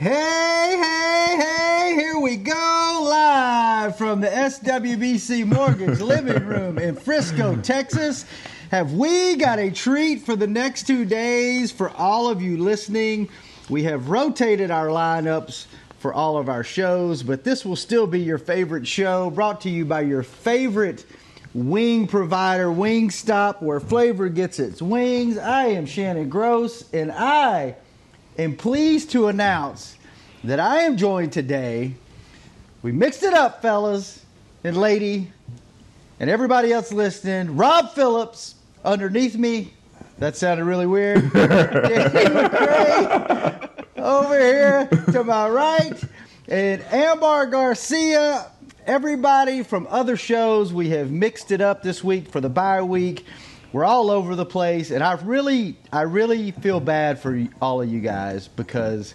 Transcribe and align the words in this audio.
Hey, 0.00 0.78
hey, 0.80 1.36
hey, 1.36 1.94
here 1.94 2.18
we 2.18 2.36
go 2.36 3.00
live 3.04 3.98
from 3.98 4.22
the 4.22 4.28
SWBC 4.28 5.44
Mortgage 5.44 6.00
Living 6.00 6.42
Room 6.46 6.78
in 6.78 6.96
Frisco, 6.96 7.54
Texas. 7.56 8.24
Have 8.70 8.94
we 8.94 9.36
got 9.36 9.58
a 9.58 9.70
treat 9.70 10.22
for 10.22 10.36
the 10.36 10.46
next 10.46 10.86
two 10.86 11.04
days 11.04 11.70
for 11.70 11.90
all 11.90 12.30
of 12.30 12.40
you 12.40 12.56
listening? 12.56 13.28
We 13.68 13.82
have 13.82 14.08
rotated 14.08 14.70
our 14.70 14.86
lineups 14.86 15.66
for 15.98 16.14
all 16.14 16.38
of 16.38 16.48
our 16.48 16.64
shows, 16.64 17.22
but 17.22 17.44
this 17.44 17.66
will 17.66 17.76
still 17.76 18.06
be 18.06 18.20
your 18.20 18.38
favorite 18.38 18.86
show 18.86 19.28
brought 19.28 19.60
to 19.60 19.68
you 19.68 19.84
by 19.84 20.00
your 20.00 20.22
favorite 20.22 21.04
wing 21.52 22.06
provider, 22.06 22.68
Wingstop, 22.68 23.60
where 23.60 23.80
flavor 23.80 24.30
gets 24.30 24.60
its 24.60 24.80
wings. 24.80 25.36
I 25.36 25.66
am 25.66 25.84
Shannon 25.84 26.30
Gross, 26.30 26.90
and 26.94 27.12
I 27.12 27.76
am 28.38 28.56
pleased 28.56 29.10
to 29.10 29.28
announce 29.28 29.96
that 30.44 30.60
I 30.60 30.80
am 30.80 30.96
joined 30.96 31.32
today. 31.32 31.94
We 32.82 32.92
mixed 32.92 33.22
it 33.22 33.34
up, 33.34 33.60
fellas 33.60 34.24
and 34.64 34.76
lady, 34.76 35.30
and 36.18 36.30
everybody 36.30 36.72
else 36.72 36.92
listening. 36.92 37.56
Rob 37.56 37.92
Phillips 37.92 38.54
underneath 38.84 39.36
me. 39.36 39.74
That 40.18 40.36
sounded 40.36 40.64
really 40.64 40.86
weird. 40.86 41.18
Over 43.96 44.38
here 44.38 44.88
to 45.12 45.24
my 45.24 45.48
right, 45.48 46.02
and 46.48 46.82
Ambar 46.90 47.46
Garcia. 47.46 48.50
Everybody 48.86 49.62
from 49.62 49.86
other 49.90 50.16
shows, 50.16 50.72
we 50.72 50.88
have 50.90 51.10
mixed 51.10 51.50
it 51.52 51.60
up 51.60 51.82
this 51.82 52.02
week 52.02 52.28
for 52.28 52.40
the 52.40 52.48
bye 52.48 52.82
week. 52.82 53.26
We're 53.72 53.84
all 53.84 54.10
over 54.10 54.34
the 54.34 54.46
place, 54.46 54.90
and 54.90 55.04
I 55.04 55.12
really, 55.12 55.76
I 55.92 56.02
really 56.02 56.50
feel 56.50 56.80
bad 56.80 57.20
for 57.20 57.46
all 57.62 57.80
of 57.82 57.88
you 57.88 58.00
guys 58.00 58.48
because 58.48 59.14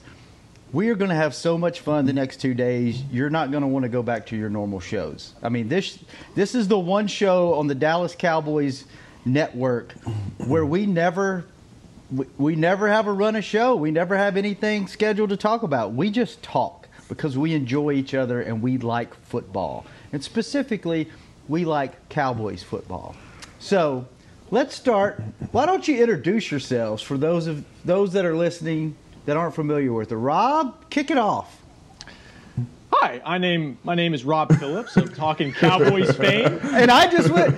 we 0.72 0.90
are 0.90 0.96
going 0.96 1.10
to 1.10 1.16
have 1.16 1.34
so 1.34 1.58
much 1.58 1.80
fun 1.80 2.06
the 2.06 2.14
next 2.14 2.42
two 2.42 2.54
days. 2.54 3.02
You're 3.12 3.30
not 3.30 3.52
going 3.52 3.62
to 3.62 3.68
want 3.68 3.84
to 3.84 3.90
go 3.90 4.04
back 4.04 4.26
to 4.28 4.36
your 4.36 4.50
normal 4.50 4.80
shows. 4.80 5.34
I 5.42 5.50
mean, 5.50 5.70
this 5.70 6.00
this 6.36 6.56
is 6.56 6.68
the 6.68 6.80
one 6.80 7.08
show 7.08 7.54
on 7.54 7.68
the 7.68 7.76
Dallas 7.76 8.16
Cowboys 8.16 8.86
network 9.26 9.94
where 10.46 10.66
we 10.66 10.86
never 10.86 11.46
we, 12.12 12.26
we 12.38 12.56
never 12.56 12.88
have 12.88 13.08
a 13.08 13.14
run 13.14 13.36
a 13.36 13.42
show. 13.42 13.76
We 13.76 13.92
never 13.92 14.18
have 14.18 14.38
anything 14.38 14.88
scheduled 14.88 15.30
to 15.30 15.38
talk 15.38 15.64
about. 15.64 15.94
We 15.94 16.10
just 16.10 16.42
talk 16.44 16.88
because 17.08 17.38
we 17.38 17.54
enjoy 17.54 17.94
each 17.94 18.14
other 18.14 18.42
and 18.42 18.62
we 18.62 18.78
like 18.78 19.14
football. 19.26 19.86
And 20.12 20.24
specifically, 20.24 21.10
we 21.48 21.66
like 21.66 22.10
Cowboys 22.10 22.64
football. 22.64 23.16
So, 23.60 24.08
let's 24.52 24.76
start. 24.76 25.22
Why 25.52 25.66
don't 25.66 25.88
you 25.88 26.00
introduce 26.00 26.52
yourselves 26.52 27.02
for 27.02 27.18
those 27.18 27.48
of 27.48 27.64
those 27.84 28.14
that 28.14 28.26
are 28.26 28.36
listening 28.36 28.96
that 29.26 29.38
aren't 29.38 29.56
familiar 29.56 29.92
with 29.92 30.12
it? 30.12 30.16
Rob, 30.16 30.90
kick 30.90 31.12
it 31.12 31.18
off. 31.18 31.62
Hi, 32.92 33.22
I 33.26 33.38
name 33.40 33.78
my 33.84 33.94
name 33.94 34.14
is 34.14 34.24
Rob 34.24 34.56
Phillips 34.58 34.96
of 34.96 35.14
Talking 35.14 35.52
Cowboys 35.52 36.16
fame. 36.16 36.60
And 36.64 36.90
I 36.90 37.12
just 37.12 37.30
went. 37.30 37.54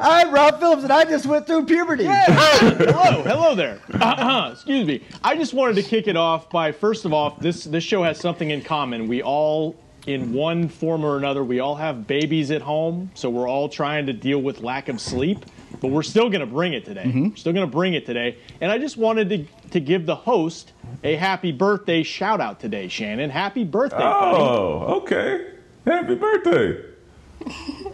I'm 0.00 0.32
Rob 0.32 0.58
Phillips, 0.60 0.82
and 0.82 0.92
I 0.92 1.04
just 1.04 1.26
went 1.26 1.46
through 1.46 1.66
puberty. 1.66 2.04
hello, 2.04 3.22
hello 3.22 3.54
there. 3.54 3.80
Uh-huh, 3.92 4.50
excuse 4.52 4.86
me. 4.86 5.02
I 5.22 5.36
just 5.36 5.52
wanted 5.52 5.76
to 5.76 5.82
kick 5.82 6.08
it 6.08 6.16
off 6.16 6.48
by 6.48 6.72
first 6.72 7.04
of 7.04 7.12
all, 7.12 7.36
this 7.40 7.64
this 7.64 7.84
show 7.84 8.02
has 8.02 8.18
something 8.18 8.50
in 8.50 8.62
common. 8.62 9.08
We 9.08 9.22
all, 9.22 9.76
in 10.06 10.32
one 10.32 10.68
form 10.68 11.04
or 11.04 11.18
another, 11.18 11.44
we 11.44 11.60
all 11.60 11.74
have 11.74 12.06
babies 12.06 12.50
at 12.50 12.62
home, 12.62 13.10
so 13.14 13.28
we're 13.28 13.48
all 13.48 13.68
trying 13.68 14.06
to 14.06 14.14
deal 14.14 14.40
with 14.40 14.60
lack 14.60 14.88
of 14.88 15.00
sleep. 15.00 15.44
But 15.80 15.88
we're 15.88 16.02
still 16.02 16.28
going 16.28 16.40
to 16.40 16.46
bring 16.46 16.72
it 16.72 16.84
today. 16.84 17.04
Mm-hmm. 17.04 17.28
We're 17.30 17.36
still 17.36 17.52
going 17.52 17.66
to 17.66 17.70
bring 17.70 17.94
it 17.94 18.06
today. 18.06 18.38
And 18.60 18.72
I 18.72 18.78
just 18.78 18.96
wanted 18.96 19.28
to 19.30 19.44
to 19.70 19.80
give 19.80 20.06
the 20.06 20.14
host 20.16 20.72
a 21.04 21.14
happy 21.16 21.52
birthday 21.52 22.02
shout 22.02 22.40
out 22.40 22.58
today, 22.58 22.88
Shannon. 22.88 23.30
Happy 23.30 23.64
birthday, 23.64 23.98
buddy. 23.98 24.36
Oh, 24.42 25.00
okay. 25.02 25.52
Happy 25.84 26.14
birthday. 26.14 26.84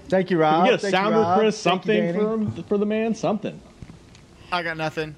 Thank 0.09 0.31
you, 0.31 0.37
Can 0.37 0.39
Rob. 0.39 0.62
we 0.62 0.69
get 0.71 0.75
a 0.75 0.79
Thank 0.79 0.95
sounder, 0.95 1.19
Rob. 1.19 1.39
Chris? 1.39 1.62
Thank 1.62 1.87
you, 1.87 1.93
Something 1.93 2.37
Danny. 2.47 2.51
for 2.57 2.62
for 2.69 2.79
the 2.79 2.87
man? 2.87 3.15
Something. 3.15 3.61
I 4.53 4.62
got 4.62 4.77
nothing. 4.77 5.15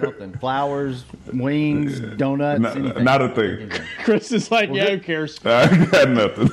Something. 0.00 0.32
Flowers, 0.38 1.04
wings, 1.32 2.00
donuts, 2.16 2.60
Not, 2.60 2.76
anything. 2.76 3.04
not 3.04 3.22
a 3.22 3.28
thing. 3.30 3.70
Chris 4.04 4.32
is 4.32 4.50
like, 4.50 4.68
Well, 4.70 4.78
yeah, 4.78 4.84
good. 4.90 4.98
who 5.00 5.04
cares? 5.04 5.38
I 5.44 5.86
got 5.86 6.08
nothing. 6.10 6.46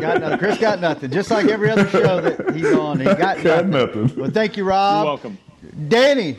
Got 0.00 0.20
nothing. 0.20 0.38
Chris 0.38 0.58
got 0.58 0.80
nothing. 0.80 1.10
Just 1.10 1.30
like 1.30 1.46
every 1.46 1.70
other 1.70 1.88
show 1.88 2.20
that 2.20 2.54
he's 2.54 2.72
on, 2.72 2.98
he 2.98 3.04
got, 3.04 3.18
got 3.42 3.66
nothing. 3.66 4.02
nothing. 4.02 4.20
Well, 4.20 4.30
thank 4.30 4.56
you, 4.56 4.64
Rob. 4.64 4.96
You're 5.04 5.04
welcome. 5.12 5.38
Danny, 5.88 6.38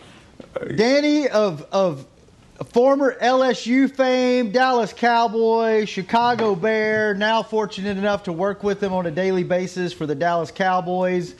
Danny 0.76 1.28
of 1.30 1.62
of 1.72 2.06
former 2.74 3.18
LSU 3.22 3.90
fame, 3.90 4.52
Dallas 4.52 4.94
Cowboy, 4.94 5.86
Chicago 5.86 6.54
Bear. 6.56 7.14
Now 7.16 7.42
fortunate 7.42 7.98
enough 7.98 8.24
to 8.24 8.32
work 8.34 8.64
with 8.64 8.84
him 8.84 8.94
on 8.94 9.06
a 9.08 9.12
daily 9.12 9.44
basis 9.44 9.94
for 9.94 10.06
the 10.06 10.14
Dallas 10.16 10.52
Cowboys. 10.52 11.36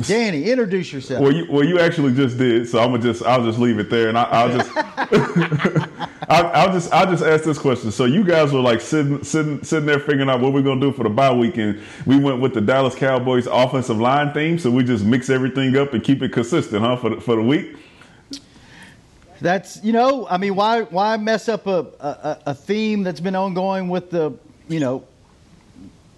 Danny, 0.00 0.50
introduce 0.50 0.92
yourself. 0.92 1.20
Well, 1.22 1.32
you 1.32 1.46
well 1.50 1.64
you 1.64 1.78
actually 1.78 2.14
just 2.14 2.38
did, 2.38 2.66
so 2.68 2.78
I'm 2.78 2.92
gonna 2.92 3.02
just 3.02 3.22
I'll 3.24 3.44
just 3.44 3.58
leave 3.58 3.78
it 3.78 3.90
there, 3.90 4.08
and 4.08 4.16
I, 4.16 4.22
I'll 4.24 4.48
just 4.48 4.70
I'll, 6.28 6.46
I'll 6.46 6.72
just 6.72 6.92
I'll 6.92 7.06
just 7.06 7.22
ask 7.22 7.44
this 7.44 7.58
question. 7.58 7.92
So 7.92 8.06
you 8.06 8.24
guys 8.24 8.52
were 8.52 8.60
like 8.60 8.80
sitting 8.80 9.22
sitting 9.22 9.62
sitting 9.62 9.86
there 9.86 10.00
figuring 10.00 10.30
out 10.30 10.40
what 10.40 10.54
we're 10.54 10.62
gonna 10.62 10.80
do 10.80 10.92
for 10.92 11.02
the 11.02 11.10
bye 11.10 11.32
weekend. 11.32 11.80
We 12.06 12.18
went 12.18 12.40
with 12.40 12.54
the 12.54 12.62
Dallas 12.62 12.94
Cowboys 12.94 13.46
offensive 13.46 13.98
line 13.98 14.32
theme, 14.32 14.58
so 14.58 14.70
we 14.70 14.82
just 14.82 15.04
mix 15.04 15.28
everything 15.28 15.76
up 15.76 15.92
and 15.92 16.02
keep 16.02 16.22
it 16.22 16.32
consistent, 16.32 16.82
huh? 16.82 16.96
For 16.96 17.10
the, 17.10 17.20
for 17.20 17.36
the 17.36 17.42
week. 17.42 17.76
That's 19.42 19.82
you 19.84 19.92
know, 19.92 20.26
I 20.26 20.38
mean, 20.38 20.54
why 20.54 20.82
why 20.82 21.18
mess 21.18 21.48
up 21.50 21.66
a, 21.66 21.86
a, 22.00 22.38
a 22.46 22.54
theme 22.54 23.02
that's 23.02 23.20
been 23.20 23.36
ongoing 23.36 23.88
with 23.88 24.10
the 24.10 24.32
you 24.68 24.80
know 24.80 25.04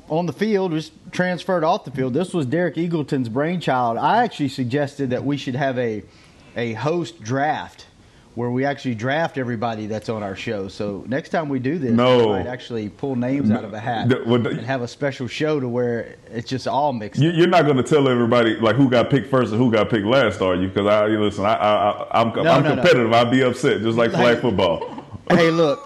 on 0.09 0.27
the 0.27 0.33
field 0.33 0.73
was 0.73 0.91
transferred 1.11 1.65
off 1.65 1.85
the 1.85 1.91
field. 1.91 2.15
This 2.15 2.35
was 2.35 2.47
Derek 2.47 2.77
Eagleton's 2.77 3.29
brainchild. 3.29 3.97
I 3.99 4.23
actually 4.23 4.49
suggested 4.49 5.11
that 5.11 5.25
we 5.25 5.37
should 5.37 5.55
have 5.55 5.79
a 5.79 6.03
a 6.57 6.75
host 6.75 7.21
draft 7.21 7.87
where 8.35 8.51
we 8.51 8.65
actually 8.65 8.97
draft 8.97 9.39
everybody 9.39 9.87
that's 9.87 10.09
on 10.09 10.23
our 10.23 10.35
show. 10.35 10.67
So 10.67 11.05
next 11.07 11.29
time 11.29 11.49
we 11.49 11.61
do 11.61 11.79
this, 11.79 11.93
No. 11.93 12.19
we 12.19 12.27
might 12.33 12.47
actually 12.49 12.89
pull 12.89 13.15
names 13.15 13.51
out 13.53 13.65
of 13.65 13.73
a 13.73 13.79
hat 13.79 14.09
The- 14.09 14.25
well, 14.27 14.41
the- 14.41 14.51
and 14.51 14.61
have 14.63 14.83
a 14.83 14.89
special 14.89 15.29
show 15.29 15.61
to 15.61 15.69
where 15.69 16.17
it's 16.33 16.49
just 16.49 16.67
all 16.67 16.93
mixed. 16.93 17.21
You, 17.21 17.31
you're 17.31 17.47
not 17.47 17.65
going 17.65 17.77
to 17.77 17.83
tell 17.85 18.09
everybody 18.09 18.57
like 18.57 18.75
who 18.75 18.91
got 18.91 19.09
picked 19.09 19.29
first 19.31 19.53
and 19.53 19.61
who 19.61 19.71
got 19.71 19.89
picked 19.89 20.05
last, 20.07 20.41
are 20.41 20.57
you? 20.57 20.67
Because 20.67 20.87
I 20.87 21.07
you 21.07 21.23
listen, 21.23 21.45
I, 21.45 21.55
I, 21.55 21.91
I 21.91 22.21
I'm, 22.23 22.29
No, 22.35 22.41
I'm 22.51 22.63
no, 22.65 22.75
no. 22.75 22.75
competitive. 22.83 23.13
I'd 23.13 23.31
be 23.31 23.43
upset, 23.43 23.83
just 23.83 23.97
like 23.97 24.11
flag 24.11 24.41
football. 24.41 25.05
hey, 25.31 25.51
look, 25.53 25.81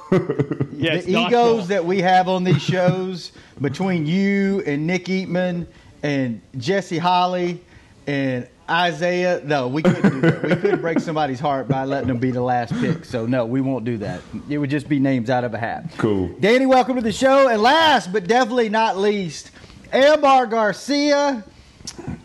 Yeah, 0.73 0.95
it's 0.95 1.05
the 1.07 1.13
not- 1.13 1.31
egos 1.31 1.69
that 1.69 1.85
we 1.85 2.01
have 2.01 2.29
on 2.29 2.45
these 2.45 2.63
shows 2.63 3.33
between 3.61 4.07
you 4.07 4.63
and 4.67 4.87
Nick 4.87 5.05
Eatman 5.05 5.67
and 6.03 6.41
Jesse 6.57 6.97
Holley 6.99 7.61
and 8.07 8.49
Isaiah, 8.71 9.41
no, 9.45 9.67
we 9.69 9.83
couldn't 9.83 10.13
do 10.13 10.21
that. 10.21 10.43
We 10.43 10.57
couldn't 10.57 10.81
break 10.83 11.01
somebody's 11.01 11.41
heart 11.41 11.69
by 11.69 11.85
letting 11.85 12.09
them 12.09 12.19
be 12.19 12.31
the 12.31 12.43
last 12.43 12.75
pick. 12.81 13.05
So 13.05 13.25
no, 13.25 13.47
we 13.47 13.61
won't 13.63 13.85
do 13.85 13.97
that. 13.99 14.21
It 14.49 14.59
would 14.59 14.69
just 14.71 14.89
be 14.89 14.99
names 14.99 15.31
out 15.31 15.45
of 15.45 15.55
a 15.55 15.59
hat. 15.59 15.91
Cool. 15.97 16.29
Danny, 16.41 16.67
welcome 16.67 16.97
to 16.97 17.03
the 17.03 17.13
show. 17.13 17.49
And 17.49 17.63
last 17.63 18.13
but 18.13 18.27
definitely 18.27 18.69
not 18.69 18.99
least, 18.99 19.53
Ambar 19.93 20.47
Garcia, 20.47 21.43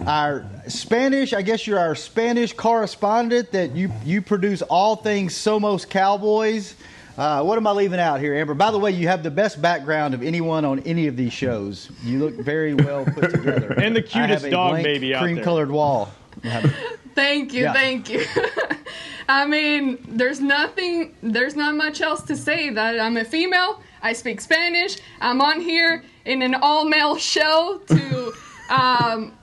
our 0.05 0.45
Spanish, 0.67 1.31
I 1.31 1.41
guess 1.43 1.65
you're 1.65 1.79
our 1.79 1.95
Spanish 1.95 2.51
correspondent 2.51 3.51
that 3.53 3.71
you 3.75 3.91
you 4.03 4.21
produce 4.21 4.61
all 4.63 4.97
things 4.97 5.33
Somos 5.33 5.87
Cowboys. 5.87 6.75
Uh, 7.17 7.43
what 7.43 7.57
am 7.57 7.67
I 7.67 7.71
leaving 7.71 7.99
out 7.99 8.19
here, 8.19 8.33
Amber? 8.33 8.55
By 8.55 8.71
the 8.71 8.79
way, 8.79 8.89
you 8.91 9.07
have 9.07 9.21
the 9.21 9.29
best 9.29 9.61
background 9.61 10.15
of 10.15 10.23
anyone 10.23 10.65
on 10.65 10.79
any 10.79 11.05
of 11.05 11.15
these 11.15 11.31
shows. 11.31 11.89
You 12.03 12.17
look 12.19 12.33
very 12.33 12.73
well 12.73 13.05
put 13.05 13.29
together. 13.31 13.73
And 13.73 13.95
the 13.95 14.01
cutest 14.01 14.45
a 14.45 14.49
dog 14.49 14.71
blank 14.71 14.83
baby 14.83 15.13
out 15.13 15.23
there. 15.23 15.31
cream-colored 15.33 15.69
wall. 15.69 16.09
Thank 17.15 17.53
you, 17.53 17.63
Yeah. 17.63 17.73
thank 17.73 18.09
you. 18.09 18.25
I 19.29 19.45
mean, 19.45 20.03
there's 20.07 20.39
nothing, 20.41 21.15
there's 21.21 21.55
not 21.55 21.75
much 21.75 22.01
else 22.01 22.23
to 22.23 22.35
say. 22.35 22.69
That 22.71 22.99
I'm 22.99 23.17
a 23.17 23.23
female, 23.23 23.81
I 24.01 24.13
speak 24.13 24.41
Spanish, 24.41 24.97
I'm 25.21 25.39
on 25.41 25.61
here 25.61 26.03
in 26.25 26.41
an 26.41 26.55
all 26.55 26.85
male 26.85 27.15
show 27.15 27.79
to 27.87 28.33
um, 28.69 29.37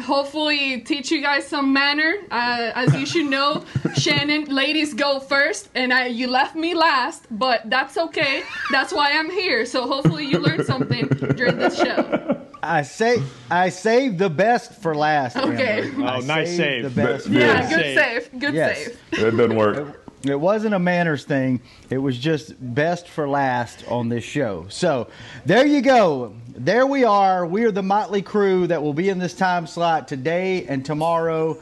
hopefully 0.00 0.80
teach 0.80 1.10
you 1.10 1.20
guys 1.20 1.46
some 1.46 1.72
manner. 1.72 2.14
Uh, 2.30 2.70
as 2.74 2.94
you 2.94 3.04
should 3.04 3.26
know, 3.26 3.64
Shannon, 3.96 4.44
ladies 4.44 4.94
go 4.94 5.18
first, 5.20 5.68
and 5.74 5.92
I, 5.92 6.06
you 6.06 6.28
left 6.28 6.54
me 6.54 6.72
last, 6.74 7.26
but 7.30 7.68
that's 7.68 7.96
okay. 7.98 8.44
That's 8.70 8.92
why 8.92 9.12
I'm 9.12 9.28
here. 9.30 9.66
So 9.66 9.86
hopefully 9.86 10.24
you 10.26 10.38
learned 10.38 10.66
something 10.66 11.06
during 11.36 11.58
this 11.58 11.76
show. 11.76 12.38
I 12.62 12.82
say 12.82 13.22
I 13.50 13.70
saved 13.70 14.18
the 14.18 14.30
best 14.30 14.74
for 14.80 14.94
last. 14.94 15.36
Okay. 15.36 15.82
Amber. 15.82 16.04
I 16.06 16.16
Oh, 16.16 16.20
nice 16.20 16.48
saved 16.48 16.56
save. 16.56 16.82
The 16.94 17.02
best. 17.02 17.26
Yeah. 17.28 17.40
Yeah, 17.40 17.60
good 17.68 17.70
Save. 17.96 18.22
save. 18.30 18.40
Good 18.40 18.54
Yes. 18.54 18.84
save. 18.84 18.98
That 19.20 19.36
doesn't 19.36 19.56
work. 19.56 19.98
It 20.24 20.38
wasn't 20.38 20.74
a 20.74 20.78
manners 20.78 21.24
thing. 21.24 21.60
It 21.90 21.98
was 21.98 22.16
just 22.16 22.54
best 22.74 23.08
for 23.08 23.28
last 23.28 23.84
on 23.88 24.08
this 24.08 24.22
show. 24.22 24.66
So 24.68 25.08
there 25.44 25.66
you 25.66 25.82
go. 25.82 26.34
There 26.54 26.86
we 26.86 27.02
are. 27.02 27.44
We 27.44 27.64
are 27.64 27.72
the 27.72 27.82
Motley 27.82 28.22
crew 28.22 28.68
that 28.68 28.80
will 28.80 28.94
be 28.94 29.08
in 29.08 29.18
this 29.18 29.34
time 29.34 29.66
slot 29.66 30.06
today 30.06 30.64
and 30.68 30.84
tomorrow. 30.86 31.58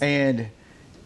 And 0.00 0.48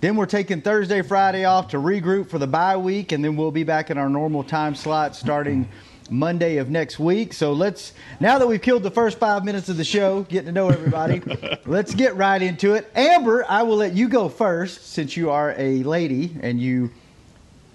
then 0.00 0.16
we're 0.16 0.24
taking 0.24 0.62
Thursday, 0.62 1.02
Friday 1.02 1.44
off 1.44 1.68
to 1.68 1.76
regroup 1.76 2.30
for 2.30 2.38
the 2.38 2.46
bye 2.46 2.78
week. 2.78 3.12
And 3.12 3.22
then 3.22 3.36
we'll 3.36 3.50
be 3.50 3.64
back 3.64 3.90
in 3.90 3.98
our 3.98 4.08
normal 4.08 4.42
time 4.42 4.74
slot 4.74 5.14
starting 5.14 5.68
Monday 6.10 6.58
of 6.58 6.70
next 6.70 6.98
week. 6.98 7.32
So 7.32 7.52
let's, 7.52 7.92
now 8.20 8.38
that 8.38 8.46
we've 8.46 8.62
killed 8.62 8.82
the 8.82 8.90
first 8.90 9.18
five 9.18 9.44
minutes 9.44 9.68
of 9.68 9.76
the 9.76 9.84
show, 9.84 10.22
getting 10.22 10.46
to 10.46 10.52
know 10.52 10.68
everybody, 10.68 11.22
let's 11.66 11.94
get 11.94 12.16
right 12.16 12.40
into 12.40 12.74
it. 12.74 12.90
Amber, 12.94 13.44
I 13.48 13.62
will 13.62 13.76
let 13.76 13.94
you 13.94 14.08
go 14.08 14.28
first 14.28 14.86
since 14.86 15.16
you 15.16 15.30
are 15.30 15.54
a 15.56 15.82
lady 15.82 16.36
and 16.40 16.60
you 16.60 16.90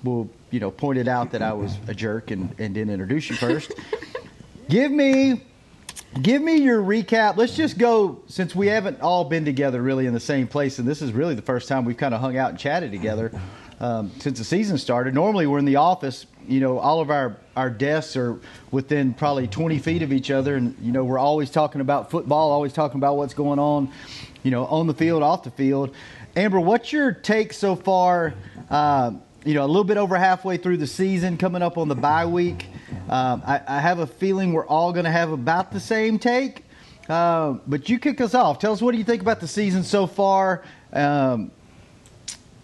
will, 0.04 0.30
you 0.50 0.60
know, 0.60 0.72
pointed 0.72 1.08
out 1.08 1.32
that 1.32 1.42
I 1.42 1.54
was 1.54 1.76
a 1.88 1.94
jerk 1.94 2.32
and, 2.32 2.56
and 2.60 2.74
didn't 2.74 2.92
introduce 2.92 3.30
you 3.30 3.36
first. 3.36 3.74
give 4.70 4.92
me, 4.92 5.44
give 6.22 6.42
me 6.42 6.58
your 6.58 6.82
recap. 6.82 7.38
Let's 7.38 7.56
just 7.56 7.78
go 7.78 8.22
since 8.28 8.56
we 8.56 8.68
haven't 8.68 9.02
all 9.02 9.26
been 9.26 9.46
together 9.46 9.82
really 9.82 10.06
in 10.06 10.14
the 10.14 10.20
same 10.20 10.48
place, 10.48 10.80
and 10.80 10.88
this 10.88 11.02
is 11.02 11.12
really 11.12 11.36
the 11.36 11.42
first 11.42 11.68
time 11.68 11.86
we've 11.86 11.98
kind 11.98 12.14
of 12.14 12.22
hung 12.22 12.38
out 12.38 12.52
and 12.52 12.60
chatted 12.60 12.92
together 12.92 13.32
um, 13.82 14.12
since 14.20 14.38
the 14.38 14.46
season 14.46 14.78
started. 14.78 15.16
Normally 15.16 15.48
we're 15.48 15.58
in 15.58 15.66
the 15.66 15.78
office. 15.78 16.28
You 16.48 16.60
know, 16.60 16.78
all 16.78 17.02
of 17.02 17.10
our 17.10 17.36
our 17.58 17.70
desks 17.70 18.16
are 18.16 18.40
within 18.70 19.14
probably 19.14 19.48
20 19.48 19.80
feet 19.80 20.04
of 20.04 20.14
each 20.14 20.30
other, 20.30 20.56
and 20.56 20.78
you 20.82 20.92
know 20.92 21.04
we're 21.04 21.18
always 21.18 21.50
talking 21.50 21.82
about 21.82 22.12
football, 22.12 22.52
always 22.52 22.74
talking 22.74 22.98
about 23.00 23.18
what's 23.18 23.34
going 23.34 23.58
on, 23.60 23.92
you 24.44 24.52
know, 24.52 24.66
on 24.68 24.86
the 24.86 24.94
field, 24.94 25.24
off 25.24 25.44
the 25.44 25.52
field. 25.52 25.94
Amber, 26.36 26.60
what's 26.60 26.94
your 26.94 27.12
take 27.12 27.52
so 27.54 27.76
far? 27.76 28.36
Uh, 28.70 29.14
you 29.44 29.56
know, 29.56 29.66
a 29.66 29.68
little 29.68 29.84
bit 29.84 29.98
over 29.98 30.16
halfway 30.16 30.58
through 30.58 30.78
the 30.78 30.88
season, 30.88 31.38
coming 31.38 31.64
up 31.64 31.80
on 31.80 31.88
the 31.88 31.96
bye 31.96 32.28
week. 32.28 32.68
Um, 33.10 33.42
I, 33.46 33.62
I 33.68 33.80
have 33.80 33.98
a 33.98 34.08
feeling 34.08 34.54
we're 34.54 34.68
all 34.68 34.94
going 34.94 35.06
to 35.06 35.12
have 35.12 35.32
about 35.32 35.72
the 35.72 35.80
same 35.80 36.20
take. 36.20 36.64
Uh, 37.10 37.54
but 37.66 37.90
you 37.90 37.98
kick 37.98 38.22
us 38.22 38.36
off. 38.36 38.60
Tell 38.60 38.72
us 38.72 38.82
what 38.82 38.92
do 38.92 39.00
you 39.00 39.04
think 39.04 39.24
about 39.24 39.40
the 39.40 39.48
season 39.48 39.84
so 39.84 40.06
far? 40.06 40.64
Um, 40.94 41.52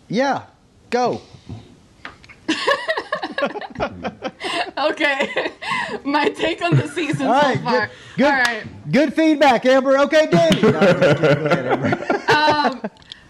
yeah, 0.08 0.44
go. 0.90 1.22
Okay. 4.78 5.52
My 6.04 6.30
take 6.30 6.62
on 6.62 6.76
the 6.76 6.88
season 6.88 7.28
All 7.28 7.34
right, 7.34 7.58
so 7.58 7.64
far. 7.64 7.88
good, 7.88 7.92
good, 8.18 8.26
All 8.26 8.32
right. 8.40 8.92
good 8.92 9.14
feedback, 9.14 9.66
Amber. 9.66 9.98
Okay, 10.00 10.28
Danny. 10.28 10.62
No, 10.72 10.80
I'm 10.80 11.00
just 11.00 11.18
kidding. 11.18 11.40
Go 11.40 11.50
ahead, 11.50 11.66
Amber. 11.68 11.98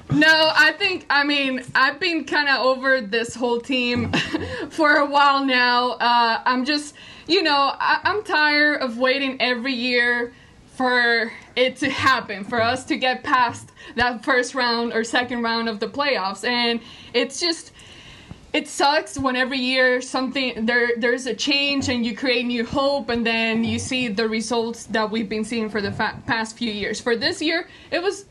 No, 0.09 0.51
I 0.55 0.71
think 0.73 1.05
I 1.09 1.23
mean 1.25 1.63
I've 1.75 1.99
been 1.99 2.23
kind 2.25 2.47
of 2.49 2.59
over 2.65 3.01
this 3.01 3.35
whole 3.35 3.59
team 3.59 4.11
for 4.69 4.95
a 4.95 5.05
while 5.05 5.45
now. 5.45 5.91
Uh, 5.93 6.41
I'm 6.45 6.63
just, 6.65 6.95
you 7.27 7.43
know, 7.43 7.73
I, 7.79 7.99
I'm 8.03 8.23
tired 8.23 8.81
of 8.81 8.97
waiting 8.97 9.41
every 9.41 9.73
year 9.73 10.33
for 10.77 11.31
it 11.55 11.75
to 11.77 11.89
happen, 11.89 12.43
for 12.43 12.61
us 12.61 12.85
to 12.85 12.97
get 12.97 13.23
past 13.23 13.71
that 13.95 14.23
first 14.23 14.53
round 14.53 14.93
or 14.93 15.03
second 15.03 15.41
round 15.41 15.67
of 15.67 15.79
the 15.79 15.87
playoffs, 15.87 16.47
and 16.47 16.79
it's 17.13 17.39
just. 17.39 17.73
It 18.53 18.67
sucks 18.67 19.19
when 19.19 19.35
every 19.35 19.59
year 19.59 20.01
something 20.01 20.65
there 20.65 20.91
there's 20.97 21.27
a 21.27 21.35
change 21.35 21.89
and 21.89 22.05
you 22.05 22.15
create 22.15 22.45
new 22.45 22.65
hope 22.65 23.09
and 23.09 23.23
then 23.25 23.63
you 23.63 23.77
see 23.77 24.07
the 24.07 24.27
results 24.27 24.85
that 24.85 25.11
we've 25.11 25.27
been 25.29 25.43
seeing 25.43 25.69
for 25.69 25.81
the 25.81 25.91
fa- 25.91 26.17
past 26.25 26.57
few 26.57 26.71
years. 26.71 26.99
For 26.99 27.15
this 27.15 27.41
year, 27.41 27.67
it 27.91 28.01
was 28.01 28.25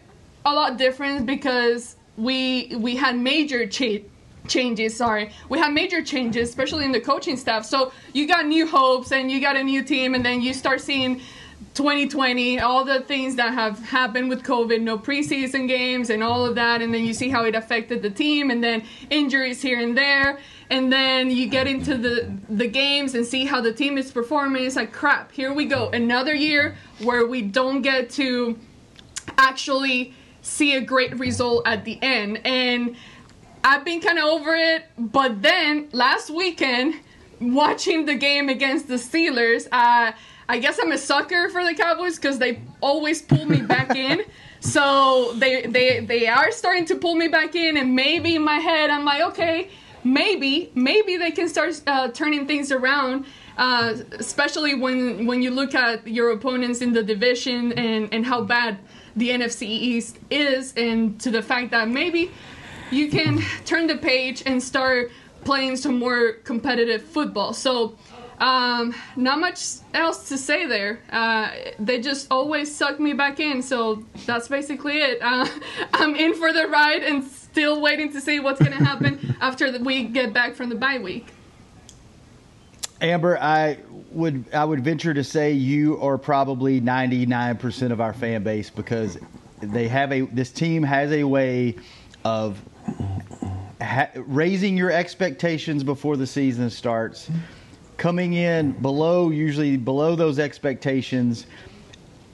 a 0.47 0.53
lot 0.53 0.79
different 0.79 1.27
because 1.27 1.97
we 2.17 2.73
we 2.79 2.97
had 2.97 3.17
major 3.17 3.67
cha- 3.67 4.03
changes 4.49 4.97
sorry 4.97 5.31
we 5.49 5.59
had 5.59 5.73
major 5.73 6.03
changes 6.03 6.49
especially 6.49 6.85
in 6.85 6.93
the 6.93 7.01
coaching 7.01 7.37
staff 7.37 7.65
so 7.65 7.93
you 8.13 8.29
got 8.29 8.47
new 8.47 8.65
hopes 8.67 9.11
and 9.11 9.31
you 9.31 9.41
got 9.41 9.57
a 9.57 9.63
new 9.63 9.83
team 9.83 10.15
and 10.15 10.25
then 10.25 10.41
you 10.41 10.55
start 10.55 10.81
seeing 10.81 11.21
2020 11.75 12.59
all 12.59 12.85
the 12.85 13.01
things 13.01 13.37
that 13.37 13.53
have 13.53 13.79
happened 13.81 14.31
with 14.31 14.43
covid 14.43 14.81
no 14.81 14.99
preseason 14.99 15.69
games 15.69 16.09
and 16.09 16.23
all 16.23 16.47
of 16.47 16.55
that 16.55 16.81
and 16.81 16.93
then 16.93 17.05
you 17.05 17.13
see 17.13 17.29
how 17.29 17.45
it 17.45 17.55
affected 17.55 18.01
the 18.01 18.09
team 18.09 18.51
and 18.51 18.65
then 18.65 18.83
injuries 19.11 19.61
here 19.61 19.79
and 19.79 19.97
there 19.97 20.39
and 20.71 20.91
then 20.91 21.31
you 21.31 21.47
get 21.47 21.67
into 21.67 21.97
the 21.97 22.33
the 22.49 22.67
games 22.67 23.15
and 23.15 23.27
see 23.27 23.45
how 23.45 23.61
the 23.61 23.73
team 23.73 23.99
is 23.99 24.11
performing 24.11 24.65
it's 24.65 24.77
like 24.77 24.93
crap 24.93 25.31
here 25.33 25.53
we 25.53 25.67
go 25.67 25.91
another 25.91 26.35
year 26.35 26.77
where 27.01 27.27
we 27.27 27.43
don't 27.43 27.83
get 27.83 28.09
to 28.09 28.59
actually 29.39 30.15
see 30.47 30.77
a 30.77 30.81
great 30.81 31.19
result 31.19 31.67
at 31.67 31.85
the 31.85 31.99
end. 32.03 32.41
And 32.45 32.97
I've 33.65 33.85
been 33.85 34.01
kind 34.01 34.19
of 34.19 34.25
over 34.25 34.55
it. 34.55 34.85
But 34.97 35.43
then 35.43 35.89
last 35.93 36.31
weekend, 36.31 36.95
watching 37.41 38.07
the 38.07 38.15
game 38.15 38.49
against 38.49 38.89
the 38.89 38.95
Steelers, 38.95 39.67
uh, 39.73 40.13
I 40.49 40.59
guess 40.59 40.79
I'm 40.81 40.93
a 40.93 40.99
sucker 40.99 41.49
for 41.49 41.65
the 41.65 41.75
Cowboys 41.75 42.17
because 42.17 42.39
they 42.39 42.61
always 42.81 43.23
pull 43.23 43.47
me 43.47 43.63
back 43.63 43.95
in. 43.97 44.23
So 44.61 45.33
they, 45.35 45.67
they 45.67 46.01
they 46.01 46.27
are 46.29 46.51
starting 46.51 46.85
to 46.87 46.97
pull 46.97 47.15
me 47.15 47.29
back 47.29 47.55
in, 47.55 47.77
and 47.77 47.95
maybe 47.95 48.37
in 48.37 48.43
my 48.43 48.57
head 48.57 48.91
I'm 48.91 49.05
like, 49.05 49.23
okay, 49.23 49.71
maybe 50.05 50.71
maybe 50.75 51.17
they 51.17 51.31
can 51.31 51.49
start 51.49 51.81
uh, 51.87 52.09
turning 52.09 52.47
things 52.47 52.73
around. 52.73 53.27
Uh, 53.59 53.97
especially 54.19 54.75
when 54.75 55.27
when 55.27 55.43
you 55.43 55.51
look 55.51 55.75
at 55.75 56.07
your 56.07 56.31
opponents 56.31 56.81
in 56.83 56.93
the 56.93 57.03
division 57.03 57.73
and 57.73 58.13
and 58.13 58.25
how 58.27 58.43
bad 58.43 58.79
the 59.17 59.31
NFC 59.31 59.63
East 59.63 60.19
is, 60.31 60.75
and 60.77 61.19
to 61.21 61.31
the 61.31 61.43
fact 61.43 61.71
that 61.71 61.89
maybe 61.89 62.31
you 62.91 63.11
can 63.11 63.43
turn 63.65 63.87
the 63.87 63.97
page 63.97 64.43
and 64.47 64.63
start 64.63 65.11
playing 65.45 65.77
some 65.77 65.99
more 65.99 66.33
competitive 66.45 67.03
football. 67.03 67.53
So, 67.53 67.97
um, 68.39 68.95
not 69.17 69.41
much 69.41 69.65
else 69.95 70.29
to 70.29 70.39
say 70.39 70.67
there. 70.67 71.01
Uh, 71.11 71.51
they 71.79 72.01
just 72.01 72.27
always 72.31 72.75
suck 72.75 73.01
me 73.01 73.13
back 73.13 73.41
in. 73.41 73.63
So 73.63 74.05
that's 74.27 74.49
basically 74.49 74.99
it. 74.99 75.19
Uh, 75.23 75.47
I'm 75.93 76.15
in 76.15 76.35
for 76.35 76.53
the 76.53 76.67
ride 76.69 77.03
and 77.03 77.25
still 77.25 77.81
waiting 77.81 78.13
to 78.13 78.21
see 78.21 78.41
what's 78.41 78.61
going 78.61 78.77
to 78.77 78.85
happen 78.85 79.37
after 79.41 79.71
the, 79.71 79.79
we 79.79 80.05
get 80.05 80.33
back 80.33 80.55
from 80.55 80.69
the 80.69 80.75
bye 80.75 80.99
week. 80.99 81.29
Amber, 83.01 83.39
I 83.39 83.79
would 84.11 84.47
I 84.55 84.65
would 84.65 84.83
venture 84.83 85.13
to 85.13 85.23
say 85.23 85.53
you 85.53 86.01
are 86.01 86.17
probably 86.17 86.81
99% 86.81 87.93
of 87.93 88.01
our 88.01 88.15
fan 88.15 88.43
base 88.43 88.71
because 88.71 89.19
they 89.61 89.87
have 89.89 90.13
a 90.13 90.23
this 90.23 90.51
team 90.51 90.83
has 90.83 91.13
a 91.13 91.25
way 91.25 91.77
of 92.25 92.59
ha- 93.81 94.09
raising 94.15 94.77
your 94.77 94.91
expectations 94.91 95.85
before 95.85 96.17
the 96.17 96.27
season 96.27 96.71
starts, 96.71 97.31
coming 97.97 98.35
in 98.35 98.73
below 98.73 99.31
usually 99.31 99.77
below 99.77 100.15
those 100.15 100.39
expectations. 100.39 101.47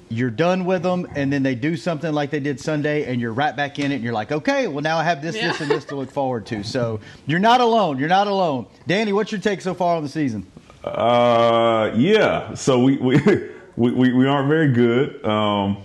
You're 0.08 0.30
done 0.30 0.66
with 0.66 0.82
them, 0.82 1.08
and 1.14 1.32
then 1.32 1.42
they 1.42 1.54
do 1.54 1.74
something 1.74 2.12
like 2.12 2.30
they 2.30 2.40
did 2.40 2.60
Sunday, 2.60 3.10
and 3.10 3.18
you're 3.18 3.32
right 3.32 3.56
back 3.56 3.78
in 3.78 3.92
it, 3.92 3.96
and 3.96 4.04
you're 4.04 4.12
like, 4.12 4.30
okay, 4.30 4.66
well 4.66 4.82
now 4.82 4.98
I 4.98 5.04
have 5.04 5.22
this, 5.22 5.34
this, 5.34 5.60
and 5.62 5.70
this 5.70 5.86
to 5.86 5.96
look 5.96 6.10
forward 6.10 6.44
to. 6.46 6.62
So 6.62 7.00
you're 7.26 7.38
not 7.38 7.62
alone. 7.62 7.98
You're 7.98 8.10
not 8.10 8.26
alone. 8.26 8.66
Danny, 8.86 9.12
what's 9.14 9.32
your 9.32 9.40
take 9.40 9.62
so 9.62 9.72
far 9.72 9.96
on 9.96 10.02
the 10.02 10.08
season? 10.08 10.46
Uh, 10.84 11.92
yeah. 11.96 12.52
So 12.54 12.78
we 12.82 12.98
we 12.98 13.16
we, 13.76 13.92
we, 13.92 14.12
we 14.12 14.26
aren't 14.26 14.48
very 14.48 14.72
good. 14.72 15.24
Um, 15.24 15.82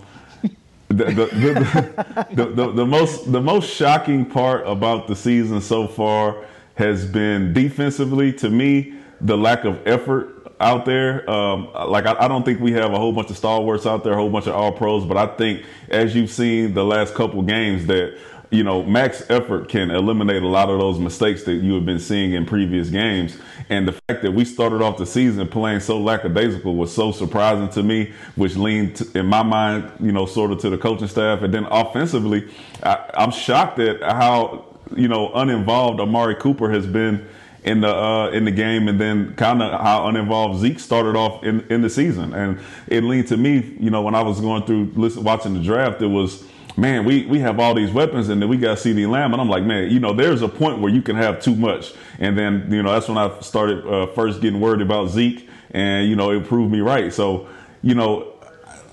the, 0.89 1.05
the, 1.05 1.13
the, 1.13 2.25
the, 2.31 2.45
the, 2.45 2.71
the 2.71 2.85
most 2.85 3.31
the 3.31 3.41
most 3.41 3.69
shocking 3.69 4.25
part 4.25 4.65
about 4.65 5.07
the 5.07 5.15
season 5.15 5.61
so 5.61 5.87
far 5.87 6.45
has 6.75 7.05
been 7.05 7.53
defensively. 7.53 8.33
To 8.33 8.49
me, 8.49 8.96
the 9.21 9.37
lack 9.37 9.63
of 9.63 9.85
effort 9.87 10.33
out 10.59 10.85
there. 10.85 11.29
Um, 11.29 11.71
like 11.73 12.05
I, 12.05 12.15
I 12.19 12.27
don't 12.27 12.43
think 12.43 12.59
we 12.59 12.71
have 12.73 12.91
a 12.91 12.97
whole 12.97 13.13
bunch 13.13 13.29
of 13.29 13.37
stalwarts 13.37 13.85
out 13.85 14.03
there, 14.03 14.13
a 14.13 14.15
whole 14.15 14.29
bunch 14.29 14.47
of 14.47 14.55
all 14.55 14.71
pros. 14.71 15.05
But 15.05 15.17
I 15.17 15.27
think 15.35 15.63
as 15.89 16.15
you've 16.15 16.31
seen 16.31 16.73
the 16.73 16.83
last 16.83 17.13
couple 17.13 17.41
games 17.43 17.85
that 17.87 18.17
you 18.49 18.63
know, 18.63 18.81
max 18.83 19.23
effort 19.29 19.67
can 19.67 19.91
eliminate 19.91 20.41
a 20.41 20.47
lot 20.47 20.69
of 20.69 20.79
those 20.79 20.99
mistakes 20.99 21.43
that 21.43 21.55
you 21.55 21.73
have 21.73 21.85
been 21.85 21.99
seeing 21.99 22.33
in 22.33 22.45
previous 22.45 22.89
games. 22.89 23.37
And 23.69 23.87
the 23.87 23.91
fact 23.91 24.21
that 24.21 24.31
we 24.31 24.45
started 24.45 24.81
off 24.81 24.97
the 24.97 25.05
season 25.05 25.47
playing 25.49 25.81
so 25.81 25.99
lackadaisical 25.99 26.73
was 26.75 26.93
so 26.93 27.11
surprising 27.11 27.67
to 27.69 27.83
me, 27.83 28.13
which 28.35 28.55
leaned, 28.55 28.97
to, 28.97 29.19
in 29.19 29.25
my 29.25 29.43
mind, 29.43 29.91
you 29.99 30.13
know, 30.13 30.25
sort 30.25 30.51
of 30.51 30.59
to 30.59 30.69
the 30.69 30.77
coaching 30.77 31.09
staff. 31.09 31.41
And 31.41 31.53
then 31.53 31.65
offensively, 31.65 32.49
I, 32.83 33.09
I'm 33.15 33.31
shocked 33.31 33.79
at 33.79 34.01
how, 34.01 34.65
you 34.95 35.09
know, 35.09 35.33
uninvolved 35.33 35.99
Amari 35.99 36.35
Cooper 36.35 36.71
has 36.71 36.87
been 36.87 37.27
in 37.67 37.81
the 37.81 37.93
uh, 37.93 38.29
in 38.29 38.45
the 38.45 38.51
game, 38.51 38.87
and 38.87 38.99
then 38.99 39.35
kind 39.35 39.61
of 39.61 39.79
how 39.81 40.07
uninvolved 40.07 40.59
Zeke 40.59 40.79
started 40.79 41.15
off 41.15 41.43
in 41.43 41.65
in 41.69 41.81
the 41.81 41.89
season, 41.89 42.33
and 42.33 42.59
it 42.87 43.03
leaned 43.03 43.27
to 43.27 43.37
me. 43.37 43.75
You 43.79 43.89
know, 43.89 44.01
when 44.01 44.15
I 44.15 44.21
was 44.21 44.39
going 44.41 44.63
through 44.65 44.93
listen, 44.95 45.23
watching 45.23 45.53
the 45.53 45.61
draft, 45.61 46.01
it 46.01 46.07
was 46.07 46.43
man, 46.77 47.03
we, 47.03 47.25
we 47.25 47.39
have 47.39 47.59
all 47.59 47.73
these 47.73 47.91
weapons 47.91 48.29
and 48.29 48.39
then 48.41 48.47
we 48.47 48.55
got 48.55 48.77
CeeDee 48.77 49.09
Lamb. 49.09 49.33
And 49.33 49.41
I'm 49.41 49.49
like, 49.49 49.63
man, 49.63 49.89
you 49.89 49.99
know, 49.99 50.13
there's 50.13 50.43
a 50.43 50.47
point 50.47 50.79
where 50.79 50.91
you 50.91 51.01
can 51.01 51.15
have 51.15 51.41
too 51.41 51.55
much. 51.55 51.93
And 52.19 52.37
then, 52.37 52.71
you 52.71 52.83
know, 52.83 52.91
that's 52.91 53.07
when 53.07 53.17
I 53.17 53.39
started 53.39 53.85
uh, 53.85 54.07
first 54.13 54.41
getting 54.41 54.61
worried 54.61 54.81
about 54.81 55.09
Zeke 55.09 55.49
and, 55.71 56.07
you 56.07 56.15
know, 56.15 56.31
it 56.31 56.45
proved 56.45 56.71
me 56.71 56.79
right. 56.79 57.11
So, 57.11 57.47
you 57.81 57.95
know, 57.95 58.36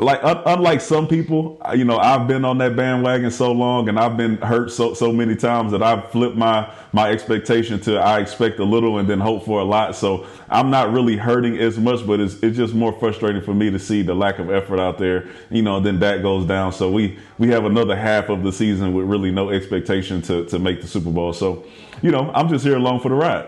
like 0.01 0.21
unlike 0.23 0.81
some 0.81 1.07
people, 1.07 1.61
you 1.75 1.85
know, 1.85 1.99
I've 1.99 2.27
been 2.27 2.45
on 2.45 2.59
that 2.59 2.75
bandwagon 2.75 3.31
so 3.31 3.53
long, 3.53 3.89
and 3.89 3.99
I've 3.99 4.17
been 4.17 4.37
hurt 4.39 4.73
so 4.73 4.95
so 4.95 5.13
many 5.13 5.37
times 5.37 5.71
that 5.73 5.83
I've 5.83 6.11
flipped 6.11 6.37
my 6.37 6.69
my 6.93 7.11
expectation 7.11 7.81
to 7.81 7.99
I 7.99 8.19
expect 8.21 8.59
a 8.59 8.65
little 8.65 8.99
and 8.99 9.09
then 9.09 9.21
hope 9.21 9.45
for 9.45 9.61
a 9.61 9.65
lot. 9.65 9.95
So 9.95 10.27
I'm 10.49 10.71
not 10.71 10.93
really 10.93 11.17
hurting 11.17 11.59
as 11.59 11.79
much, 11.79 12.07
but 12.07 12.19
it's 12.19 12.35
it's 12.43 12.57
just 12.57 12.75
more 12.75 12.93
frustrating 12.93 13.43
for 13.43 13.55
me 13.55 13.71
to 13.71 13.79
see 13.79 14.03
the 14.03 14.15
lack 14.15 14.39
of 14.39 14.51
effort 14.51 14.81
out 14.81 14.99
there. 14.99 15.29
You 15.51 15.63
know, 15.63 15.79
then 15.81 16.01
that 16.01 16.23
goes 16.23 16.45
down. 16.45 16.73
So 16.73 16.91
we 16.91 17.19
we 17.39 17.49
have 17.49 17.65
another 17.65 17.97
half 17.97 18.29
of 18.29 18.43
the 18.43 18.53
season 18.53 18.93
with 18.95 19.07
really 19.07 19.31
no 19.31 19.51
expectation 19.51 20.23
to 20.23 20.45
to 20.47 20.59
make 20.59 20.81
the 20.81 20.89
Super 20.89 21.11
Bowl. 21.11 21.33
So, 21.33 21.65
you 22.03 22.11
know, 22.11 22.31
I'm 22.35 22.49
just 22.49 22.65
here 22.65 22.77
along 22.77 23.01
for 23.01 23.11
the 23.11 23.15
ride. 23.15 23.47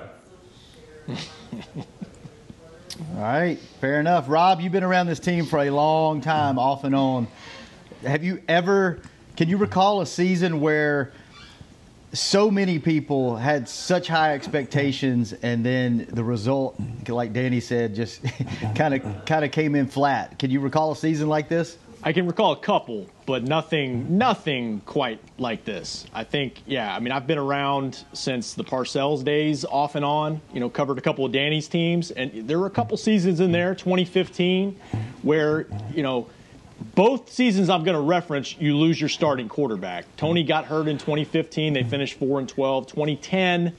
All 3.17 3.23
right, 3.23 3.59
fair 3.81 3.99
enough. 3.99 4.29
Rob, 4.29 4.61
you've 4.61 4.73
been 4.73 4.85
around 4.85 5.07
this 5.07 5.19
team 5.19 5.47
for 5.47 5.61
a 5.61 5.71
long 5.71 6.21
time, 6.21 6.59
off 6.59 6.85
and 6.85 6.95
on. 6.95 7.29
Have 8.03 8.23
you 8.23 8.43
ever, 8.47 9.01
can 9.39 9.49
you 9.49 9.57
recall 9.57 10.03
a 10.03 10.07
season 10.07 10.61
where 10.61 11.13
so 12.13 12.51
many 12.51 12.79
people 12.79 13.35
had 13.35 13.71
such 13.71 14.07
high 14.07 14.35
expectations 14.35 15.33
and 15.33 15.65
then 15.65 16.07
the 16.11 16.23
result, 16.23 16.79
like 17.09 17.33
Danny 17.33 17.59
said, 17.59 17.95
just 17.95 18.21
kind 18.75 18.93
of 18.93 19.25
kind 19.25 19.47
of 19.47 19.51
came 19.51 19.77
in 19.77 19.87
flat? 19.87 20.39
Can 20.39 20.51
you 20.51 20.61
recall 20.61 20.93
a 20.93 20.97
season 20.97 21.27
like 21.27 21.49
this? 21.49 21.79
I 22.03 22.13
can 22.13 22.27
recall 22.27 22.53
a 22.53 22.59
couple, 22.59 23.07
but 23.25 23.43
nothing, 23.43 24.19
nothing 24.19 24.81
quite 24.87 25.21
like 25.39 25.65
this. 25.65 26.07
I 26.15 26.25
think, 26.25 26.63
yeah. 26.67 26.95
I 26.95 27.01
mean, 27.01 27.13
I've 27.13 27.27
been 27.27 27.39
around 27.39 28.05
since 28.13 28.55
the 28.55 28.65
Parcells 28.65 29.25
days, 29.25 29.65
off 29.65 29.95
and 29.95 30.05
on. 30.05 30.41
You 30.53 30.61
know, 30.61 30.71
covered 30.71 30.99
a 30.99 31.01
couple 31.01 31.25
of 31.25 31.33
Danny's 31.33 31.69
teams, 31.69 32.11
and 32.11 32.49
there 32.49 32.59
were 32.59 32.67
a 32.67 32.71
couple 32.71 32.97
seasons 32.97 33.41
in 33.41 33.53
there, 33.53 33.75
2015, 33.75 34.79
where 35.23 35.67
you 35.93 36.03
know, 36.03 36.29
both 36.95 37.33
seasons 37.33 37.71
I'm 37.71 37.85
going 37.85 37.97
to 37.97 38.03
reference, 38.03 38.57
you 38.59 38.77
lose 38.77 39.01
your 39.01 39.09
starting 39.09 39.49
quarterback. 39.49 40.05
Tony 40.17 40.45
got 40.45 40.67
hurt 40.67 40.89
in 40.89 40.99
2015; 40.99 41.73
they 41.73 41.83
finished 41.83 42.19
four 42.19 42.39
and 42.39 42.49
12. 42.49 42.87
2010, 42.87 43.73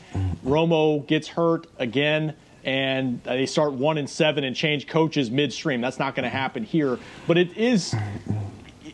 Romo 0.43 1.05
gets 1.05 1.27
hurt 1.27 1.67
again 1.77 2.33
and 2.67 3.23
they 3.23 3.45
start 3.45 3.71
one 3.71 3.97
and 3.97 4.09
seven 4.09 4.43
and 4.43 4.53
change 4.53 4.87
coaches 4.87 5.31
midstream. 5.31 5.79
That's 5.79 5.99
not 5.99 6.15
going 6.15 6.25
to 6.25 6.29
happen 6.29 6.63
here. 6.63 6.99
But 7.25 7.37
it 7.37 7.55
is, 7.55 7.95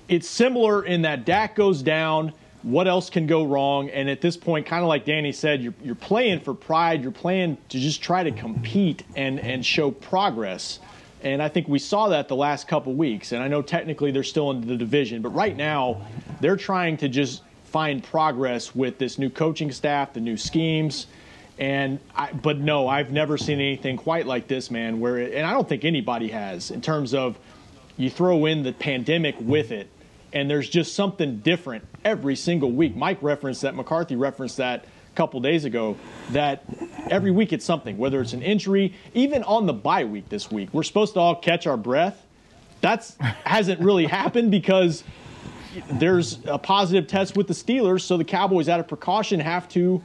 it's 0.08 0.30
similar 0.30 0.86
in 0.86 1.01
that 1.01 1.25
Dak 1.25 1.56
goes 1.56 1.82
down. 1.82 2.34
What 2.62 2.88
else 2.88 3.10
can 3.10 3.25
go 3.25 3.44
wrong? 3.44 3.89
And 3.89 4.12
at 4.12 4.22
this 4.22 4.38
point, 4.38 4.68
kind 4.68 4.84
of 4.84 4.89
like 4.89 5.06
Danny 5.06 5.32
said, 5.32 5.63
you're, 5.63 5.74
you're 5.84 5.96
playing 5.96 6.42
for 6.42 6.53
pride. 6.53 7.01
You're 7.01 7.12
playing 7.12 7.58
to 7.70 7.80
just 7.80 8.03
try 8.03 8.24
to 8.24 8.32
compete 8.32 9.03
and, 9.15 9.39
and 9.39 9.65
show 9.65 9.89
progress. 9.89 10.77
And 11.24 11.42
I 11.42 11.50
think 11.50 11.68
we 11.68 11.80
saw 11.80 12.10
that 12.10 12.27
the 12.27 12.36
last 12.36 12.68
couple 12.68 12.94
weeks. 12.94 13.32
And 13.32 13.42
I 13.42 13.48
know 13.48 13.63
technically 13.63 14.12
they're 14.12 14.24
still 14.24 14.51
in 14.51 14.68
the 14.68 14.77
division, 14.77 15.24
but 15.24 15.30
right 15.30 15.58
now 15.58 16.06
they're 16.42 16.58
trying 16.58 16.96
to 16.98 17.10
just 17.10 17.42
find 17.63 18.03
progress 18.03 18.75
with 18.75 19.00
this 19.00 19.18
new 19.18 19.32
coaching 19.32 19.72
staff, 19.72 20.13
the 20.13 20.20
new 20.20 20.38
schemes. 20.38 21.08
And 21.60 22.00
I, 22.15 22.31
but 22.31 22.57
no, 22.57 22.88
I've 22.88 23.12
never 23.12 23.38
seen 23.38 23.60
anything 23.60 23.98
quite 23.98 24.25
like 24.25 24.48
this, 24.48 24.72
man. 24.72 25.00
Where 25.00 25.19
it, 25.19 25.33
and 25.33 25.45
I 25.45 25.53
don't 25.53 25.67
think 25.69 25.86
anybody 25.86 26.29
has 26.29 26.72
in 26.72 26.81
terms 26.81 27.13
of 27.13 27.38
you 27.95 28.10
throw 28.10 28.45
in 28.45 28.63
the 28.63 28.74
pandemic 28.74 29.36
with 29.39 29.72
it, 29.72 29.88
and 30.31 30.50
there's 30.50 30.67
just 30.67 30.95
something 30.95 31.39
different 31.39 31.86
every 32.03 32.36
single 32.36 32.72
week. 32.72 32.95
Mike 32.95 33.19
referenced 33.22 33.62
that. 33.62 33.75
McCarthy 33.75 34.15
referenced 34.15 34.57
that 34.57 34.86
a 34.86 35.15
couple 35.15 35.39
days 35.41 35.63
ago. 35.63 35.95
That 36.31 36.63
every 37.10 37.29
week 37.29 37.53
it's 37.53 37.65
something, 37.65 38.00
whether 38.00 38.19
it's 38.19 38.33
an 38.33 38.41
injury, 38.41 38.95
even 39.13 39.43
on 39.43 39.67
the 39.67 39.74
bye 39.74 40.05
week 40.05 40.29
this 40.29 40.50
week, 40.50 40.69
we're 40.74 40.83
supposed 40.83 41.13
to 41.13 41.19
all 41.19 41.36
catch 41.36 41.67
our 41.67 41.77
breath. 41.77 42.25
That's 42.81 43.15
hasn't 43.19 43.79
really 43.79 44.07
happened 44.07 44.50
because 44.50 45.03
there's 45.91 46.39
a 46.45 46.57
positive 46.57 47.07
test 47.07 47.38
with 47.38 47.48
the 47.48 47.53
Steelers, 47.53 48.01
so 48.01 48.17
the 48.17 48.25
Cowboys, 48.25 48.69
out 48.69 48.79
of 48.79 48.88
precaution, 48.88 49.39
have 49.39 49.69
to. 49.69 50.01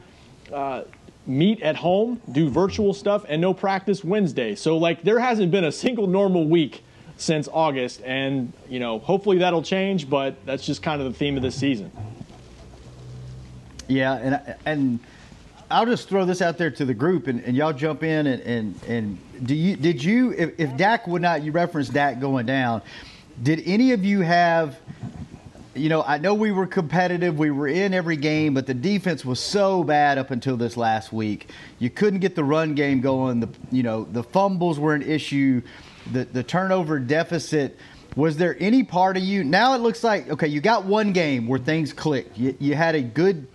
Uh, 0.53 0.83
meet 1.29 1.61
at 1.61 1.75
home, 1.75 2.21
do 2.31 2.49
virtual 2.49 2.93
stuff, 2.93 3.23
and 3.29 3.41
no 3.41 3.53
practice 3.53 4.03
Wednesday. 4.03 4.55
So, 4.55 4.77
like, 4.77 5.03
there 5.03 5.19
hasn't 5.19 5.51
been 5.51 5.63
a 5.63 5.71
single 5.71 6.07
normal 6.07 6.47
week 6.47 6.83
since 7.17 7.47
August. 7.51 8.01
And, 8.03 8.51
you 8.67 8.79
know, 8.79 8.99
hopefully 8.99 9.37
that'll 9.37 9.63
change, 9.63 10.09
but 10.09 10.43
that's 10.45 10.65
just 10.65 10.81
kind 10.81 11.01
of 11.01 11.11
the 11.11 11.17
theme 11.17 11.37
of 11.37 11.43
this 11.43 11.55
season. 11.55 11.91
Yeah. 13.87 14.15
And, 14.15 14.55
and, 14.65 14.99
I'll 15.71 15.85
just 15.85 16.09
throw 16.09 16.25
this 16.25 16.41
out 16.41 16.57
there 16.57 16.71
to 16.71 16.83
the 16.83 16.95
group, 16.95 17.27
and, 17.27 17.41
and 17.41 17.55
y'all 17.55 17.73
jump 17.73 18.01
in 18.01 18.25
and, 18.25 18.41
and 18.41 18.83
and 18.87 19.45
do 19.45 19.53
you 19.53 19.75
did 19.75 20.03
you 20.03 20.31
if, 20.31 20.59
if 20.59 20.75
Dak 20.77 21.05
would 21.05 21.21
not 21.21 21.43
you 21.43 21.51
referenced 21.51 21.93
Dak 21.93 22.19
going 22.19 22.47
down, 22.47 22.81
did 23.43 23.61
any 23.67 23.91
of 23.91 24.03
you 24.03 24.21
have 24.21 24.79
you 25.79 25.89
know, 25.89 26.03
I 26.03 26.17
know 26.17 26.33
we 26.33 26.51
were 26.51 26.67
competitive. 26.67 27.39
We 27.39 27.51
were 27.51 27.67
in 27.67 27.93
every 27.93 28.17
game, 28.17 28.53
but 28.53 28.67
the 28.67 28.73
defense 28.73 29.23
was 29.23 29.39
so 29.39 29.83
bad 29.83 30.17
up 30.17 30.29
until 30.29 30.57
this 30.57 30.75
last 30.75 31.13
week. 31.13 31.49
You 31.79 31.89
couldn't 31.89 32.19
get 32.19 32.35
the 32.35 32.43
run 32.43 32.75
game 32.75 32.99
going. 32.99 33.39
The 33.39 33.49
you 33.71 33.83
know 33.83 34.03
the 34.03 34.23
fumbles 34.23 34.77
were 34.77 34.93
an 34.93 35.01
issue. 35.01 35.61
The 36.11 36.25
the 36.25 36.43
turnover 36.43 36.99
deficit. 36.99 37.77
Was 38.15 38.37
there 38.37 38.57
any 38.59 38.83
part 38.83 39.17
of 39.17 39.23
you? 39.23 39.43
Now 39.43 39.75
it 39.75 39.77
looks 39.79 40.03
like 40.03 40.29
okay, 40.29 40.47
you 40.47 40.61
got 40.61 40.85
one 40.85 41.13
game 41.13 41.47
where 41.47 41.59
things 41.59 41.93
clicked. 41.93 42.37
You, 42.37 42.55
you 42.59 42.75
had 42.75 42.95
a 42.95 43.01
good, 43.01 43.47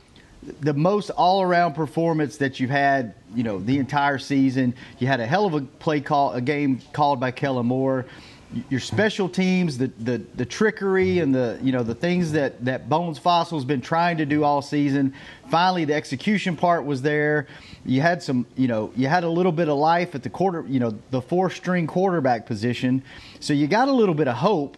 the 0.60 0.72
most 0.72 1.10
all-around 1.10 1.74
performance 1.74 2.38
that 2.38 2.58
you've 2.58 2.70
had. 2.70 3.14
You 3.34 3.42
know 3.42 3.60
the 3.60 3.78
entire 3.78 4.18
season. 4.18 4.74
You 4.98 5.08
had 5.08 5.20
a 5.20 5.26
hell 5.26 5.44
of 5.44 5.54
a 5.54 5.60
play 5.60 6.00
call, 6.00 6.32
a 6.32 6.40
game 6.40 6.80
called 6.92 7.20
by 7.20 7.32
Kellen 7.32 7.66
Moore 7.66 8.06
your 8.68 8.80
special 8.80 9.28
teams, 9.28 9.78
the, 9.78 9.88
the 9.99 10.18
the 10.34 10.44
trickery 10.44 11.18
and 11.18 11.34
the 11.34 11.58
you 11.62 11.73
know 11.73 11.82
the 11.82 11.94
things 11.94 12.32
that 12.32 12.64
that 12.64 12.88
Bones 12.88 13.18
Fassel's 13.18 13.64
been 13.64 13.80
trying 13.80 14.16
to 14.18 14.26
do 14.26 14.44
all 14.44 14.62
season. 14.62 15.14
Finally, 15.50 15.84
the 15.84 15.94
execution 15.94 16.56
part 16.56 16.84
was 16.84 17.02
there. 17.02 17.46
You 17.84 18.00
had 18.00 18.23
some, 18.23 18.46
you 18.56 18.68
know, 18.68 18.92
you 18.96 19.08
had 19.08 19.25
a 19.25 19.28
little 19.28 19.52
bit 19.52 19.68
of 19.68 19.76
life 19.78 20.14
at 20.14 20.23
the 20.23 20.30
quarter, 20.30 20.64
you 20.68 20.80
know, 20.80 20.96
the 21.11 21.20
four 21.20 21.50
string 21.50 21.87
quarterback 21.87 22.46
position. 22.46 23.02
So 23.40 23.52
you 23.52 23.66
got 23.66 23.88
a 23.88 23.92
little 23.92 24.14
bit 24.14 24.28
of 24.28 24.37
hope. 24.37 24.76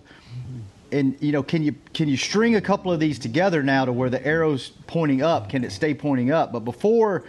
And 0.93 1.17
you 1.21 1.33
know, 1.33 1.43
can 1.43 1.63
you 1.63 1.75
can 1.95 2.09
you 2.09 2.17
string 2.17 2.57
a 2.57 2.61
couple 2.61 2.93
of 2.93 3.01
these 3.01 3.19
together 3.19 3.63
now 3.63 3.85
to 3.85 3.93
where 3.93 4.09
the 4.09 4.25
arrow's 4.25 4.71
pointing 4.87 5.23
up? 5.23 5.49
Can 5.51 5.65
it 5.65 5.73
stay 5.73 5.95
pointing 5.95 6.31
up? 6.31 6.53
But 6.53 6.61
before 6.61 7.25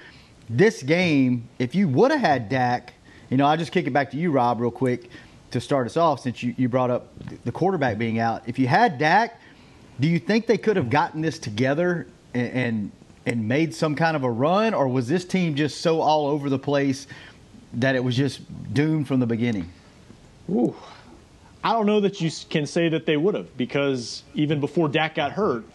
this 0.49 0.83
game, 0.83 1.49
if 1.57 1.73
you 1.73 1.87
would 1.89 2.11
have 2.11 2.19
had 2.19 2.49
Dak, 2.49 2.93
you 3.29 3.37
know, 3.37 3.45
I'll 3.45 3.57
just 3.57 3.71
kick 3.71 3.87
it 3.87 3.91
back 3.91 4.11
to 4.11 4.17
you, 4.17 4.31
Rob, 4.31 4.61
real 4.61 4.71
quick 4.71 5.09
to 5.51 5.61
start 5.61 5.85
us 5.85 5.97
off, 5.97 6.19
since 6.21 6.43
you, 6.43 6.53
you 6.57 6.69
brought 6.69 6.89
up 6.89 7.07
the 7.45 7.51
quarterback 7.51 7.97
being 7.97 8.19
out, 8.19 8.43
if 8.47 8.59
you 8.59 8.67
had 8.67 8.97
Dak, 8.97 9.39
do 9.99 10.07
you 10.07 10.19
think 10.19 10.45
they 10.45 10.57
could 10.57 10.75
have 10.75 10.89
gotten 10.89 11.21
this 11.21 11.39
together 11.39 12.07
and, 12.33 12.51
and 12.53 12.91
and 13.27 13.45
made 13.45 13.75
some 13.75 13.93
kind 13.93 14.15
of 14.15 14.23
a 14.23 14.31
run, 14.31 14.73
or 14.73 14.87
was 14.87 15.09
this 15.09 15.25
team 15.25 15.53
just 15.53 15.81
so 15.81 15.99
all 15.99 16.27
over 16.27 16.49
the 16.49 16.57
place 16.57 17.07
that 17.73 17.93
it 17.93 18.01
was 18.01 18.15
just 18.15 18.39
doomed 18.73 19.05
from 19.05 19.19
the 19.19 19.25
beginning? 19.27 19.69
Ooh. 20.49 20.73
I 21.61 21.73
don't 21.73 21.85
know 21.85 21.99
that 21.99 22.21
you 22.21 22.31
can 22.49 22.65
say 22.65 22.87
that 22.87 23.05
they 23.05 23.17
would 23.17 23.35
have 23.35 23.57
because 23.57 24.23
even 24.33 24.61
before 24.61 24.87
Dak 24.87 25.15
got 25.15 25.33
hurt, 25.33 25.65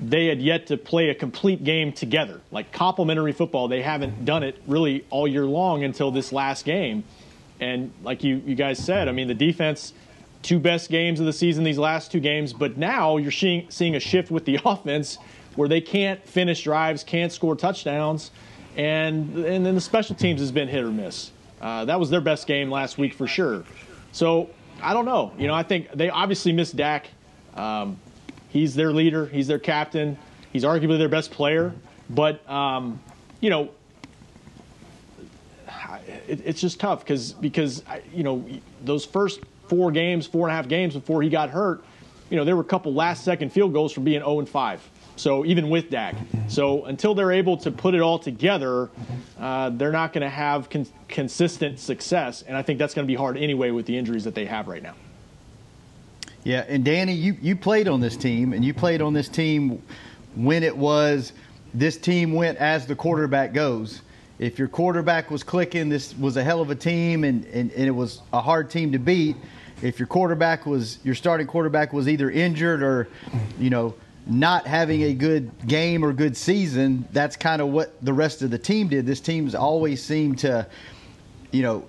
they 0.00 0.26
had 0.26 0.40
yet 0.40 0.66
to 0.68 0.78
play 0.78 1.10
a 1.10 1.14
complete 1.14 1.62
game 1.62 1.92
together. 1.92 2.40
Like 2.50 2.72
complementary 2.72 3.32
football, 3.32 3.68
they 3.68 3.82
haven't 3.82 4.24
done 4.24 4.42
it 4.42 4.58
really 4.66 5.04
all 5.10 5.28
year 5.28 5.44
long 5.44 5.84
until 5.84 6.10
this 6.10 6.32
last 6.32 6.64
game. 6.64 7.04
And 7.62 7.92
like 8.02 8.24
you, 8.24 8.42
you 8.44 8.56
guys 8.56 8.84
said, 8.84 9.08
I 9.08 9.12
mean, 9.12 9.28
the 9.28 9.34
defense, 9.34 9.92
two 10.42 10.58
best 10.58 10.90
games 10.90 11.20
of 11.20 11.26
the 11.26 11.32
season, 11.32 11.62
these 11.62 11.78
last 11.78 12.10
two 12.10 12.18
games. 12.18 12.52
But 12.52 12.76
now 12.76 13.18
you're 13.18 13.30
seeing, 13.30 13.70
seeing 13.70 13.94
a 13.94 14.00
shift 14.00 14.32
with 14.32 14.44
the 14.44 14.58
offense 14.64 15.16
where 15.54 15.68
they 15.68 15.80
can't 15.80 16.26
finish 16.26 16.64
drives, 16.64 17.04
can't 17.04 17.30
score 17.30 17.54
touchdowns. 17.54 18.32
And, 18.76 19.36
and 19.44 19.64
then 19.64 19.76
the 19.76 19.80
special 19.80 20.16
teams 20.16 20.40
has 20.40 20.50
been 20.50 20.66
hit 20.66 20.82
or 20.82 20.90
miss. 20.90 21.30
Uh, 21.60 21.84
that 21.84 22.00
was 22.00 22.10
their 22.10 22.20
best 22.20 22.48
game 22.48 22.68
last 22.68 22.98
week 22.98 23.14
for 23.14 23.28
sure. 23.28 23.62
So 24.10 24.50
I 24.82 24.92
don't 24.92 25.04
know. 25.04 25.32
You 25.38 25.46
know, 25.46 25.54
I 25.54 25.62
think 25.62 25.88
they 25.92 26.10
obviously 26.10 26.52
missed 26.52 26.74
Dak. 26.74 27.10
Um, 27.54 28.00
he's 28.48 28.74
their 28.74 28.92
leader, 28.92 29.26
he's 29.26 29.46
their 29.46 29.60
captain, 29.60 30.18
he's 30.52 30.64
arguably 30.64 30.98
their 30.98 31.08
best 31.08 31.30
player. 31.30 31.72
But, 32.10 32.48
um, 32.50 32.98
you 33.40 33.50
know, 33.50 33.70
it, 36.28 36.40
it's 36.44 36.60
just 36.60 36.80
tough 36.80 37.00
because 37.00 37.32
because 37.32 37.82
you 38.12 38.22
know 38.22 38.44
those 38.84 39.04
first 39.04 39.40
four 39.68 39.90
games, 39.90 40.26
four 40.26 40.46
and 40.46 40.52
a 40.52 40.56
half 40.56 40.68
games 40.68 40.94
before 40.94 41.22
he 41.22 41.28
got 41.28 41.50
hurt, 41.50 41.84
you 42.30 42.36
know 42.36 42.44
there 42.44 42.56
were 42.56 42.62
a 42.62 42.66
couple 42.66 42.92
last 42.92 43.24
second 43.24 43.50
field 43.50 43.72
goals 43.72 43.92
from 43.92 44.04
being 44.04 44.20
0 44.20 44.40
and 44.40 44.48
5. 44.48 44.90
So 45.16 45.44
even 45.44 45.68
with 45.68 45.90
Dak, 45.90 46.14
so 46.48 46.86
until 46.86 47.14
they're 47.14 47.32
able 47.32 47.58
to 47.58 47.70
put 47.70 47.94
it 47.94 48.00
all 48.00 48.18
together, 48.18 48.88
uh, 49.38 49.68
they're 49.70 49.92
not 49.92 50.14
going 50.14 50.22
to 50.22 50.30
have 50.30 50.70
con- 50.70 50.86
consistent 51.06 51.78
success, 51.78 52.42
and 52.42 52.56
I 52.56 52.62
think 52.62 52.78
that's 52.78 52.94
going 52.94 53.06
to 53.06 53.10
be 53.10 53.14
hard 53.14 53.36
anyway 53.36 53.70
with 53.70 53.84
the 53.84 53.96
injuries 53.96 54.24
that 54.24 54.34
they 54.34 54.46
have 54.46 54.68
right 54.68 54.82
now. 54.82 54.94
Yeah, 56.44 56.64
and 56.66 56.84
Danny, 56.84 57.12
you, 57.12 57.36
you 57.40 57.54
played 57.54 57.88
on 57.88 58.00
this 58.00 58.16
team, 58.16 58.52
and 58.52 58.64
you 58.64 58.74
played 58.74 59.00
on 59.00 59.12
this 59.12 59.28
team 59.28 59.82
when 60.34 60.62
it 60.62 60.76
was 60.76 61.32
this 61.74 61.96
team 61.96 62.32
went 62.32 62.58
as 62.58 62.86
the 62.86 62.96
quarterback 62.96 63.52
goes. 63.52 64.02
If 64.42 64.58
your 64.58 64.66
quarterback 64.66 65.30
was 65.30 65.44
clicking, 65.44 65.88
this 65.88 66.16
was 66.16 66.36
a 66.36 66.42
hell 66.42 66.60
of 66.60 66.68
a 66.68 66.74
team, 66.74 67.22
and, 67.22 67.44
and, 67.44 67.70
and 67.70 67.86
it 67.86 67.92
was 67.92 68.22
a 68.32 68.40
hard 68.40 68.70
team 68.70 68.90
to 68.90 68.98
beat. 68.98 69.36
If 69.82 70.00
your 70.00 70.08
quarterback 70.08 70.66
was 70.66 70.98
your 71.04 71.14
starting 71.14 71.46
quarterback 71.46 71.92
was 71.92 72.08
either 72.08 72.28
injured 72.28 72.82
or, 72.82 73.06
you 73.56 73.70
know, 73.70 73.94
not 74.26 74.66
having 74.66 75.04
a 75.04 75.14
good 75.14 75.52
game 75.68 76.04
or 76.04 76.12
good 76.12 76.36
season, 76.36 77.06
that's 77.12 77.36
kind 77.36 77.62
of 77.62 77.68
what 77.68 77.94
the 78.04 78.12
rest 78.12 78.42
of 78.42 78.50
the 78.50 78.58
team 78.58 78.88
did. 78.88 79.06
This 79.06 79.20
team's 79.20 79.54
always 79.54 80.02
seemed 80.02 80.40
to, 80.40 80.66
you 81.52 81.62
know, 81.62 81.84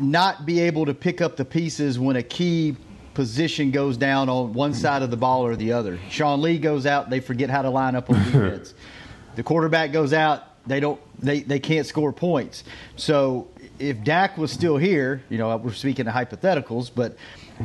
not 0.00 0.44
be 0.44 0.58
able 0.62 0.86
to 0.86 0.94
pick 0.94 1.20
up 1.20 1.36
the 1.36 1.44
pieces 1.44 1.96
when 1.96 2.16
a 2.16 2.24
key 2.24 2.76
position 3.14 3.70
goes 3.70 3.96
down 3.96 4.28
on 4.28 4.52
one 4.52 4.74
side 4.74 5.02
of 5.02 5.12
the 5.12 5.16
ball 5.16 5.46
or 5.46 5.54
the 5.54 5.70
other. 5.70 6.00
Sean 6.10 6.42
Lee 6.42 6.58
goes 6.58 6.86
out, 6.86 7.08
they 7.08 7.20
forget 7.20 7.50
how 7.50 7.62
to 7.62 7.70
line 7.70 7.94
up 7.94 8.10
on 8.10 8.16
defense. 8.24 8.74
the 9.36 9.44
quarterback 9.44 9.92
goes 9.92 10.12
out, 10.12 10.53
they 10.66 10.80
don't 10.80 11.00
they, 11.20 11.40
they 11.40 11.58
can't 11.58 11.86
score 11.86 12.12
points. 12.12 12.64
So 12.96 13.48
if 13.78 14.02
Dak 14.04 14.38
was 14.38 14.52
still 14.52 14.76
here, 14.76 15.22
you 15.28 15.38
know, 15.38 15.56
we're 15.56 15.72
speaking 15.72 16.06
of 16.06 16.14
hypotheticals, 16.14 16.90
but 16.94 17.16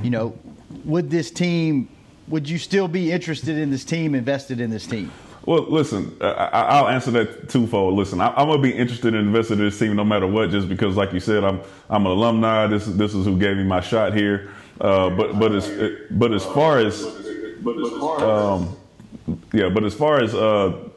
you 0.04 0.10
know, 0.10 0.38
would 0.86 1.10
this 1.10 1.32
team 1.32 1.90
would 2.28 2.48
you 2.48 2.58
still 2.58 2.88
be 2.88 3.12
interested 3.12 3.58
in 3.58 3.72
this 3.72 3.84
team, 3.84 4.14
invested 4.14 4.60
in 4.60 4.70
this 4.70 4.86
team? 4.86 5.12
Well, 5.46 5.64
listen, 5.64 6.16
I, 6.22 6.82
will 6.82 6.90
answer 6.90 7.10
that 7.12 7.50
twofold. 7.50 7.96
Listen, 7.96 8.22
I, 8.22 8.28
am 8.40 8.50
gonna 8.50 8.62
be 8.62 8.72
interested 8.72 9.16
in 9.16 9.22
invested 9.22 9.54
in 9.54 9.66
this 9.66 9.80
team 9.80 9.96
no 9.96 10.04
matter 10.04 10.28
what, 10.28 10.52
just 10.52 10.70
because, 10.70 10.96
like 10.96 11.12
you 11.12 11.20
said, 11.20 11.44
I'm 11.44 11.62
I'm 11.90 12.06
an 12.06 12.12
alumni. 12.12 12.68
This 12.68 12.88
is 12.88 12.98
this 12.98 13.16
is 13.16 13.26
who 13.26 13.38
gave 13.38 13.58
me 13.58 13.64
my 13.64 13.82
shot 13.82 14.14
here. 14.14 14.52
Uh, 14.80 15.10
but 15.10 15.40
but 15.40 15.54
as 15.54 15.68
but 16.12 16.34
as 16.34 16.46
far 16.46 16.80
as 16.80 17.04
um, 18.22 18.76
yeah, 19.54 19.70
but 19.70 19.84
as 19.86 19.94
far 19.94 20.22
as 20.22 20.36
uh, 20.36 20.89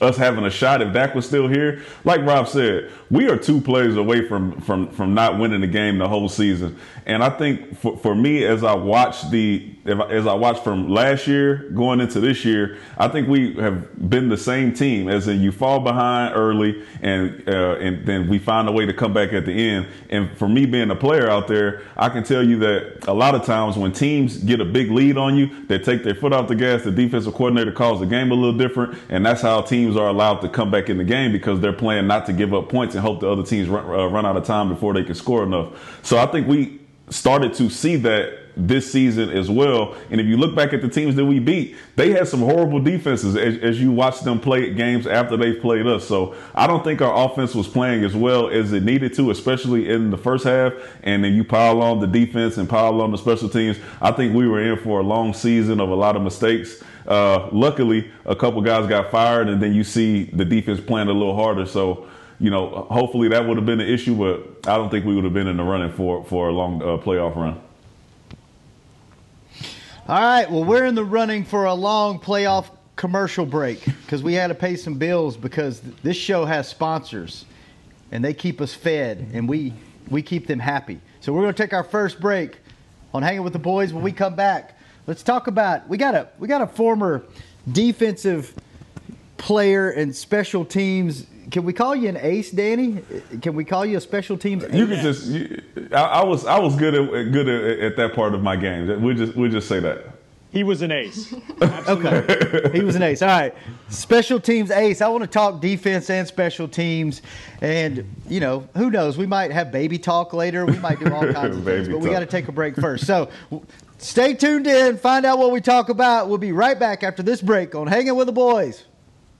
us 0.00 0.16
having 0.16 0.44
a 0.44 0.50
shot 0.50 0.82
if 0.82 0.92
Dak 0.92 1.14
was 1.14 1.26
still 1.26 1.48
here. 1.48 1.82
Like 2.04 2.22
Rob 2.22 2.48
said, 2.48 2.90
we 3.10 3.28
are 3.28 3.36
two 3.36 3.60
plays 3.60 3.96
away 3.96 4.26
from 4.26 4.60
from 4.60 4.90
from 4.90 5.14
not 5.14 5.38
winning 5.38 5.60
the 5.60 5.66
game 5.66 5.98
the 5.98 6.08
whole 6.08 6.28
season. 6.28 6.76
And 7.06 7.22
I 7.22 7.30
think 7.30 7.76
for, 7.78 7.96
for 7.98 8.14
me, 8.14 8.44
as 8.44 8.64
I 8.64 8.74
watch 8.74 9.30
the 9.30 9.74
as 9.86 10.26
I 10.26 10.34
watch 10.34 10.62
from 10.62 10.88
last 10.88 11.26
year 11.26 11.70
going 11.70 12.00
into 12.00 12.20
this 12.20 12.44
year, 12.44 12.78
I 12.98 13.08
think 13.08 13.28
we 13.28 13.54
have 13.54 14.10
been 14.10 14.28
the 14.28 14.36
same 14.36 14.74
team. 14.74 15.08
As 15.08 15.26
in, 15.26 15.40
you 15.40 15.52
fall 15.52 15.80
behind 15.80 16.34
early, 16.34 16.84
and 17.00 17.48
uh, 17.48 17.76
and 17.76 18.06
then 18.06 18.28
we 18.28 18.38
find 18.38 18.68
a 18.68 18.72
way 18.72 18.84
to 18.84 18.92
come 18.92 19.14
back 19.14 19.32
at 19.32 19.46
the 19.46 19.52
end. 19.52 19.86
And 20.10 20.36
for 20.36 20.48
me, 20.48 20.66
being 20.66 20.90
a 20.90 20.96
player 20.96 21.30
out 21.30 21.48
there, 21.48 21.82
I 21.96 22.10
can 22.10 22.24
tell 22.24 22.46
you 22.46 22.58
that 22.58 23.08
a 23.08 23.14
lot 23.14 23.34
of 23.34 23.44
times 23.44 23.78
when 23.78 23.92
teams 23.92 24.36
get 24.36 24.60
a 24.60 24.66
big 24.66 24.90
lead 24.90 25.16
on 25.16 25.36
you, 25.36 25.64
they 25.66 25.78
take 25.78 26.04
their 26.04 26.14
foot 26.14 26.32
off 26.32 26.48
the 26.48 26.54
gas. 26.54 26.82
The 26.82 26.90
defensive 26.90 27.32
coordinator 27.32 27.72
calls 27.72 28.00
the 28.00 28.06
game 28.06 28.30
a 28.32 28.34
little 28.34 28.58
different, 28.58 28.98
and 29.08 29.24
that's 29.24 29.40
how 29.40 29.62
teams 29.62 29.96
are 29.96 30.08
allowed 30.08 30.40
to 30.42 30.48
come 30.48 30.70
back 30.70 30.90
in 30.90 30.98
the 30.98 31.04
game 31.04 31.32
because 31.32 31.58
they're 31.60 31.72
playing 31.72 32.06
not 32.06 32.26
to 32.26 32.34
give 32.34 32.52
up 32.52 32.68
points 32.68 32.94
and 32.94 33.02
hope 33.02 33.20
the 33.20 33.30
other 33.30 33.44
teams 33.44 33.68
run, 33.68 33.86
uh, 33.86 34.06
run 34.06 34.26
out 34.26 34.36
of 34.36 34.44
time 34.44 34.68
before 34.68 34.92
they 34.92 35.04
can 35.04 35.14
score 35.14 35.42
enough. 35.42 36.00
So 36.02 36.18
I 36.18 36.26
think 36.26 36.46
we 36.46 36.80
started 37.08 37.54
to 37.54 37.68
see 37.68 37.96
that 37.96 38.39
this 38.56 38.90
season 38.90 39.30
as 39.30 39.50
well. 39.50 39.94
And 40.10 40.20
if 40.20 40.26
you 40.26 40.36
look 40.36 40.54
back 40.54 40.72
at 40.72 40.82
the 40.82 40.88
teams 40.88 41.14
that 41.16 41.24
we 41.24 41.38
beat, 41.38 41.76
they 41.96 42.10
had 42.10 42.28
some 42.28 42.40
horrible 42.40 42.80
defenses 42.80 43.36
as, 43.36 43.58
as, 43.58 43.80
you 43.80 43.92
watch 43.92 44.20
them 44.20 44.40
play 44.40 44.72
games 44.74 45.06
after 45.06 45.36
they've 45.36 45.60
played 45.60 45.86
us. 45.86 46.06
So 46.06 46.34
I 46.54 46.66
don't 46.66 46.84
think 46.84 47.00
our 47.00 47.30
offense 47.30 47.54
was 47.54 47.68
playing 47.68 48.04
as 48.04 48.14
well 48.14 48.48
as 48.48 48.72
it 48.72 48.82
needed 48.82 49.14
to, 49.14 49.30
especially 49.30 49.88
in 49.88 50.10
the 50.10 50.18
first 50.18 50.44
half. 50.44 50.72
And 51.02 51.24
then 51.24 51.34
you 51.34 51.44
pile 51.44 51.80
on 51.82 52.00
the 52.00 52.06
defense 52.06 52.56
and 52.58 52.68
pile 52.68 53.00
on 53.00 53.10
the 53.10 53.18
special 53.18 53.48
teams. 53.48 53.78
I 54.00 54.12
think 54.12 54.34
we 54.34 54.46
were 54.46 54.60
in 54.60 54.78
for 54.78 55.00
a 55.00 55.04
long 55.04 55.32
season 55.32 55.80
of 55.80 55.90
a 55.90 55.94
lot 55.94 56.16
of 56.16 56.22
mistakes. 56.22 56.82
Uh, 57.06 57.48
luckily, 57.52 58.10
a 58.26 58.36
couple 58.36 58.60
guys 58.60 58.86
got 58.86 59.10
fired, 59.10 59.48
and 59.48 59.60
then 59.62 59.74
you 59.74 59.82
see 59.82 60.24
the 60.24 60.44
defense 60.44 60.80
playing 60.80 61.08
a 61.08 61.12
little 61.12 61.34
harder. 61.34 61.66
So 61.66 62.06
you 62.40 62.50
know, 62.50 62.86
hopefully 62.90 63.28
that 63.28 63.46
would 63.46 63.58
have 63.58 63.66
been 63.66 63.80
an 63.80 63.88
issue, 63.88 64.16
but 64.16 64.68
I 64.68 64.76
don't 64.76 64.90
think 64.90 65.04
we 65.04 65.14
would 65.14 65.24
have 65.24 65.34
been 65.34 65.46
in 65.46 65.58
the 65.58 65.62
running 65.62 65.92
for 65.92 66.24
for 66.24 66.48
a 66.48 66.52
long 66.52 66.82
uh, 66.82 66.96
playoff 66.96 67.36
run. 67.36 67.60
All 70.10 70.20
right, 70.20 70.50
well, 70.50 70.64
we're 70.64 70.86
in 70.86 70.96
the 70.96 71.04
running 71.04 71.44
for 71.44 71.66
a 71.66 71.72
long 71.72 72.18
playoff 72.18 72.66
commercial 72.96 73.46
break 73.46 73.84
because 73.84 74.24
we 74.24 74.34
had 74.34 74.48
to 74.48 74.56
pay 74.56 74.74
some 74.74 74.94
bills 74.94 75.36
because 75.36 75.80
this 76.02 76.16
show 76.16 76.44
has 76.44 76.66
sponsors 76.66 77.44
and 78.10 78.24
they 78.24 78.34
keep 78.34 78.60
us 78.60 78.74
fed 78.74 79.28
and 79.32 79.48
we 79.48 79.72
we 80.08 80.20
keep 80.20 80.48
them 80.48 80.58
happy. 80.58 81.00
So 81.20 81.32
we're 81.32 81.42
going 81.42 81.54
to 81.54 81.62
take 81.62 81.72
our 81.72 81.84
first 81.84 82.18
break 82.18 82.58
on 83.14 83.22
hanging 83.22 83.44
with 83.44 83.52
the 83.52 83.60
boys. 83.60 83.92
When 83.92 84.02
we 84.02 84.10
come 84.10 84.34
back, 84.34 84.76
let's 85.06 85.22
talk 85.22 85.46
about 85.46 85.88
we 85.88 85.96
got 85.96 86.16
a 86.16 86.28
we 86.40 86.48
got 86.48 86.60
a 86.60 86.66
former 86.66 87.22
defensive 87.70 88.52
player 89.36 89.90
and 89.90 90.12
special 90.16 90.64
teams 90.64 91.26
can 91.50 91.64
we 91.64 91.72
call 91.72 91.96
you 91.96 92.08
an 92.08 92.16
ace, 92.16 92.50
Danny? 92.50 92.98
Can 93.42 93.54
we 93.54 93.64
call 93.64 93.84
you 93.86 93.96
a 93.98 94.00
special 94.00 94.36
teams? 94.36 94.64
Ace? 94.64 94.74
You 94.74 94.86
can 94.86 95.00
just. 95.00 95.26
You, 95.26 95.62
I, 95.92 96.02
I, 96.02 96.24
was 96.24 96.46
I 96.46 96.58
was 96.58 96.76
good 96.76 96.94
at 96.94 97.32
good 97.32 97.48
at, 97.48 97.78
at, 97.80 97.96
that 97.96 98.14
part 98.14 98.34
of 98.34 98.42
my 98.42 98.56
game. 98.56 99.02
We 99.02 99.14
just 99.14 99.34
we 99.34 99.48
just 99.48 99.68
say 99.68 99.80
that. 99.80 100.04
He 100.52 100.64
was 100.64 100.82
an 100.82 100.90
ace. 100.90 101.32
okay, 101.62 102.70
he 102.72 102.82
was 102.82 102.96
an 102.96 103.02
ace. 103.02 103.22
All 103.22 103.28
right, 103.28 103.54
special 103.88 104.40
teams 104.40 104.70
ace. 104.70 105.00
I 105.00 105.08
want 105.08 105.22
to 105.22 105.30
talk 105.30 105.60
defense 105.60 106.10
and 106.10 106.26
special 106.26 106.66
teams, 106.66 107.22
and 107.60 108.04
you 108.28 108.40
know 108.40 108.68
who 108.76 108.90
knows? 108.90 109.16
We 109.16 109.26
might 109.26 109.52
have 109.52 109.70
baby 109.70 109.98
talk 109.98 110.32
later. 110.32 110.66
We 110.66 110.78
might 110.78 110.98
do 110.98 111.12
all 111.12 111.32
kinds 111.32 111.56
of 111.56 111.64
things, 111.64 111.88
but 111.88 111.94
talk. 111.94 112.02
we 112.02 112.10
got 112.10 112.20
to 112.20 112.26
take 112.26 112.48
a 112.48 112.52
break 112.52 112.76
first. 112.76 113.06
So. 113.06 113.30
Stay 114.02 114.32
tuned 114.32 114.66
in, 114.66 114.96
find 114.96 115.26
out 115.26 115.36
what 115.36 115.52
we 115.52 115.60
talk 115.60 115.90
about. 115.90 116.26
We'll 116.26 116.38
be 116.38 116.52
right 116.52 116.78
back 116.78 117.02
after 117.02 117.22
this 117.22 117.42
break 117.42 117.74
on 117.74 117.86
Hanging 117.86 118.16
with 118.16 118.28
the 118.28 118.32
Boys. 118.32 118.84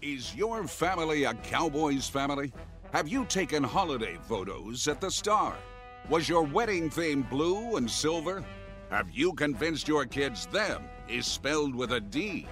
Is 0.02 0.34
your 0.34 0.66
family 0.66 1.24
a 1.24 1.34
Cowboys 1.34 2.08
family? 2.08 2.54
Have 2.94 3.06
you 3.06 3.26
taken 3.26 3.62
holiday 3.62 4.16
photos 4.22 4.88
at 4.88 4.98
the 4.98 5.10
Star? 5.10 5.54
Was 6.08 6.26
your 6.26 6.42
wedding 6.42 6.88
theme 6.88 7.20
blue 7.20 7.76
and 7.76 7.90
silver? 7.90 8.42
Have 8.88 9.10
you 9.10 9.34
convinced 9.34 9.86
your 9.86 10.06
kids 10.06 10.46
them 10.46 10.84
is 11.06 11.26
spelled 11.26 11.74
with 11.74 11.92
a 11.92 12.00
D? 12.00 12.46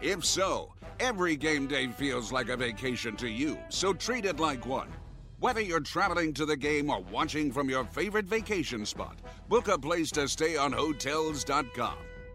If 0.00 0.24
so, 0.24 0.72
every 1.00 1.36
game 1.36 1.66
day 1.66 1.88
feels 1.88 2.32
like 2.32 2.48
a 2.48 2.56
vacation 2.56 3.14
to 3.16 3.28
you, 3.28 3.58
so 3.68 3.92
treat 3.92 4.24
it 4.24 4.40
like 4.40 4.64
one. 4.64 4.88
Whether 5.40 5.60
you're 5.60 5.80
traveling 5.80 6.32
to 6.32 6.46
the 6.46 6.56
game 6.56 6.88
or 6.88 7.02
watching 7.12 7.52
from 7.52 7.68
your 7.68 7.84
favorite 7.84 8.24
vacation 8.24 8.86
spot, 8.86 9.18
book 9.50 9.68
a 9.68 9.78
place 9.78 10.10
to 10.12 10.26
stay 10.26 10.56
on 10.56 10.72
Hotels.com 10.72 11.98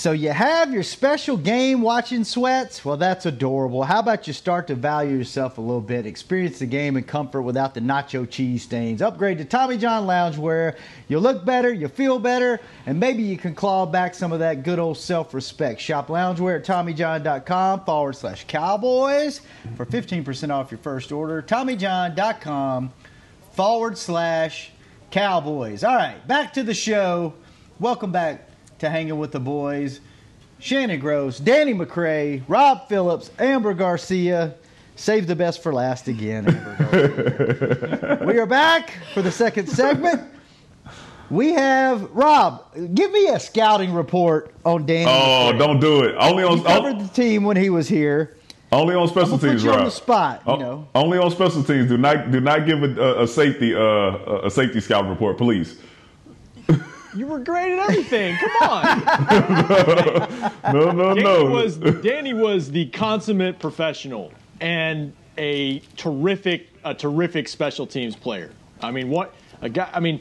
So 0.00 0.12
you 0.12 0.30
have 0.30 0.72
your 0.72 0.82
special 0.82 1.36
game 1.36 1.82
watching 1.82 2.24
sweats? 2.24 2.86
Well, 2.86 2.96
that's 2.96 3.26
adorable. 3.26 3.82
How 3.82 3.98
about 3.98 4.26
you 4.26 4.32
start 4.32 4.66
to 4.68 4.74
value 4.74 5.14
yourself 5.14 5.58
a 5.58 5.60
little 5.60 5.82
bit? 5.82 6.06
Experience 6.06 6.58
the 6.58 6.64
game 6.64 6.96
in 6.96 7.04
comfort 7.04 7.42
without 7.42 7.74
the 7.74 7.80
nacho 7.80 8.26
cheese 8.26 8.62
stains. 8.62 9.02
Upgrade 9.02 9.36
to 9.36 9.44
Tommy 9.44 9.76
John 9.76 10.06
Loungewear. 10.06 10.78
You'll 11.08 11.20
look 11.20 11.44
better, 11.44 11.70
you'll 11.70 11.90
feel 11.90 12.18
better, 12.18 12.60
and 12.86 12.98
maybe 12.98 13.22
you 13.22 13.36
can 13.36 13.54
claw 13.54 13.84
back 13.84 14.14
some 14.14 14.32
of 14.32 14.38
that 14.38 14.62
good 14.62 14.78
old 14.78 14.96
self-respect. 14.96 15.82
Shop 15.82 16.08
loungewear 16.08 16.60
at 16.60 16.64
TommyJohn.com 16.64 17.84
forward 17.84 18.16
slash 18.16 18.46
cowboys 18.46 19.42
for 19.76 19.84
15% 19.84 20.48
off 20.48 20.70
your 20.70 20.78
first 20.78 21.12
order. 21.12 21.42
TommyJohn.com 21.42 22.90
forward 23.52 23.98
slash 23.98 24.72
cowboys. 25.10 25.84
All 25.84 25.94
right, 25.94 26.26
back 26.26 26.54
to 26.54 26.62
the 26.62 26.72
show. 26.72 27.34
Welcome 27.78 28.12
back 28.12 28.49
to 28.80 28.90
Hanging 28.90 29.18
with 29.18 29.32
the 29.32 29.40
Boys. 29.40 30.00
Shannon 30.58 31.00
Gross, 31.00 31.38
Danny 31.38 31.72
McCray, 31.72 32.42
Rob 32.46 32.86
Phillips, 32.88 33.30
Amber 33.38 33.72
Garcia. 33.72 34.54
Save 34.96 35.26
the 35.26 35.36
best 35.36 35.62
for 35.62 35.72
last 35.72 36.08
again, 36.08 36.46
Amber 36.46 38.22
we 38.26 38.38
are 38.38 38.44
back 38.44 38.92
for 39.14 39.22
the 39.22 39.32
second 39.32 39.66
segment. 39.68 40.20
We 41.30 41.52
have 41.52 42.10
Rob. 42.10 42.66
Give 42.94 43.10
me 43.10 43.28
a 43.28 43.40
scouting 43.40 43.94
report 43.94 44.52
on 44.64 44.84
Danny. 44.84 45.06
Oh, 45.08 45.52
McCray. 45.54 45.58
don't 45.58 45.80
do 45.80 46.02
it. 46.04 46.14
Only 46.18 46.44
on 46.44 46.58
He 46.58 46.64
covered 46.64 47.00
the 47.00 47.08
team 47.08 47.44
when 47.44 47.56
he 47.56 47.70
was 47.70 47.88
here. 47.88 48.36
Only 48.72 48.94
on 48.94 49.08
special 49.08 49.38
teams, 49.38 49.62
put 49.62 49.70
you 49.70 49.72
on 49.72 49.84
the 49.84 49.90
spot, 49.90 50.42
you 50.46 50.52
O- 50.52 50.56
know. 50.56 50.88
Only 50.94 51.16
on 51.18 51.30
special 51.30 51.64
teams. 51.64 51.88
Do 51.88 51.96
not 51.96 52.30
do 52.30 52.40
not 52.40 52.66
give 52.66 52.82
a, 52.82 53.00
a, 53.00 53.22
a 53.22 53.26
safety 53.26 53.74
uh, 53.74 54.42
a 54.44 54.50
safety 54.50 54.80
scout 54.80 55.08
report, 55.08 55.38
please. 55.38 55.78
You 57.16 57.26
were 57.26 57.40
great 57.40 57.72
at 57.72 57.78
everything. 57.90 58.36
Come 58.36 58.70
on. 58.70 60.52
No, 60.72 60.92
no, 60.92 61.14
Danny 61.14 61.22
no. 61.22 61.44
was 61.46 61.78
Danny 61.78 62.32
was 62.32 62.70
the 62.70 62.86
consummate 62.90 63.58
professional 63.58 64.32
and 64.60 65.12
a 65.36 65.80
terrific 65.96 66.68
a 66.84 66.94
terrific 66.94 67.48
special 67.48 67.86
teams 67.86 68.14
player. 68.14 68.52
I 68.80 68.90
mean, 68.90 69.08
what 69.10 69.34
a 69.62 69.68
guy. 69.68 69.90
I 69.92 70.00
mean, 70.00 70.20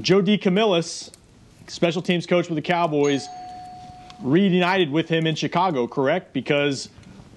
Joe 0.00 0.22
DeCamillis, 0.22 1.10
special 1.66 2.02
teams 2.02 2.26
coach 2.26 2.48
with 2.48 2.56
the 2.56 2.62
Cowboys, 2.62 3.26
reunited 4.22 4.90
with 4.90 5.08
him 5.08 5.26
in 5.26 5.34
Chicago, 5.34 5.86
correct? 5.86 6.32
Because 6.32 6.88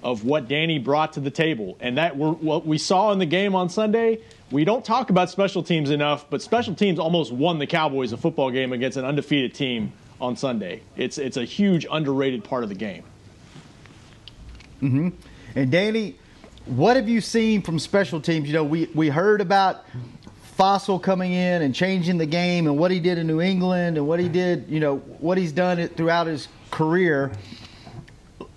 of 0.02 0.24
what 0.24 0.46
Danny 0.46 0.78
brought 0.78 1.14
to 1.14 1.20
the 1.20 1.30
table, 1.30 1.76
and 1.80 1.98
that 1.98 2.16
were, 2.16 2.30
what 2.32 2.64
we 2.66 2.78
saw 2.78 3.12
in 3.12 3.18
the 3.18 3.26
game 3.26 3.54
on 3.54 3.68
Sunday. 3.68 4.20
We 4.50 4.64
don't 4.64 4.84
talk 4.84 5.10
about 5.10 5.30
special 5.30 5.62
teams 5.62 5.90
enough, 5.90 6.28
but 6.30 6.40
special 6.40 6.74
teams 6.74 6.98
almost 6.98 7.32
won 7.32 7.58
the 7.58 7.66
Cowboys 7.66 8.12
a 8.12 8.16
football 8.16 8.50
game 8.50 8.72
against 8.72 8.96
an 8.96 9.04
undefeated 9.04 9.54
team 9.54 9.92
on 10.20 10.36
Sunday. 10.36 10.82
It's 10.96 11.18
it's 11.18 11.36
a 11.36 11.44
huge 11.44 11.86
underrated 11.90 12.44
part 12.44 12.62
of 12.62 12.68
the 12.68 12.74
game. 12.74 13.04
Mm-hmm. 14.82 15.08
And 15.54 15.70
Danny, 15.70 16.16
what 16.66 16.96
have 16.96 17.08
you 17.08 17.20
seen 17.20 17.62
from 17.62 17.78
special 17.78 18.20
teams? 18.20 18.46
You 18.46 18.54
know, 18.54 18.64
we, 18.64 18.86
we 18.94 19.08
heard 19.08 19.40
about 19.40 19.84
Fassel 20.58 21.02
coming 21.02 21.32
in 21.32 21.62
and 21.62 21.74
changing 21.74 22.18
the 22.18 22.26
game 22.26 22.66
and 22.66 22.78
what 22.78 22.90
he 22.90 23.00
did 23.00 23.18
in 23.18 23.26
New 23.26 23.40
England 23.40 23.96
and 23.96 24.06
what 24.06 24.20
he 24.20 24.28
did, 24.28 24.66
you 24.68 24.80
know, 24.80 24.96
what 24.96 25.38
he's 25.38 25.52
done 25.52 25.88
throughout 25.88 26.26
his 26.26 26.48
career. 26.70 27.32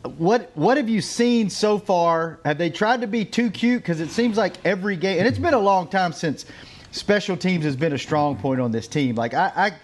What 0.03 0.51
what 0.55 0.77
have 0.77 0.89
you 0.89 1.01
seen 1.01 1.49
so 1.49 1.77
far? 1.77 2.39
Have 2.43 2.57
they 2.57 2.71
tried 2.71 3.01
to 3.01 3.07
be 3.07 3.23
too 3.23 3.51
cute? 3.51 3.81
Because 3.81 3.99
it 3.99 4.09
seems 4.09 4.35
like 4.35 4.53
every 4.65 4.95
game, 4.95 5.19
and 5.19 5.27
it's 5.27 5.37
been 5.37 5.53
a 5.53 5.59
long 5.59 5.87
time 5.87 6.11
since 6.11 6.45
special 6.91 7.37
teams 7.37 7.63
has 7.65 7.75
been 7.75 7.93
a 7.93 7.97
strong 7.97 8.35
point 8.35 8.59
on 8.59 8.71
this 8.71 8.87
team. 8.87 9.15
Like 9.15 9.35
I 9.35 9.75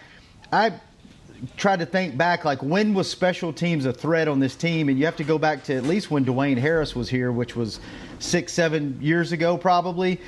I, 0.51 0.67
I 0.67 0.73
tried 1.55 1.79
to 1.79 1.85
think 1.85 2.17
back, 2.17 2.45
like 2.45 2.63
when 2.63 2.95
was 2.95 3.09
special 3.09 3.53
teams 3.53 3.85
a 3.85 3.93
threat 3.93 4.27
on 4.27 4.39
this 4.39 4.55
team? 4.55 4.89
And 4.89 4.97
you 4.97 5.05
have 5.05 5.17
to 5.17 5.23
go 5.23 5.37
back 5.37 5.63
to 5.65 5.75
at 5.75 5.83
least 5.83 6.09
when 6.09 6.25
Dwayne 6.25 6.57
Harris 6.57 6.95
was 6.95 7.09
here, 7.09 7.31
which 7.31 7.55
was 7.55 7.79
six, 8.17 8.53
seven 8.53 8.97
years 8.99 9.31
ago, 9.31 9.55
probably. 9.55 10.19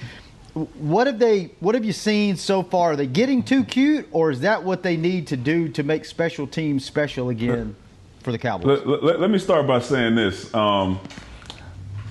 What 0.54 1.08
have 1.08 1.17
they? 1.17 1.52
What 1.62 1.73
have 1.73 1.86
you 1.86 1.93
seen 1.93 2.36
so 2.36 2.62
far? 2.62 2.91
Are 2.91 2.95
they 2.95 3.08
getting 3.08 3.41
too 3.41 3.63
cute, 3.63 4.08
or 4.12 4.30
is 4.30 4.41
that 4.41 4.63
what 4.63 4.84
they 4.84 4.97
need 4.97 5.25
to 5.28 5.38
do 5.38 5.67
to 5.69 5.82
make 5.82 6.06
special 6.06 6.45
teams 6.45 6.86
special 6.86 7.30
again 7.30 7.75
for 8.22 8.32
the 8.32 8.38
Cowboys? 8.38 8.82
Let, 8.86 9.04
let- 9.04 9.20
let 9.20 9.30
me 9.30 9.40
start 9.40 9.68
by 9.68 9.80
saying 9.80 10.16
this. 10.16 10.54
Um, 10.54 11.00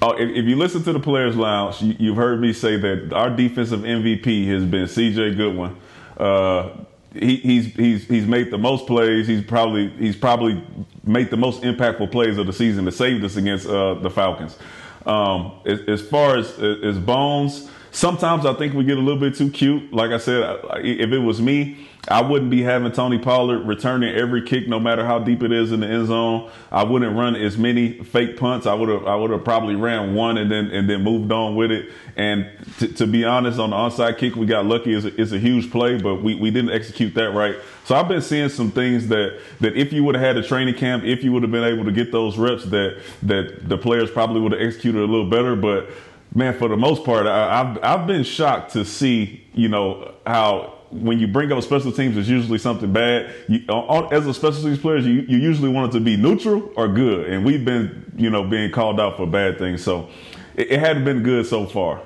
oh, 0.03 0.13
if, 0.13 0.29
if 0.31 0.45
you 0.47 0.57
listen 0.57 0.83
to 0.85 0.93
the 0.93 1.01
Players 1.01 1.37
Lounge, 1.37 1.81
you, 1.83 1.95
you've 1.99 2.17
heard 2.17 2.41
me 2.41 2.53
say 2.53 2.77
that 2.77 3.13
our 3.13 3.31
defensive 3.31 3.81
MVP 3.81 4.47
has 4.49 4.65
been 4.65 4.87
C.J. 4.89 5.35
Goodwin. 5.35 5.77
Uh, 6.17 6.71
he, 7.15 7.37
he's 7.37 7.67
he's 7.75 8.07
he's 8.07 8.27
made 8.27 8.51
the 8.51 8.59
most 8.59 8.87
plays. 8.87 9.27
He's 9.27 9.43
probably 9.43 9.89
he's 9.91 10.17
probably 10.17 10.63
made 11.05 11.31
the 11.31 11.37
most 11.39 11.63
impactful 11.63 12.11
plays 12.13 12.37
of 12.39 12.47
the 12.47 12.53
season 12.53 12.85
to 12.85 12.93
save 12.93 13.25
us 13.25 13.37
against 13.37 13.67
uh, 13.67 13.95
the 13.95 14.11
Falcons. 14.11 14.59
Um, 15.07 15.53
as, 15.65 15.81
as 15.89 16.03
far 16.03 16.37
as 16.37 16.59
as 16.59 16.99
Bones, 16.99 17.71
sometimes 17.99 18.47
I 18.47 18.55
think 18.55 18.75
we 18.75 18.85
get 18.85 18.97
a 18.97 19.01
little 19.01 19.21
bit 19.21 19.35
too 19.35 19.51
cute. 19.51 19.93
Like 19.93 20.13
I 20.13 20.19
said, 20.19 20.61
if 20.77 21.11
it 21.11 21.19
was 21.19 21.43
me, 21.43 21.89
I 22.07 22.23
wouldn't 22.23 22.51
be 22.51 22.63
having 22.63 22.93
Tony 22.93 23.19
Pollard 23.19 23.67
returning 23.67 24.15
every 24.15 24.43
kick, 24.43 24.69
no 24.69 24.79
matter 24.79 25.05
how 25.05 25.19
deep 25.19 25.43
it 25.43 25.51
is 25.51 25.73
in 25.73 25.81
the 25.81 25.89
end 25.89 26.07
zone. 26.07 26.49
I 26.71 26.85
wouldn't 26.85 27.17
run 27.17 27.35
as 27.35 27.59
many 27.59 28.05
fake 28.05 28.37
punts. 28.39 28.67
I 28.67 28.75
would 28.75 28.89
have, 28.89 29.07
I 29.07 29.17
would 29.17 29.31
have 29.31 29.45
probably 29.45 29.75
ran 29.75 30.15
one 30.15 30.39
and 30.39 30.51
then 30.51 30.71
and 30.71 30.89
then 30.89 31.03
moved 31.03 31.33
on 31.33 31.57
with 31.57 31.73
it. 31.73 31.91
And 32.17 32.49
t- 32.79 32.93
to 32.95 33.07
be 33.07 33.25
honest, 33.25 33.59
on 33.59 33.71
the 33.71 33.77
onside 33.77 34.17
kick, 34.17 34.37
we 34.37 34.47
got 34.47 34.65
lucky. 34.65 34.95
It's 34.95 35.05
a, 35.05 35.21
it's 35.21 35.33
a 35.33 35.39
huge 35.39 35.71
play, 35.71 36.01
but 36.01 36.23
we, 36.23 36.35
we 36.35 36.51
didn't 36.51 36.71
execute 36.71 37.15
that 37.15 37.33
right. 37.33 37.57
So 37.85 37.95
I've 37.95 38.09
been 38.09 38.23
seeing 38.23 38.49
some 38.49 38.71
things 38.71 39.09
that 39.09 39.41
that 39.61 39.77
if 39.77 39.93
you 39.93 40.05
would 40.05 40.15
have 40.15 40.25
had 40.25 40.37
a 40.37 40.47
training 40.47 40.75
camp, 40.75 41.05
if 41.05 41.25
you 41.25 41.33
would 41.33 41.43
have 41.43 41.53
been 41.53 41.65
able 41.65 41.85
to 41.85 41.93
get 41.93 42.13
those 42.13 42.39
reps, 42.39 42.65
that 42.67 43.03
that 43.25 43.69
the 43.69 43.77
players 43.77 44.11
probably 44.11 44.41
would 44.41 44.53
have 44.53 44.61
executed 44.63 45.01
a 45.01 45.07
little 45.07 45.29
better. 45.29 45.57
But 45.57 45.91
man, 46.35 46.57
for 46.59 46.69
the 46.69 46.77
most 46.77 47.05
part, 47.05 47.27
I, 47.27 47.61
I've 47.61 47.79
I've 47.83 48.07
been 48.07 48.23
shocked 48.23 48.73
to 48.73 48.85
see 48.85 49.45
you 49.55 49.69
know 49.69 50.15
how 50.27 50.75
when 50.91 51.19
you 51.19 51.27
bring 51.27 51.53
up 51.53 51.63
special 51.63 51.93
teams, 51.93 52.17
it's 52.17 52.29
usually 52.29 52.59
something 52.59 52.93
bad. 52.93 53.35
You, 53.49 53.61
on, 53.69 54.13
as 54.13 54.27
a 54.27 54.35
special 54.35 54.63
teams 54.63 54.79
player, 54.79 54.99
you, 54.99 55.23
you 55.29 55.39
usually 55.39 55.69
want 55.69 55.93
it 55.93 55.99
to 55.99 56.05
be 56.05 56.17
neutral 56.17 56.73
or 56.77 56.89
good, 56.89 57.29
and 57.29 57.45
we've 57.45 57.65
been 57.65 58.13
you 58.17 58.31
know 58.31 58.43
being 58.45 58.71
called 58.71 59.01
out 59.01 59.17
for 59.17 59.27
bad 59.27 59.59
things. 59.59 59.83
So 59.83 60.09
it, 60.55 60.73
it 60.73 60.81
hadn't 60.81 61.05
been 61.05 61.23
good 61.23 61.47
so 61.47 61.67
far. 61.67 62.01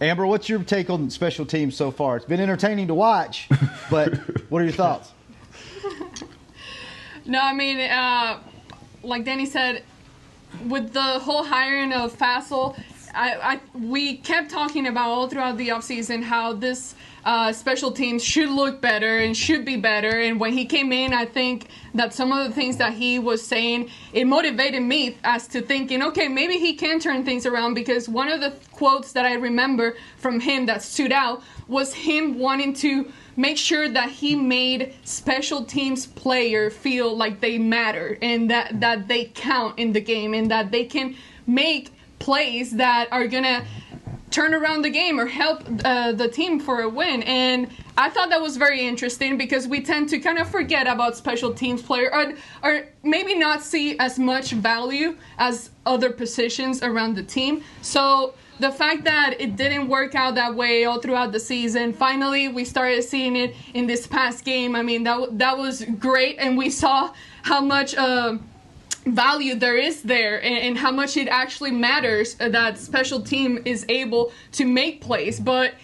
Amber, 0.00 0.26
what's 0.26 0.48
your 0.48 0.62
take 0.62 0.90
on 0.90 1.08
special 1.08 1.46
teams 1.46 1.76
so 1.76 1.90
far? 1.90 2.16
It's 2.16 2.26
been 2.26 2.40
entertaining 2.40 2.88
to 2.88 2.94
watch, 2.94 3.48
but 3.90 4.14
what 4.50 4.60
are 4.60 4.64
your 4.64 4.72
thoughts? 4.72 5.12
No, 7.26 7.40
I 7.40 7.54
mean, 7.54 7.80
uh, 7.80 8.38
like 9.02 9.24
Danny 9.24 9.46
said, 9.46 9.82
with 10.66 10.92
the 10.92 11.18
whole 11.20 11.44
hiring 11.44 11.92
of 11.92 12.16
Fassel, 12.16 12.76
I, 13.14 13.34
I 13.54 13.60
we 13.78 14.16
kept 14.16 14.50
talking 14.50 14.86
about 14.86 15.08
all 15.08 15.28
throughout 15.28 15.56
the 15.56 15.68
offseason 15.68 16.22
how 16.22 16.52
this 16.52 16.94
uh, 17.24 17.52
special 17.52 17.90
teams 17.90 18.22
should 18.22 18.50
look 18.50 18.80
better 18.80 19.18
and 19.18 19.36
should 19.36 19.64
be 19.64 19.76
better. 19.76 20.20
And 20.20 20.38
when 20.38 20.52
he 20.52 20.66
came 20.66 20.92
in, 20.92 21.14
I 21.14 21.24
think 21.24 21.68
that 21.94 22.12
some 22.12 22.32
of 22.32 22.46
the 22.46 22.54
things 22.54 22.76
that 22.76 22.92
he 22.92 23.18
was 23.18 23.44
saying 23.46 23.90
it 24.12 24.26
motivated 24.26 24.82
me 24.82 25.16
as 25.24 25.46
to 25.48 25.62
thinking, 25.62 26.02
okay, 26.02 26.28
maybe 26.28 26.58
he 26.58 26.74
can 26.74 27.00
turn 27.00 27.24
things 27.24 27.46
around. 27.46 27.74
Because 27.74 28.08
one 28.08 28.28
of 28.28 28.40
the 28.40 28.52
quotes 28.72 29.12
that 29.12 29.24
I 29.24 29.34
remember 29.34 29.96
from 30.18 30.40
him 30.40 30.66
that 30.66 30.82
stood 30.82 31.12
out 31.12 31.42
was 31.66 31.94
him 31.94 32.38
wanting 32.38 32.74
to 32.74 33.10
make 33.36 33.56
sure 33.56 33.88
that 33.88 34.10
he 34.10 34.34
made 34.34 34.94
special 35.04 35.64
teams 35.64 36.06
player 36.06 36.70
feel 36.70 37.16
like 37.16 37.40
they 37.40 37.58
matter 37.58 38.18
and 38.22 38.50
that 38.50 38.80
that 38.80 39.08
they 39.08 39.24
count 39.34 39.78
in 39.78 39.92
the 39.92 40.00
game 40.00 40.34
and 40.34 40.50
that 40.50 40.70
they 40.70 40.84
can 40.84 41.16
make 41.46 41.92
plays 42.18 42.72
that 42.72 43.08
are 43.12 43.26
gonna 43.26 43.64
turn 44.34 44.52
around 44.52 44.82
the 44.82 44.90
game 44.90 45.20
or 45.20 45.26
help 45.26 45.62
uh, 45.84 46.10
the 46.10 46.28
team 46.28 46.58
for 46.58 46.80
a 46.80 46.88
win. 46.88 47.22
And 47.22 47.68
I 47.96 48.10
thought 48.10 48.30
that 48.30 48.40
was 48.40 48.56
very 48.56 48.84
interesting 48.84 49.38
because 49.38 49.68
we 49.68 49.80
tend 49.80 50.08
to 50.08 50.18
kind 50.18 50.38
of 50.38 50.50
forget 50.50 50.88
about 50.88 51.16
special 51.16 51.54
teams 51.54 51.82
player 51.82 52.12
or, 52.12 52.32
or 52.64 52.88
maybe 53.04 53.36
not 53.36 53.62
see 53.62 53.96
as 54.00 54.18
much 54.18 54.50
value 54.50 55.16
as 55.38 55.70
other 55.86 56.10
positions 56.10 56.82
around 56.82 57.14
the 57.14 57.22
team. 57.22 57.62
So 57.80 58.34
the 58.60 58.70
fact 58.70 59.04
that 59.04 59.34
it 59.38 59.56
didn't 59.56 59.88
work 59.88 60.14
out 60.14 60.34
that 60.36 60.54
way 60.54 60.84
all 60.84 61.00
throughout 61.00 61.32
the 61.32 61.40
season, 61.40 61.92
finally 61.92 62.48
we 62.48 62.64
started 62.64 63.02
seeing 63.02 63.36
it 63.36 63.54
in 63.74 63.86
this 63.86 64.06
past 64.06 64.44
game. 64.44 64.74
I 64.76 64.82
mean 64.82 65.04
that 65.04 65.38
that 65.38 65.58
was 65.58 65.84
great, 65.98 66.36
and 66.38 66.56
we 66.56 66.70
saw 66.70 67.12
how 67.42 67.60
much. 67.60 67.94
Uh, 67.94 68.38
value 69.06 69.54
there 69.54 69.76
is 69.76 70.00
there 70.00 70.42
and, 70.42 70.56
and, 70.56 70.78
how 70.78 70.90
much 70.90 71.18
it 71.18 71.28
actually 71.28 71.70
matters 71.70 72.36
that 72.36 72.78
special 72.78 73.20
team 73.20 73.60
is 73.66 73.84
able 73.90 74.32
to 74.50 74.64
make 74.64 75.02
plays 75.02 75.38
but 75.38 75.74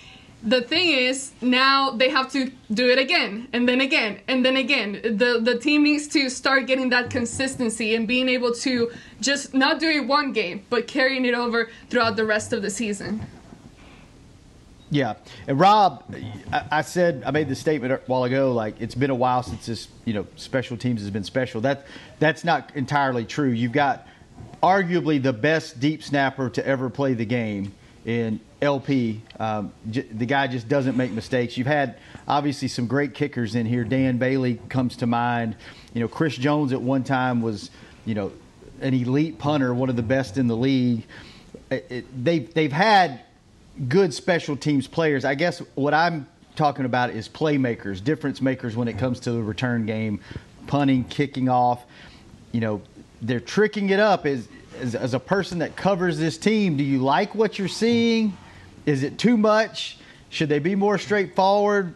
the 0.42 0.62
thing 0.62 0.90
is 0.90 1.33
now 1.42 1.90
they 1.90 2.09
have 2.09 2.31
to 2.33 2.50
do 2.72 2.88
it 2.88 2.98
again 2.98 3.46
and 3.53 3.68
then 3.68 3.81
again 3.81 4.20
and 4.26 4.44
then 4.44 4.57
again 4.57 4.92
the 5.03 5.40
the 5.42 5.59
team 5.59 5.83
needs 5.83 6.09
to 6.09 6.31
start 6.31 6.66
getting 6.66 6.88
that 6.88 7.11
consistency 7.11 7.94
and 7.94 8.09
being 8.09 8.29
able 8.29 8.53
to 8.53 8.90
just 9.20 9.53
not 9.53 9.79
do 9.79 9.88
it 9.88 10.07
one 10.07 10.33
game 10.33 10.64
but 10.70 10.87
carrying 10.87 11.24
it 11.24 11.35
over 11.35 11.70
throughout 11.90 12.16
the 12.16 12.24
rest 12.24 12.53
of 12.53 12.62
the 12.62 12.70
season 12.70 13.20
yeah, 14.92 15.14
and 15.46 15.61
Rob, 15.61 16.03
I, 16.53 16.64
I, 16.72 16.83
said 16.83 17.22
I 17.24 17.31
made 17.31 17.48
the 17.48 17.55
statement 17.55 17.92
a 17.92 18.00
while 18.07 18.24
ago. 18.24 18.53
Like 18.53 18.81
it's 18.81 18.96
been 18.96 19.11
a 19.11 19.14
while 19.14 19.44
since 19.44 19.66
this, 19.66 19.87
you 20.05 20.12
know, 20.12 20.26
special 20.35 20.76
teams 20.76 21.00
has 21.00 21.11
been 21.11 21.22
special. 21.22 21.61
That 21.61 21.87
that's 22.18 22.42
not 22.42 22.72
entirely 22.74 23.24
true. 23.24 23.50
You've 23.50 23.70
got 23.70 24.09
arguably 24.64 25.22
the 25.22 25.33
best 25.33 25.79
deep 25.79 26.03
snapper 26.03 26.50
to 26.50 26.66
ever 26.66 26.90
play 26.90 27.14
the 27.14 27.24
game 27.24 27.72
in 28.04 28.40
LP. 28.62 29.22
Um, 29.38 29.72
j- 29.90 30.02
the 30.02 30.26
guy 30.26 30.46
just 30.46 30.68
doesn't 30.68 30.96
make 30.96 31.10
mistakes. 31.12 31.56
You've 31.56 31.66
had 31.66 31.98
obviously 32.26 32.68
some 32.68 32.86
great 32.86 33.14
kickers 33.14 33.54
in 33.54 33.66
here. 33.66 33.84
Dan 33.84 34.18
Bailey 34.18 34.60
comes 34.68 34.96
to 34.96 35.06
mind. 35.06 35.56
You 35.94 36.00
know, 36.00 36.08
Chris 36.08 36.36
Jones 36.36 36.72
at 36.72 36.80
one 36.80 37.04
time 37.04 37.42
was, 37.42 37.70
you 38.04 38.14
know, 38.14 38.32
an 38.80 38.94
elite 38.94 39.38
punter, 39.38 39.74
one 39.74 39.88
of 39.90 39.96
the 39.96 40.02
best 40.02 40.38
in 40.38 40.46
the 40.46 40.56
league. 40.56 41.04
It, 41.70 41.86
it, 41.90 42.24
they've 42.24 42.52
they've 42.52 42.72
had 42.72 43.20
good 43.88 44.12
special 44.12 44.56
teams 44.56 44.86
players. 44.86 45.24
I 45.24 45.34
guess 45.34 45.60
what 45.74 45.94
I'm 45.94 46.26
talking 46.56 46.84
about 46.84 47.10
is 47.10 47.28
playmakers, 47.28 48.02
difference 48.02 48.40
makers 48.40 48.76
when 48.76 48.88
it 48.88 48.98
comes 48.98 49.20
to 49.20 49.32
the 49.32 49.42
return 49.42 49.86
game, 49.86 50.20
punting, 50.66 51.04
kicking 51.04 51.48
off. 51.48 51.82
You 52.52 52.60
know, 52.60 52.82
they're 53.22 53.40
tricking 53.40 53.90
it 53.90 54.00
up. 54.00 54.26
As, 54.26 54.48
as, 54.80 54.94
as 54.94 55.14
a 55.14 55.20
person 55.20 55.58
that 55.58 55.76
covers 55.76 56.18
this 56.18 56.38
team, 56.38 56.76
do 56.76 56.84
you 56.84 56.98
like 56.98 57.34
what 57.34 57.58
you're 57.58 57.68
seeing? 57.68 58.36
Is 58.86 59.02
it 59.02 59.18
too 59.18 59.36
much? 59.36 59.98
Should 60.30 60.48
they 60.48 60.58
be 60.58 60.74
more 60.74 60.98
straightforward? 60.98 61.94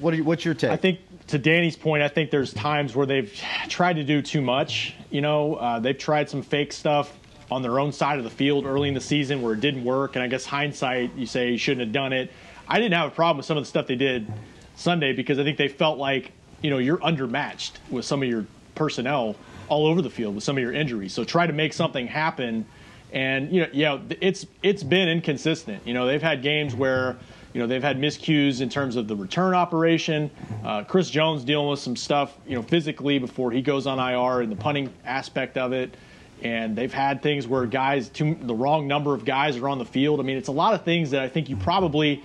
What 0.00 0.14
you, 0.14 0.24
what's 0.24 0.44
your 0.44 0.54
take? 0.54 0.70
I 0.70 0.76
think 0.76 1.00
to 1.28 1.38
Danny's 1.38 1.76
point, 1.76 2.02
I 2.02 2.08
think 2.08 2.30
there's 2.30 2.52
times 2.52 2.94
where 2.94 3.06
they've 3.06 3.32
tried 3.68 3.94
to 3.94 4.04
do 4.04 4.22
too 4.22 4.40
much. 4.40 4.94
You 5.10 5.20
know, 5.20 5.54
uh, 5.56 5.78
they've 5.78 5.98
tried 5.98 6.30
some 6.30 6.42
fake 6.42 6.72
stuff 6.72 7.12
on 7.50 7.62
their 7.62 7.80
own 7.80 7.92
side 7.92 8.18
of 8.18 8.24
the 8.24 8.30
field 8.30 8.66
early 8.66 8.88
in 8.88 8.94
the 8.94 9.00
season 9.00 9.42
where 9.42 9.54
it 9.54 9.60
didn't 9.60 9.84
work. 9.84 10.16
And 10.16 10.22
I 10.22 10.28
guess 10.28 10.44
hindsight, 10.44 11.14
you 11.16 11.26
say 11.26 11.50
you 11.50 11.58
shouldn't 11.58 11.86
have 11.86 11.92
done 11.92 12.12
it. 12.12 12.30
I 12.68 12.78
didn't 12.78 12.94
have 12.94 13.08
a 13.10 13.14
problem 13.14 13.38
with 13.38 13.46
some 13.46 13.56
of 13.56 13.64
the 13.64 13.68
stuff 13.68 13.86
they 13.86 13.96
did 13.96 14.30
Sunday 14.76 15.12
because 15.12 15.38
I 15.38 15.44
think 15.44 15.56
they 15.56 15.68
felt 15.68 15.98
like, 15.98 16.32
you 16.60 16.70
know, 16.70 16.78
you're 16.78 16.98
undermatched 16.98 17.72
with 17.90 18.04
some 18.04 18.22
of 18.22 18.28
your 18.28 18.46
personnel 18.78 19.36
all 19.68 19.86
over 19.86 20.00
the 20.00 20.10
field 20.10 20.34
with 20.34 20.44
some 20.44 20.56
of 20.56 20.62
your 20.62 20.72
injuries. 20.72 21.12
So 21.12 21.24
try 21.24 21.46
to 21.46 21.52
make 21.52 21.72
something 21.72 22.06
happen. 22.06 22.66
And 23.12 23.52
you 23.52 23.62
know, 23.62 23.68
yeah, 23.72 23.98
it's 24.20 24.46
it's 24.62 24.82
been 24.82 25.08
inconsistent. 25.08 25.86
You 25.86 25.94
know, 25.94 26.06
they've 26.06 26.22
had 26.22 26.42
games 26.42 26.74
where 26.74 27.16
you 27.52 27.60
know 27.60 27.66
they've 27.66 27.82
had 27.82 27.98
miscues 27.98 28.60
in 28.60 28.68
terms 28.68 28.96
of 28.96 29.08
the 29.08 29.16
return 29.16 29.54
operation. 29.54 30.30
Uh, 30.64 30.84
Chris 30.84 31.10
Jones 31.10 31.44
dealing 31.44 31.68
with 31.68 31.80
some 31.80 31.96
stuff, 31.96 32.36
you 32.46 32.54
know, 32.54 32.62
physically 32.62 33.18
before 33.18 33.50
he 33.50 33.62
goes 33.62 33.86
on 33.86 33.98
IR 33.98 34.42
and 34.42 34.52
the 34.52 34.56
punting 34.56 34.92
aspect 35.04 35.56
of 35.58 35.72
it 35.72 35.94
and 36.42 36.76
they've 36.76 36.92
had 36.92 37.22
things 37.22 37.46
where 37.46 37.66
guys, 37.66 38.08
too, 38.08 38.36
the 38.40 38.54
wrong 38.54 38.86
number 38.86 39.14
of 39.14 39.24
guys 39.24 39.56
are 39.56 39.68
on 39.68 39.78
the 39.78 39.84
field. 39.84 40.20
I 40.20 40.22
mean, 40.22 40.36
it's 40.36 40.48
a 40.48 40.52
lot 40.52 40.74
of 40.74 40.84
things 40.84 41.10
that 41.10 41.22
I 41.22 41.28
think 41.28 41.48
you 41.48 41.56
probably, 41.56 42.22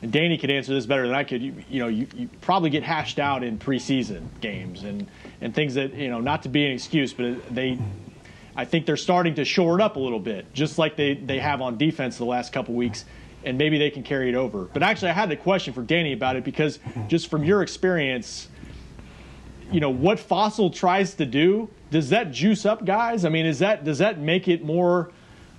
and 0.00 0.10
Danny 0.10 0.38
could 0.38 0.50
answer 0.50 0.72
this 0.72 0.86
better 0.86 1.06
than 1.06 1.14
I 1.14 1.24
could. 1.24 1.42
You, 1.42 1.54
you 1.68 1.80
know, 1.80 1.88
you, 1.88 2.06
you 2.14 2.28
probably 2.40 2.70
get 2.70 2.82
hashed 2.82 3.18
out 3.18 3.44
in 3.44 3.58
preseason 3.58 4.26
games 4.40 4.84
and 4.84 5.06
and 5.40 5.54
things 5.54 5.74
that 5.74 5.94
you 5.94 6.08
know, 6.08 6.20
not 6.20 6.42
to 6.42 6.48
be 6.48 6.64
an 6.66 6.72
excuse, 6.72 7.12
but 7.12 7.54
they, 7.54 7.78
I 8.56 8.64
think 8.64 8.86
they're 8.86 8.96
starting 8.96 9.34
to 9.36 9.44
shore 9.44 9.78
it 9.78 9.82
up 9.82 9.96
a 9.96 10.00
little 10.00 10.20
bit, 10.20 10.52
just 10.52 10.78
like 10.78 10.96
they 10.96 11.14
they 11.14 11.38
have 11.38 11.60
on 11.60 11.78
defense 11.78 12.18
the 12.18 12.24
last 12.24 12.52
couple 12.52 12.74
weeks. 12.74 13.04
And 13.42 13.56
maybe 13.56 13.78
they 13.78 13.88
can 13.88 14.02
carry 14.02 14.28
it 14.28 14.34
over. 14.34 14.64
But 14.66 14.82
actually, 14.82 15.12
I 15.12 15.14
had 15.14 15.32
a 15.32 15.36
question 15.36 15.72
for 15.72 15.80
Danny 15.80 16.12
about 16.12 16.36
it 16.36 16.44
because 16.44 16.78
just 17.08 17.28
from 17.28 17.42
your 17.42 17.62
experience, 17.62 18.48
you 19.72 19.80
know, 19.80 19.88
what 19.88 20.18
Fassel 20.18 20.74
tries 20.74 21.14
to 21.14 21.24
do 21.24 21.70
does 21.90 22.10
that 22.10 22.30
juice 22.30 22.64
up 22.64 22.84
guys? 22.84 23.24
I 23.24 23.28
mean, 23.28 23.46
is 23.46 23.58
that 23.58 23.84
does 23.84 23.98
that 23.98 24.18
make 24.18 24.48
it 24.48 24.64
more 24.64 25.10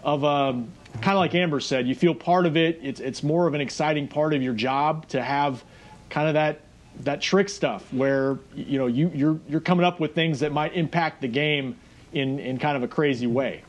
of 0.04 0.24
a 0.24 0.54
kind 1.02 1.18
of 1.18 1.18
like 1.18 1.36
Amber 1.36 1.60
said? 1.60 1.88
You 1.88 1.96
feel 1.96 2.16
part 2.16 2.46
of 2.46 2.56
it. 2.56 2.80
It's 2.82 3.00
it's 3.00 3.22
more 3.22 3.48
of 3.48 3.54
an 3.54 3.62
exciting 3.62 4.08
part 4.08 4.34
of 4.34 4.42
your 4.42 4.54
job 4.54 5.08
to 5.10 5.22
have 5.22 5.64
kind 6.10 6.28
of 6.28 6.34
that 6.36 6.62
that 7.04 7.22
trick 7.22 7.50
stuff 7.50 7.92
where 7.94 8.38
you 8.56 8.78
know 8.78 8.88
you 8.88 9.12
you're 9.14 9.40
you're 9.48 9.62
coming 9.62 9.86
up 9.86 10.00
with 10.00 10.14
things 10.16 10.40
that 10.40 10.52
might 10.52 10.74
impact 10.74 11.22
the 11.22 11.28
game 11.28 11.78
in 12.14 12.40
in 12.40 12.58
kind 12.58 12.78
of 12.78 12.84
a 12.84 12.88
crazy 12.88 13.28
way. 13.28 13.64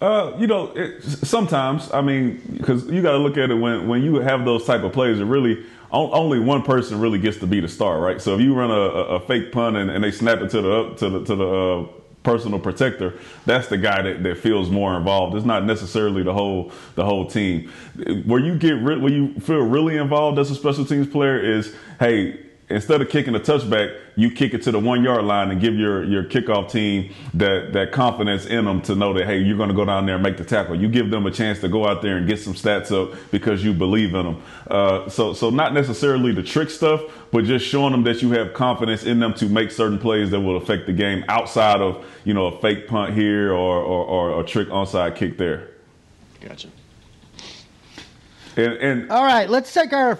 Uh, 0.00 0.32
you 0.38 0.46
know, 0.46 0.70
it, 0.76 1.02
sometimes 1.02 1.92
I 1.92 2.00
mean, 2.00 2.40
because 2.56 2.86
you 2.86 3.02
got 3.02 3.12
to 3.12 3.18
look 3.18 3.36
at 3.36 3.50
it 3.50 3.54
when 3.54 3.88
when 3.88 4.02
you 4.02 4.16
have 4.16 4.44
those 4.44 4.64
type 4.64 4.82
of 4.82 4.92
plays. 4.92 5.18
It 5.18 5.24
really 5.24 5.64
only 5.90 6.38
one 6.38 6.62
person 6.62 7.00
really 7.00 7.18
gets 7.18 7.38
to 7.38 7.46
be 7.46 7.60
the 7.60 7.68
star, 7.68 7.98
right? 7.98 8.20
So 8.20 8.34
if 8.34 8.40
you 8.40 8.54
run 8.54 8.70
a, 8.70 8.74
a 8.74 9.20
fake 9.20 9.52
punt 9.52 9.76
and, 9.76 9.90
and, 9.90 10.04
they 10.04 10.10
snap 10.10 10.40
it 10.40 10.50
to 10.50 10.60
the 10.60 10.94
to 10.96 11.08
the 11.08 11.24
to 11.24 11.34
the 11.34 11.48
uh, 11.48 11.86
personal 12.28 12.58
protector, 12.58 13.14
that's 13.46 13.68
the 13.68 13.78
guy 13.78 14.02
that, 14.02 14.22
that 14.22 14.36
feels 14.36 14.68
more 14.68 14.96
involved. 14.96 15.34
It's 15.34 15.46
not 15.46 15.64
necessarily 15.64 16.22
the 16.22 16.34
whole 16.34 16.72
the 16.94 17.04
whole 17.04 17.26
team. 17.26 17.70
Where 18.26 18.40
you 18.40 18.54
get 18.54 18.72
re- 18.72 18.98
where 18.98 19.12
you 19.12 19.32
feel 19.40 19.60
really 19.60 19.96
involved 19.96 20.38
as 20.38 20.50
a 20.50 20.54
special 20.54 20.84
teams 20.84 21.06
player 21.06 21.38
is, 21.38 21.74
hey, 21.98 22.38
instead 22.70 23.00
of 23.00 23.08
kicking 23.08 23.34
a 23.34 23.40
touchback, 23.40 23.98
you 24.16 24.30
kick 24.30 24.52
it 24.52 24.62
to 24.62 24.72
the 24.72 24.78
one 24.78 25.02
yard 25.02 25.24
line 25.24 25.50
and 25.50 25.60
give 25.60 25.74
your, 25.74 26.04
your 26.04 26.24
kickoff 26.24 26.70
team 26.70 27.14
that, 27.34 27.72
that 27.72 27.92
confidence 27.92 28.46
in 28.46 28.64
them 28.64 28.82
to 28.82 28.94
know 28.94 29.12
that, 29.14 29.26
hey, 29.26 29.38
you're 29.38 29.56
going 29.56 29.68
to 29.68 29.74
go 29.74 29.84
down 29.84 30.06
there 30.06 30.16
and 30.16 30.22
make 30.22 30.36
the 30.36 30.44
tackle. 30.44 30.74
You 30.74 30.88
give 30.88 31.10
them 31.10 31.26
a 31.26 31.30
chance 31.30 31.60
to 31.60 31.68
go 31.68 31.86
out 31.86 32.02
there 32.02 32.16
and 32.16 32.28
get 32.28 32.38
some 32.38 32.54
stats 32.54 32.92
up 32.92 33.18
because 33.30 33.64
you 33.64 33.72
believe 33.72 34.14
in 34.14 34.26
them. 34.26 34.42
Uh, 34.66 35.08
so, 35.08 35.32
so 35.32 35.50
not 35.50 35.72
necessarily 35.72 36.32
the 36.32 36.42
trick 36.42 36.70
stuff, 36.70 37.00
but 37.30 37.44
just 37.44 37.64
showing 37.64 37.92
them 37.92 38.02
that 38.04 38.22
you 38.22 38.30
have 38.32 38.52
confidence 38.52 39.04
in 39.04 39.18
them 39.20 39.34
to 39.34 39.46
make 39.46 39.70
certain 39.70 39.98
plays 39.98 40.30
that 40.30 40.40
will 40.40 40.56
affect 40.56 40.86
the 40.86 40.92
game 40.92 41.24
outside 41.28 41.80
of, 41.80 42.04
you 42.24 42.34
know, 42.34 42.46
a 42.46 42.60
fake 42.60 42.86
punt 42.88 43.14
here 43.14 43.52
or, 43.52 43.78
or, 43.78 44.04
or 44.04 44.40
a 44.40 44.44
trick 44.44 44.68
onside 44.68 45.16
kick 45.16 45.38
there. 45.38 45.68
Gotcha. 46.40 46.68
And, 48.56 48.72
and, 48.74 49.10
all 49.12 49.24
right, 49.24 49.48
let's 49.48 49.72
take 49.72 49.92
our 49.92 50.18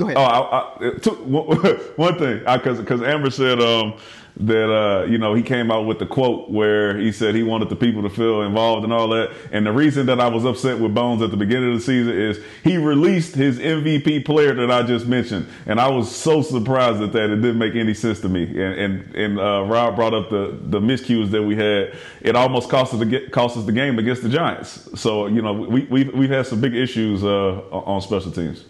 Go 0.00 0.06
ahead. 0.06 0.16
Oh, 0.16 0.22
I, 0.22 0.86
I, 0.86 2.12
thing, 2.18 2.38
because 2.38 2.80
because 2.80 3.02
Amber 3.02 3.28
said 3.28 3.60
um, 3.60 3.98
that 4.38 4.74
uh, 4.74 5.04
you 5.04 5.18
know 5.18 5.34
he 5.34 5.42
came 5.42 5.70
out 5.70 5.84
with 5.84 5.98
the 5.98 6.06
quote 6.06 6.50
where 6.50 6.96
he 6.96 7.12
said 7.12 7.34
he 7.34 7.42
wanted 7.42 7.68
the 7.68 7.76
people 7.76 8.00
to 8.00 8.08
feel 8.08 8.40
involved 8.40 8.84
and 8.84 8.94
all 8.94 9.08
that. 9.08 9.30
And 9.52 9.66
the 9.66 9.72
reason 9.72 10.06
that 10.06 10.18
I 10.18 10.28
was 10.28 10.46
upset 10.46 10.78
with 10.78 10.94
Bones 10.94 11.20
at 11.20 11.30
the 11.30 11.36
beginning 11.36 11.74
of 11.74 11.80
the 11.80 11.84
season 11.84 12.18
is 12.18 12.40
he 12.64 12.78
released 12.78 13.34
his 13.34 13.58
MVP 13.58 14.24
player 14.24 14.54
that 14.54 14.70
I 14.70 14.84
just 14.84 15.06
mentioned, 15.06 15.46
and 15.66 15.78
I 15.78 15.88
was 15.88 16.10
so 16.10 16.40
surprised 16.40 17.02
at 17.02 17.12
that. 17.12 17.24
It 17.24 17.36
didn't 17.36 17.58
make 17.58 17.74
any 17.74 17.92
sense 17.92 18.20
to 18.20 18.30
me. 18.30 18.44
And 18.44 18.58
and, 18.58 19.14
and 19.14 19.38
uh, 19.38 19.66
Rob 19.68 19.96
brought 19.96 20.14
up 20.14 20.30
the 20.30 20.58
the 20.62 20.80
miscues 20.80 21.30
that 21.32 21.42
we 21.42 21.56
had. 21.56 21.94
It 22.22 22.36
almost 22.36 22.70
cost 22.70 22.94
us 22.94 23.00
the 23.00 23.28
cost 23.28 23.58
us 23.58 23.66
the 23.66 23.72
game 23.72 23.98
against 23.98 24.22
the 24.22 24.30
Giants. 24.30 24.98
So 24.98 25.26
you 25.26 25.42
know 25.42 25.52
we 25.52 25.82
we've, 25.90 26.14
we've 26.14 26.30
had 26.30 26.46
some 26.46 26.62
big 26.62 26.74
issues 26.74 27.22
uh, 27.22 27.60
on 27.70 28.00
special 28.00 28.32
teams. 28.32 28.64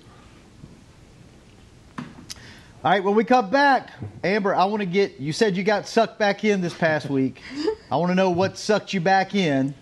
All 2.82 2.90
right, 2.90 3.04
when 3.04 3.14
we 3.14 3.24
come 3.24 3.50
back, 3.50 3.90
Amber, 4.24 4.54
I 4.54 4.64
want 4.64 4.80
to 4.80 4.86
get 4.86 5.20
you 5.20 5.34
said 5.34 5.54
you 5.54 5.62
got 5.62 5.86
sucked 5.86 6.18
back 6.18 6.44
in 6.44 6.62
this 6.62 6.72
past 6.72 7.10
week. 7.10 7.42
I 7.90 7.96
want 7.96 8.10
to 8.10 8.14
know 8.14 8.30
what 8.30 8.56
sucked 8.56 8.94
you 8.94 9.02
back 9.02 9.34
in. 9.34 9.74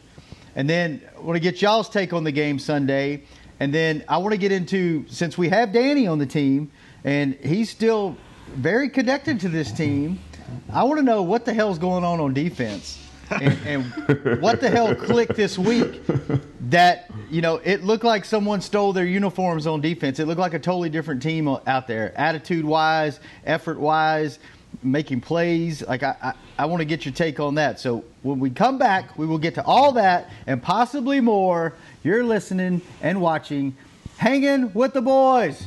And 0.56 0.68
then 0.68 1.02
I 1.16 1.20
want 1.20 1.36
to 1.36 1.40
get 1.40 1.62
y'all's 1.62 1.88
take 1.88 2.12
on 2.12 2.24
the 2.24 2.32
game 2.32 2.58
Sunday. 2.58 3.22
And 3.60 3.72
then 3.72 4.02
I 4.08 4.18
want 4.18 4.32
to 4.32 4.36
get 4.36 4.50
into 4.50 5.06
since 5.06 5.38
we 5.38 5.48
have 5.48 5.72
Danny 5.72 6.08
on 6.08 6.18
the 6.18 6.26
team 6.26 6.72
and 7.04 7.34
he's 7.36 7.70
still 7.70 8.16
very 8.56 8.88
connected 8.88 9.38
to 9.40 9.48
this 9.48 9.70
team, 9.70 10.18
I 10.68 10.82
want 10.82 10.98
to 10.98 11.04
know 11.04 11.22
what 11.22 11.44
the 11.44 11.54
hell's 11.54 11.78
going 11.78 12.02
on 12.02 12.18
on 12.18 12.34
defense 12.34 13.07
and, 13.30 13.58
and 13.66 14.42
what 14.42 14.60
the 14.60 14.70
hell 14.70 14.94
clicked 14.94 15.36
this 15.36 15.58
week 15.58 16.02
that 16.68 17.10
you 17.30 17.40
know 17.40 17.56
it 17.64 17.82
looked 17.82 18.04
like 18.04 18.24
someone 18.24 18.60
stole 18.60 18.92
their 18.92 19.04
uniforms 19.04 19.66
on 19.66 19.80
defense. 19.80 20.18
It 20.18 20.26
looked 20.26 20.40
like 20.40 20.54
a 20.54 20.58
totally 20.58 20.90
different 20.90 21.22
team 21.22 21.48
out 21.48 21.86
there, 21.86 22.18
attitude 22.18 22.64
wise, 22.64 23.20
effort 23.44 23.78
wise, 23.78 24.38
making 24.82 25.20
plays. 25.20 25.82
Like 25.82 26.02
I, 26.02 26.16
I, 26.22 26.32
I 26.58 26.66
want 26.66 26.80
to 26.80 26.84
get 26.84 27.04
your 27.04 27.14
take 27.14 27.40
on 27.40 27.54
that. 27.56 27.80
So 27.80 28.04
when 28.22 28.38
we 28.38 28.50
come 28.50 28.78
back, 28.78 29.18
we 29.18 29.26
will 29.26 29.38
get 29.38 29.54
to 29.56 29.64
all 29.64 29.92
that 29.92 30.30
and 30.46 30.62
possibly 30.62 31.20
more. 31.20 31.74
You're 32.04 32.24
listening 32.24 32.82
and 33.02 33.20
watching, 33.20 33.76
hanging 34.16 34.72
with 34.72 34.92
the 34.92 35.02
boys. 35.02 35.66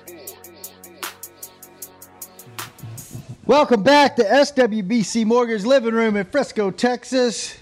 Welcome 3.45 3.83
back 3.83 4.15
to 4.17 4.23
SWBC 4.23 5.25
Mortgage 5.25 5.63
Living 5.65 5.93
Room 5.93 6.15
in 6.15 6.25
Frisco, 6.25 6.69
Texas. 6.71 7.57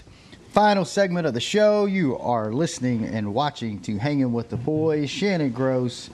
Final 0.52 0.84
segment 0.84 1.26
of 1.26 1.34
the 1.34 1.40
show. 1.40 1.86
You 1.86 2.18
are 2.18 2.52
listening 2.52 3.04
and 3.04 3.32
watching 3.32 3.80
to 3.82 3.96
Hanging 3.98 4.32
with 4.32 4.50
the 4.50 4.56
Boys. 4.56 5.08
Shannon 5.10 5.50
Gross, 5.52 6.10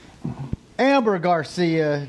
Amber 0.78 1.18
Garcia, 1.18 2.06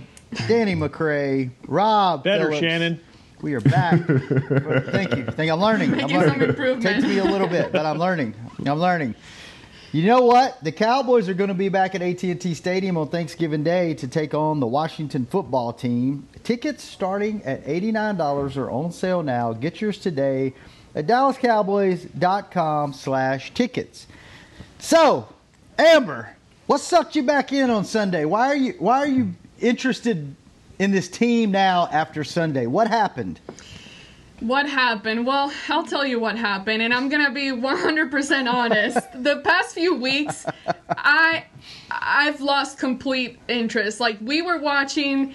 Danny 0.47 0.75
McCray, 0.75 1.49
Rob. 1.67 2.23
Better, 2.23 2.45
Phillips. 2.45 2.59
Shannon. 2.59 2.99
We 3.41 3.53
are 3.53 3.61
back. 3.61 3.99
Thank 4.05 5.15
you. 5.15 5.25
Thank 5.25 5.51
I'm 5.51 5.59
learning. 5.59 5.91
I'm 5.91 5.97
Making 5.97 6.09
some 6.21 6.29
learning. 6.29 6.49
improvement. 6.49 6.81
Takes 6.83 7.03
me 7.07 7.19
a 7.19 7.23
little 7.23 7.47
bit, 7.47 7.71
but 7.71 7.85
I'm 7.85 7.97
learning. 7.97 8.33
I'm 8.65 8.79
learning. 8.79 9.15
You 9.97 10.05
know 10.05 10.21
what? 10.21 10.63
The 10.63 10.71
Cowboys 10.71 11.27
are 11.27 11.33
going 11.33 11.47
to 11.47 11.55
be 11.55 11.69
back 11.69 11.95
at 11.95 12.03
AT&T 12.03 12.53
Stadium 12.53 12.97
on 12.97 13.09
Thanksgiving 13.09 13.63
Day 13.63 13.95
to 13.95 14.07
take 14.07 14.35
on 14.35 14.59
the 14.59 14.67
Washington 14.67 15.25
football 15.25 15.73
team. 15.73 16.27
Tickets 16.43 16.83
starting 16.83 17.41
at 17.41 17.65
$89 17.65 18.57
are 18.57 18.69
on 18.69 18.91
sale 18.91 19.23
now. 19.23 19.53
Get 19.53 19.81
yours 19.81 19.97
today 19.97 20.53
at 20.93 21.07
dallascowboys.com 21.07 22.93
slash 22.93 23.51
tickets. 23.55 24.05
So, 24.77 25.29
Amber, 25.79 26.35
what 26.67 26.79
sucked 26.79 27.15
you 27.15 27.23
back 27.23 27.51
in 27.51 27.71
on 27.71 27.83
Sunday? 27.83 28.23
Why 28.23 28.49
are 28.49 28.55
you 28.55 28.75
why 28.77 28.99
are 28.99 29.07
you 29.07 29.33
interested 29.59 30.35
in 30.77 30.91
this 30.91 31.09
team 31.09 31.49
now 31.49 31.89
after 31.91 32.23
Sunday? 32.23 32.67
What 32.67 32.87
happened? 32.87 33.39
What 34.39 34.69
happened? 34.69 35.25
Well, 35.25 35.51
I'll 35.67 35.85
tell 35.85 36.05
you 36.05 36.19
what 36.19 36.37
happened, 36.37 36.83
and 36.83 36.93
I'm 36.93 37.09
gonna 37.09 37.31
be 37.31 37.49
100% 37.49 38.51
honest. 38.51 38.99
the 39.23 39.37
past 39.37 39.73
few 39.73 39.95
weeks, 39.95 40.45
I 40.89 41.45
I've 41.89 42.39
lost 42.39 42.77
complete 42.77 43.39
interest. 43.47 43.99
Like 43.99 44.17
we 44.21 44.43
were 44.43 44.59
watching 44.59 45.33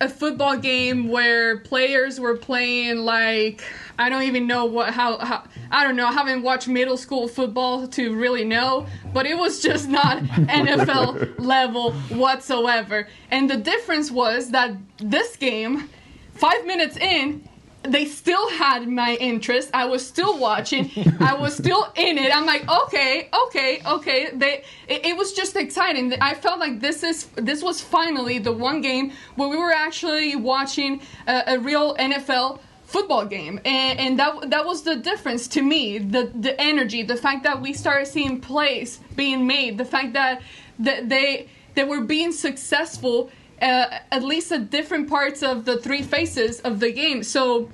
a 0.00 0.08
football 0.08 0.56
game 0.56 1.08
where 1.08 1.58
players 1.58 2.18
were 2.18 2.36
playing 2.36 3.00
like 3.00 3.62
I 3.98 4.08
don't 4.08 4.22
even 4.22 4.46
know 4.46 4.64
what 4.64 4.94
how, 4.94 5.18
how 5.18 5.44
I 5.70 5.84
don't 5.84 5.94
know. 5.94 6.06
I 6.06 6.12
haven't 6.12 6.42
watched 6.42 6.68
middle 6.68 6.96
school 6.96 7.28
football 7.28 7.86
to 7.88 8.14
really 8.14 8.44
know, 8.44 8.86
but 9.12 9.26
it 9.26 9.36
was 9.36 9.60
just 9.60 9.90
not 9.90 10.22
NFL 10.22 11.38
level 11.38 11.92
whatsoever. 12.08 13.08
And 13.30 13.50
the 13.50 13.58
difference 13.58 14.10
was 14.10 14.52
that 14.52 14.74
this 14.96 15.36
game, 15.36 15.90
five 16.32 16.64
minutes 16.64 16.96
in, 16.96 17.46
they 17.82 18.04
still 18.04 18.50
had 18.50 18.86
my 18.88 19.16
interest. 19.16 19.70
I 19.72 19.86
was 19.86 20.06
still 20.06 20.38
watching. 20.38 20.90
I 21.20 21.34
was 21.34 21.56
still 21.56 21.90
in 21.96 22.18
it. 22.18 22.34
I'm 22.34 22.44
like, 22.44 22.68
okay, 22.68 23.28
okay, 23.46 23.80
okay. 23.86 24.30
They, 24.34 24.64
it, 24.86 25.06
it 25.06 25.16
was 25.16 25.32
just 25.32 25.56
exciting. 25.56 26.12
I 26.20 26.34
felt 26.34 26.60
like 26.60 26.80
this 26.80 27.02
is 27.02 27.26
this 27.36 27.62
was 27.62 27.80
finally 27.80 28.38
the 28.38 28.52
one 28.52 28.80
game 28.82 29.12
where 29.36 29.48
we 29.48 29.56
were 29.56 29.72
actually 29.72 30.36
watching 30.36 31.00
a, 31.26 31.54
a 31.54 31.58
real 31.58 31.96
NFL 31.96 32.60
football 32.84 33.24
game 33.24 33.60
and, 33.64 34.00
and 34.00 34.18
that 34.18 34.50
that 34.50 34.66
was 34.66 34.82
the 34.82 34.96
difference 34.96 35.46
to 35.46 35.62
me 35.62 35.96
the 35.98 36.32
the 36.34 36.60
energy 36.60 37.04
the 37.04 37.14
fact 37.14 37.44
that 37.44 37.62
we 37.62 37.72
started 37.72 38.04
seeing 38.04 38.40
plays 38.40 38.98
being 39.14 39.46
made 39.46 39.78
the 39.78 39.84
fact 39.84 40.12
that, 40.12 40.42
that 40.76 41.08
they 41.08 41.48
they 41.76 41.84
were 41.84 42.00
being 42.00 42.32
successful 42.32 43.30
uh, 43.60 43.98
at 44.10 44.22
least 44.22 44.52
at 44.52 44.70
different 44.70 45.08
parts 45.08 45.42
of 45.42 45.64
the 45.64 45.78
three 45.78 46.02
phases 46.02 46.60
of 46.60 46.80
the 46.80 46.92
game. 46.92 47.22
So 47.22 47.68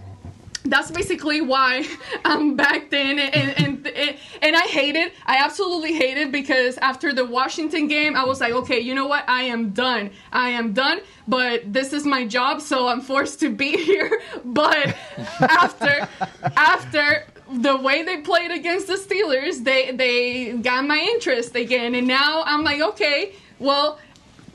that's 0.71 0.91
basically 0.91 1.41
why 1.41 1.87
I'm 2.25 2.57
back 2.57 2.91
then, 2.91 3.19
and, 3.19 3.35
and 3.35 3.87
and 3.87 4.17
and 4.43 4.57
I 4.57 4.63
hate 4.63 4.97
it. 4.97 5.13
I 5.25 5.37
absolutely 5.39 5.95
hate 5.95 6.19
it 6.19 6.33
because 6.33 6.77
after 6.79 7.13
the 7.13 7.25
Washington 7.25 7.89
game, 7.89 8.17
I 8.17 8.25
was 8.25 8.41
like, 8.41 8.53
okay, 8.53 8.81
you 8.81 8.95
know 8.95 9.07
what? 9.07 9.29
I 9.29 9.43
am 9.43 9.71
done. 9.71 10.11
I 10.33 10.51
am 10.51 10.73
done. 10.73 11.01
But 11.29 11.73
this 11.73 11.93
is 11.93 12.05
my 12.05 12.27
job, 12.27 12.61
so 12.61 12.89
I'm 12.89 13.01
forced 13.01 13.41
to 13.41 13.51
be 13.51 13.77
here. 13.85 14.21
But 14.45 14.97
after 15.41 16.09
after 16.57 17.27
the 17.53 17.77
way 17.77 18.03
they 18.03 18.19
played 18.19 18.51
against 18.51 18.89
the 18.89 18.95
Steelers, 18.95 19.63
they 19.63 19.93
they 19.93 20.53
got 20.53 20.87
my 20.87 20.99
interest 20.99 21.55
again, 21.55 21.95
and 21.95 22.07
now 22.07 22.43
I'm 22.45 22.65
like, 22.65 22.81
okay, 22.81 23.35
well 23.59 23.99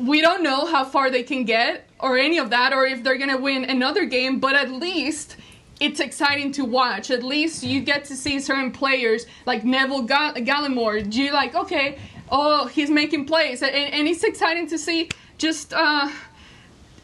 we 0.05 0.21
don't 0.21 0.43
know 0.43 0.65
how 0.65 0.83
far 0.83 1.09
they 1.09 1.23
can 1.23 1.43
get 1.43 1.87
or 1.99 2.17
any 2.17 2.37
of 2.37 2.49
that 2.49 2.73
or 2.73 2.85
if 2.85 3.03
they're 3.03 3.17
going 3.17 3.29
to 3.29 3.37
win 3.37 3.65
another 3.65 4.05
game 4.05 4.39
but 4.39 4.55
at 4.55 4.71
least 4.71 5.37
it's 5.79 5.99
exciting 5.99 6.51
to 6.51 6.63
watch. 6.63 7.09
At 7.09 7.23
least 7.23 7.63
you 7.63 7.81
get 7.81 8.05
to 8.05 8.15
see 8.15 8.39
certain 8.39 8.71
players 8.71 9.25
like 9.47 9.65
neville 9.65 10.03
Gall- 10.03 10.35
gallimore. 10.35 11.11
You 11.13 11.33
like 11.33 11.55
okay 11.55 11.97
oh 12.29 12.67
he's 12.67 12.89
making 12.89 13.25
plays. 13.25 13.61
And, 13.63 13.73
and 13.75 14.07
it's 14.07 14.23
exciting 14.23 14.67
to 14.67 14.77
see 14.77 15.09
just 15.37 15.73
uh, 15.73 16.09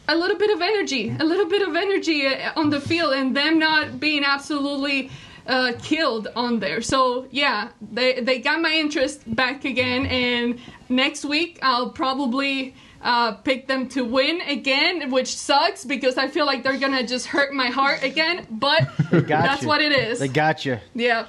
a 0.08 0.16
little 0.16 0.38
bit 0.38 0.50
of 0.50 0.62
energy 0.62 1.14
a 1.18 1.24
little 1.24 1.46
bit 1.46 1.66
of 1.66 1.74
energy 1.74 2.26
uh, 2.26 2.52
on 2.56 2.70
the 2.70 2.80
field 2.80 3.14
and 3.14 3.36
them 3.36 3.58
not 3.58 3.98
being 3.98 4.24
absolutely 4.24 5.10
uh, 5.48 5.72
killed 5.82 6.28
on 6.36 6.60
there. 6.60 6.80
So 6.82 7.26
yeah, 7.30 7.70
they 7.90 8.20
they 8.20 8.38
got 8.38 8.60
my 8.60 8.72
interest 8.72 9.22
back 9.34 9.64
again, 9.64 10.06
and 10.06 10.60
next 10.88 11.24
week 11.24 11.58
I'll 11.62 11.90
probably 11.90 12.74
uh, 13.02 13.32
pick 13.32 13.66
them 13.66 13.88
to 13.90 14.04
win 14.04 14.40
again, 14.42 15.10
which 15.10 15.34
sucks 15.34 15.84
because 15.84 16.18
I 16.18 16.28
feel 16.28 16.46
like 16.46 16.62
they're 16.62 16.78
gonna 16.78 17.06
just 17.06 17.26
hurt 17.26 17.52
my 17.52 17.66
heart 17.66 18.02
again. 18.02 18.46
But 18.50 18.88
that's 19.10 19.62
you. 19.62 19.68
what 19.68 19.80
it 19.80 19.92
is. 19.92 20.18
They 20.18 20.28
got 20.28 20.64
you. 20.64 20.78
yeah. 20.94 21.26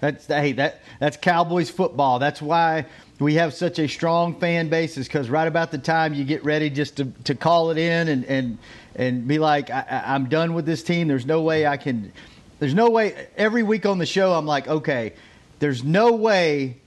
That's 0.00 0.26
hey 0.26 0.52
that 0.52 0.82
that's 1.00 1.16
Cowboys 1.16 1.70
football. 1.70 2.18
That's 2.18 2.42
why 2.42 2.86
we 3.18 3.34
have 3.34 3.54
such 3.54 3.78
a 3.78 3.88
strong 3.88 4.38
fan 4.38 4.68
base 4.68 4.96
is 4.98 5.06
because 5.06 5.30
right 5.30 5.48
about 5.48 5.70
the 5.70 5.78
time 5.78 6.12
you 6.14 6.24
get 6.24 6.44
ready 6.44 6.68
just 6.68 6.98
to, 6.98 7.06
to 7.24 7.34
call 7.34 7.70
it 7.70 7.78
in 7.78 8.08
and, 8.08 8.24
and, 8.24 8.58
and 8.94 9.26
be 9.26 9.38
like, 9.38 9.70
I, 9.70 10.02
I'm 10.06 10.28
done 10.28 10.54
with 10.54 10.66
this 10.66 10.82
team. 10.82 11.08
There's 11.08 11.26
no 11.26 11.40
way 11.40 11.66
I 11.66 11.76
can. 11.76 12.12
There's 12.58 12.74
no 12.74 12.90
way. 12.90 13.28
Every 13.36 13.62
week 13.62 13.86
on 13.86 13.98
the 13.98 14.06
show, 14.06 14.34
I'm 14.34 14.46
like, 14.46 14.68
okay, 14.68 15.14
there's 15.60 15.82
no 15.82 16.12
way. 16.12 16.78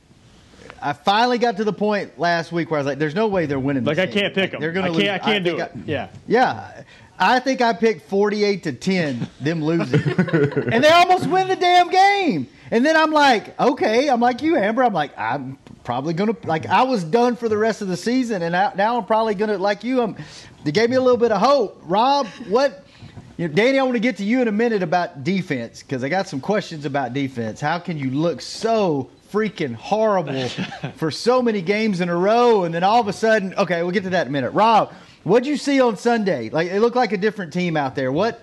I 0.81 0.93
finally 0.93 1.37
got 1.37 1.57
to 1.57 1.63
the 1.63 1.73
point 1.73 2.17
last 2.19 2.51
week 2.51 2.71
where 2.71 2.79
I 2.79 2.81
was 2.81 2.87
like, 2.87 2.99
"There's 2.99 3.15
no 3.15 3.27
way 3.27 3.45
they're 3.45 3.59
winning." 3.59 3.83
Like 3.83 3.99
I 3.99 4.05
game. 4.05 4.13
can't 4.21 4.33
pick 4.35 4.51
them. 4.51 4.61
They're 4.61 4.71
going 4.71 4.85
I 4.85 4.89
to 4.89 4.93
can't. 4.93 5.03
lose. 5.03 5.09
I 5.09 5.31
can't 5.31 5.43
do 5.45 5.57
it. 5.57 5.71
I- 5.75 5.79
yeah. 5.85 6.07
yeah. 6.27 6.83
I 7.21 7.39
think 7.41 7.59
I 7.59 7.73
picked 7.73 8.03
48 8.09 8.63
to 8.63 8.71
10, 8.71 9.27
them 9.41 9.61
losing. 9.61 9.99
and 10.01 10.81
they 10.81 10.89
almost 10.89 11.27
win 11.27 11.49
the 11.49 11.57
damn 11.57 11.89
game. 11.89 12.47
And 12.71 12.85
then 12.85 12.95
I'm 12.95 13.11
like, 13.11 13.59
okay, 13.59 14.09
I'm 14.09 14.21
like 14.21 14.41
you, 14.41 14.55
Amber. 14.55 14.83
I'm 14.83 14.93
like, 14.93 15.11
I'm 15.19 15.57
probably 15.83 16.13
going 16.13 16.33
to, 16.33 16.47
like, 16.47 16.65
I 16.67 16.83
was 16.83 17.03
done 17.03 17.35
for 17.35 17.49
the 17.49 17.57
rest 17.57 17.81
of 17.81 17.89
the 17.89 17.97
season. 17.97 18.41
And 18.41 18.55
I, 18.55 18.71
now 18.75 18.97
I'm 18.97 19.05
probably 19.05 19.35
going 19.35 19.49
to, 19.49 19.57
like 19.57 19.83
you, 19.83 20.01
I'm, 20.01 20.15
they 20.63 20.71
gave 20.71 20.89
me 20.89 20.95
a 20.95 21.01
little 21.01 21.17
bit 21.17 21.33
of 21.33 21.41
hope. 21.41 21.81
Rob, 21.83 22.25
what, 22.47 22.85
you 23.35 23.49
know, 23.49 23.53
Danny, 23.53 23.79
I 23.79 23.83
want 23.83 23.95
to 23.95 23.99
get 23.99 24.15
to 24.17 24.23
you 24.23 24.41
in 24.41 24.47
a 24.47 24.51
minute 24.53 24.81
about 24.81 25.25
defense 25.25 25.83
because 25.83 26.05
I 26.05 26.07
got 26.09 26.29
some 26.29 26.39
questions 26.39 26.85
about 26.85 27.11
defense. 27.13 27.59
How 27.59 27.79
can 27.79 27.97
you 27.97 28.11
look 28.11 28.39
so 28.39 29.09
freaking 29.31 29.75
horrible 29.75 30.47
for 30.95 31.11
so 31.11 31.41
many 31.41 31.61
games 31.61 32.01
in 32.01 32.09
a 32.09 32.15
row 32.15 32.63
and 32.63 32.73
then 32.73 32.83
all 32.83 32.99
of 32.99 33.07
a 33.07 33.13
sudden, 33.13 33.53
okay, 33.55 33.81
we'll 33.83 33.91
get 33.91 34.03
to 34.03 34.09
that 34.11 34.23
in 34.23 34.27
a 34.29 34.31
minute. 34.31 34.51
Rob, 34.51 34.91
what'd 35.23 35.45
you 35.47 35.57
see 35.57 35.79
on 35.81 35.97
Sunday? 35.97 36.49
Like 36.49 36.67
it 36.69 36.79
looked 36.79 36.95
like 36.95 37.11
a 37.11 37.17
different 37.17 37.53
team 37.53 37.77
out 37.77 37.95
there. 37.95 38.11
What 38.11 38.41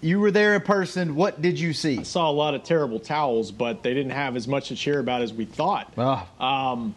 you 0.00 0.20
were 0.20 0.30
there 0.30 0.54
in 0.54 0.60
person. 0.62 1.16
What 1.16 1.42
did 1.42 1.58
you 1.58 1.72
see? 1.72 1.98
I 1.98 2.02
saw 2.04 2.30
a 2.30 2.32
lot 2.32 2.54
of 2.54 2.62
terrible 2.62 3.00
towels, 3.00 3.50
but 3.50 3.82
they 3.82 3.92
didn't 3.92 4.12
have 4.12 4.36
as 4.36 4.46
much 4.46 4.68
to 4.68 4.76
cheer 4.76 5.00
about 5.00 5.22
as 5.22 5.32
we 5.32 5.46
thought. 5.46 5.92
Oh. 5.98 6.26
Um, 6.38 6.94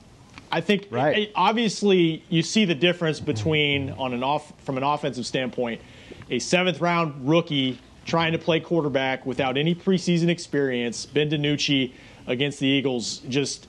I 0.52 0.62
think 0.62 0.88
Right. 0.92 1.28
eh, 1.28 1.32
obviously 1.36 2.24
you 2.30 2.44
see 2.44 2.66
the 2.66 2.76
difference 2.76 3.20
between 3.20 3.92
on 3.92 4.14
an 4.14 4.24
off 4.24 4.54
from 4.64 4.78
an 4.78 4.84
offensive 4.84 5.26
standpoint, 5.26 5.82
a 6.30 6.40
seventh 6.40 6.80
round 6.80 7.28
rookie 7.28 7.80
trying 8.06 8.32
to 8.32 8.38
play 8.38 8.60
quarterback 8.60 9.26
without 9.26 9.58
any 9.58 9.76
preseason 9.76 10.30
experience, 10.30 11.06
Ben 11.06 11.30
DiNucci 11.30 11.92
against 12.28 12.60
the 12.60 12.68
Eagles, 12.68 13.20
just 13.30 13.68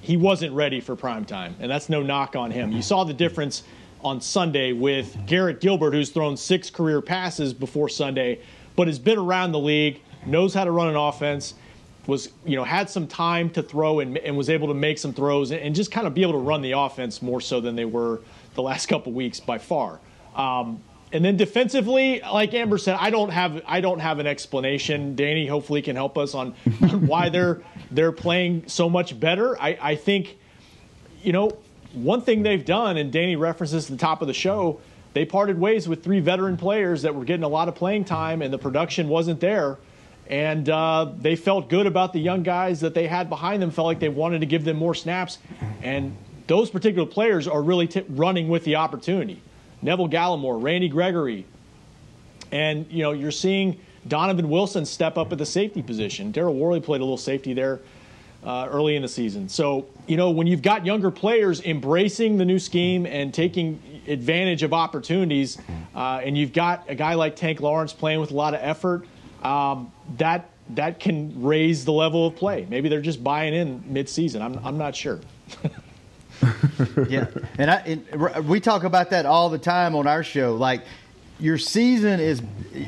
he 0.00 0.16
wasn't 0.16 0.52
ready 0.52 0.80
for 0.80 0.96
prime 0.96 1.24
time, 1.24 1.54
and 1.60 1.70
that's 1.70 1.88
no 1.88 2.02
knock 2.02 2.36
on 2.36 2.50
him. 2.50 2.72
You 2.72 2.82
saw 2.82 3.04
the 3.04 3.14
difference 3.14 3.62
on 4.02 4.20
Sunday 4.20 4.72
with 4.72 5.16
Garrett 5.26 5.60
Gilbert, 5.60 5.92
who's 5.92 6.10
thrown 6.10 6.36
six 6.36 6.70
career 6.70 7.00
passes 7.00 7.54
before 7.54 7.88
Sunday, 7.88 8.40
but 8.74 8.88
has 8.88 8.98
been 8.98 9.18
around 9.18 9.52
the 9.52 9.60
league, 9.60 10.00
knows 10.26 10.52
how 10.52 10.64
to 10.64 10.72
run 10.72 10.88
an 10.88 10.96
offense, 10.96 11.54
was 12.08 12.30
you 12.44 12.56
know 12.56 12.64
had 12.64 12.90
some 12.90 13.06
time 13.06 13.48
to 13.50 13.62
throw 13.62 14.00
and, 14.00 14.18
and 14.18 14.36
was 14.36 14.50
able 14.50 14.68
to 14.68 14.74
make 14.74 14.98
some 14.98 15.12
throws 15.12 15.52
and, 15.52 15.60
and 15.60 15.74
just 15.74 15.92
kind 15.92 16.06
of 16.06 16.14
be 16.14 16.22
able 16.22 16.32
to 16.32 16.38
run 16.38 16.60
the 16.60 16.72
offense 16.72 17.22
more 17.22 17.40
so 17.40 17.60
than 17.60 17.76
they 17.76 17.84
were 17.84 18.20
the 18.54 18.62
last 18.62 18.86
couple 18.88 19.12
weeks 19.12 19.38
by 19.38 19.58
far. 19.58 20.00
Um, 20.34 20.82
and 21.12 21.22
then 21.22 21.36
defensively, 21.36 22.20
like 22.20 22.54
Amber 22.54 22.78
said, 22.78 22.96
I 22.98 23.10
don't 23.10 23.28
have 23.28 23.62
I 23.66 23.80
don't 23.80 23.98
have 23.98 24.18
an 24.18 24.26
explanation. 24.26 25.14
Danny 25.14 25.46
hopefully 25.46 25.82
can 25.82 25.94
help 25.94 26.16
us 26.16 26.34
on, 26.34 26.54
on 26.80 27.06
why 27.06 27.28
they're 27.28 27.60
they're 27.94 28.12
playing 28.12 28.64
so 28.68 28.88
much 28.88 29.18
better. 29.18 29.60
I, 29.60 29.78
I 29.80 29.94
think, 29.96 30.36
you 31.22 31.32
know, 31.32 31.56
one 31.92 32.22
thing 32.22 32.42
they've 32.42 32.64
done, 32.64 32.96
and 32.96 33.12
Danny 33.12 33.36
references 33.36 33.86
the 33.86 33.96
top 33.96 34.22
of 34.22 34.28
the 34.28 34.34
show, 34.34 34.80
they 35.12 35.26
parted 35.26 35.58
ways 35.58 35.86
with 35.86 36.02
three 36.02 36.20
veteran 36.20 36.56
players 36.56 37.02
that 37.02 37.14
were 37.14 37.24
getting 37.24 37.44
a 37.44 37.48
lot 37.48 37.68
of 37.68 37.74
playing 37.74 38.04
time, 38.06 38.40
and 38.40 38.52
the 38.52 38.58
production 38.58 39.08
wasn't 39.08 39.40
there. 39.40 39.78
And 40.28 40.68
uh, 40.70 41.12
they 41.18 41.36
felt 41.36 41.68
good 41.68 41.86
about 41.86 42.14
the 42.14 42.20
young 42.20 42.42
guys 42.42 42.80
that 42.80 42.94
they 42.94 43.06
had 43.06 43.28
behind 43.28 43.60
them. 43.60 43.70
Felt 43.70 43.86
like 43.86 44.00
they 44.00 44.08
wanted 44.08 44.40
to 44.40 44.46
give 44.46 44.64
them 44.64 44.78
more 44.78 44.94
snaps, 44.94 45.38
and 45.82 46.16
those 46.46 46.70
particular 46.70 47.06
players 47.06 47.46
are 47.46 47.60
really 47.60 47.88
t- 47.88 48.04
running 48.08 48.48
with 48.48 48.64
the 48.64 48.76
opportunity. 48.76 49.42
Neville 49.82 50.08
Gallimore, 50.08 50.62
Randy 50.62 50.88
Gregory, 50.88 51.44
and 52.50 52.86
you 52.90 53.02
know 53.02 53.12
you're 53.12 53.32
seeing 53.32 53.78
Donovan 54.08 54.48
Wilson 54.48 54.84
step 54.84 55.16
up 55.16 55.32
at 55.32 55.38
the 55.38 55.46
safety 55.46 55.82
position. 55.82 56.32
Daryl 56.32 56.54
Worley 56.54 56.80
played 56.80 57.00
a 57.00 57.04
little 57.04 57.16
safety 57.16 57.54
there 57.54 57.80
uh, 58.44 58.68
early 58.70 58.96
in 58.96 59.02
the 59.02 59.08
season. 59.08 59.48
So 59.48 59.86
you 60.06 60.16
know 60.16 60.30
when 60.30 60.46
you've 60.46 60.62
got 60.62 60.84
younger 60.84 61.10
players 61.10 61.60
embracing 61.62 62.38
the 62.38 62.44
new 62.44 62.58
scheme 62.58 63.06
and 63.06 63.32
taking 63.32 63.80
advantage 64.08 64.62
of 64.62 64.72
opportunities, 64.72 65.58
uh, 65.94 66.20
and 66.24 66.36
you've 66.36 66.52
got 66.52 66.84
a 66.88 66.94
guy 66.94 67.14
like 67.14 67.36
Tank 67.36 67.60
Lawrence 67.60 67.92
playing 67.92 68.20
with 68.20 68.30
a 68.30 68.34
lot 68.34 68.54
of 68.54 68.60
effort, 68.62 69.06
um, 69.42 69.92
that 70.18 70.48
that 70.70 71.00
can 71.00 71.42
raise 71.42 71.84
the 71.84 71.92
level 71.92 72.26
of 72.26 72.36
play. 72.36 72.66
Maybe 72.68 72.88
they're 72.88 73.00
just 73.00 73.22
buying 73.22 73.54
in 73.54 73.82
mid-season. 73.86 74.42
I'm 74.42 74.58
I'm 74.64 74.78
not 74.78 74.96
sure. 74.96 75.20
yeah, 77.08 77.26
and 77.58 77.70
I 77.70 77.76
and 77.76 78.48
we 78.48 78.58
talk 78.58 78.84
about 78.84 79.10
that 79.10 79.26
all 79.26 79.48
the 79.48 79.58
time 79.58 79.94
on 79.94 80.06
our 80.06 80.24
show. 80.24 80.56
Like 80.56 80.82
your 81.38 81.58
season 81.58 82.20
is 82.20 82.42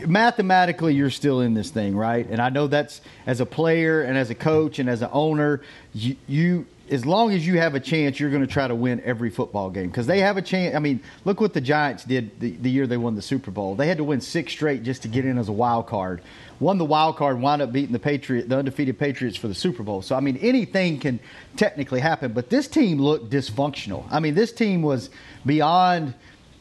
mathematically 0.06 0.94
you're 0.94 1.10
still 1.10 1.40
in 1.40 1.54
this 1.54 1.70
thing, 1.70 1.96
right? 1.96 2.26
And 2.28 2.40
I 2.40 2.50
know 2.50 2.66
that's 2.66 3.00
as 3.26 3.40
a 3.40 3.46
player 3.46 4.02
and 4.02 4.16
as 4.16 4.30
a 4.30 4.34
coach 4.34 4.78
and 4.78 4.88
as 4.88 5.02
an 5.02 5.10
owner, 5.12 5.62
you, 5.92 6.16
you 6.26 6.66
as 6.90 7.06
long 7.06 7.32
as 7.32 7.46
you 7.46 7.58
have 7.58 7.74
a 7.74 7.80
chance, 7.80 8.20
you're 8.20 8.30
going 8.30 8.42
to 8.42 8.52
try 8.52 8.68
to 8.68 8.74
win 8.74 9.00
every 9.04 9.30
football 9.30 9.70
game 9.70 9.86
because 9.88 10.06
they 10.06 10.20
have 10.20 10.36
a 10.36 10.42
chance. 10.42 10.74
I 10.74 10.80
mean, 10.80 11.00
look 11.24 11.40
what 11.40 11.54
the 11.54 11.60
Giants 11.60 12.04
did 12.04 12.38
the, 12.40 12.50
the 12.50 12.70
year 12.70 12.86
they 12.86 12.98
won 12.98 13.14
the 13.14 13.22
Super 13.22 13.50
Bowl. 13.50 13.74
They 13.74 13.86
had 13.86 13.96
to 13.96 14.04
win 14.04 14.20
six 14.20 14.52
straight 14.52 14.82
just 14.82 15.02
to 15.02 15.08
get 15.08 15.24
in 15.24 15.38
as 15.38 15.48
a 15.48 15.52
wild 15.52 15.86
card. 15.86 16.20
Won 16.60 16.78
the 16.78 16.84
wild 16.84 17.16
card, 17.16 17.40
wound 17.40 17.62
up 17.62 17.72
beating 17.72 17.92
the 17.92 17.98
Patriot, 17.98 18.48
the 18.48 18.58
undefeated 18.58 18.98
Patriots 18.98 19.36
for 19.36 19.48
the 19.48 19.54
Super 19.54 19.82
Bowl. 19.82 20.02
So 20.02 20.14
I 20.14 20.20
mean, 20.20 20.36
anything 20.38 21.00
can 21.00 21.20
technically 21.56 22.00
happen. 22.00 22.32
But 22.32 22.50
this 22.50 22.68
team 22.68 23.00
looked 23.00 23.30
dysfunctional. 23.30 24.06
I 24.10 24.20
mean, 24.20 24.34
this 24.34 24.52
team 24.52 24.82
was 24.82 25.08
beyond 25.46 26.14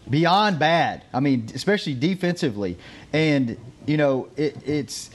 beyond 0.10 0.60
bad. 0.60 1.04
I 1.14 1.20
mean, 1.20 1.50
especially 1.54 1.96
defensively. 1.96 2.78
And 3.12 3.58
you 3.86 3.98
know, 3.98 4.30
it, 4.36 4.58
it's 4.66 5.10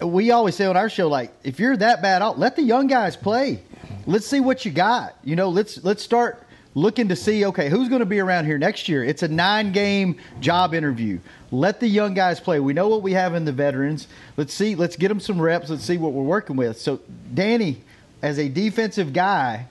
we 0.00 0.30
always 0.30 0.54
say 0.54 0.66
on 0.66 0.76
our 0.76 0.88
show, 0.88 1.08
like 1.08 1.32
if 1.44 1.58
you're 1.58 1.76
that 1.76 2.02
bad, 2.02 2.22
out 2.22 2.38
let 2.38 2.56
the 2.56 2.62
young 2.62 2.86
guys 2.86 3.16
play. 3.16 3.62
Let's 4.06 4.26
see 4.26 4.40
what 4.40 4.64
you 4.64 4.70
got. 4.70 5.16
You 5.24 5.36
know, 5.36 5.48
let's 5.48 5.82
let's 5.84 6.02
start 6.02 6.40
looking 6.74 7.08
to 7.08 7.16
see 7.16 7.46
okay 7.46 7.68
who's 7.68 7.88
going 7.88 8.00
to 8.00 8.06
be 8.06 8.18
around 8.18 8.46
here 8.46 8.58
next 8.58 8.88
year. 8.88 9.04
It's 9.04 9.22
a 9.22 9.28
nine 9.28 9.72
game 9.72 10.18
job 10.40 10.74
interview. 10.74 11.20
Let 11.50 11.80
the 11.80 11.86
young 11.86 12.14
guys 12.14 12.40
play. 12.40 12.58
We 12.58 12.72
know 12.72 12.88
what 12.88 13.02
we 13.02 13.12
have 13.12 13.34
in 13.34 13.44
the 13.44 13.52
veterans. 13.52 14.08
Let's 14.36 14.52
see. 14.52 14.74
Let's 14.74 14.96
get 14.96 15.08
them 15.08 15.20
some 15.20 15.40
reps. 15.40 15.70
Let's 15.70 15.84
see 15.84 15.96
what 15.96 16.12
we're 16.12 16.24
working 16.24 16.56
with. 16.56 16.80
So, 16.80 17.00
Danny, 17.32 17.82
as 18.22 18.38
a 18.38 18.48
defensive 18.48 19.12
guy, 19.12 19.66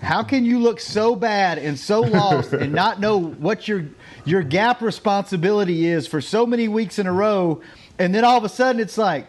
how 0.00 0.22
can 0.22 0.44
you 0.44 0.58
look 0.58 0.80
so 0.80 1.16
bad 1.16 1.58
and 1.58 1.78
so 1.78 2.00
lost 2.02 2.52
and 2.52 2.72
not 2.72 3.00
know 3.00 3.18
what 3.18 3.68
your 3.68 3.86
your 4.24 4.42
gap 4.42 4.80
responsibility 4.80 5.86
is 5.86 6.06
for 6.06 6.20
so 6.20 6.46
many 6.46 6.68
weeks 6.68 6.98
in 6.98 7.06
a 7.06 7.12
row, 7.12 7.60
and 7.98 8.14
then 8.14 8.24
all 8.24 8.38
of 8.38 8.44
a 8.44 8.48
sudden 8.48 8.80
it's 8.80 8.96
like, 8.96 9.26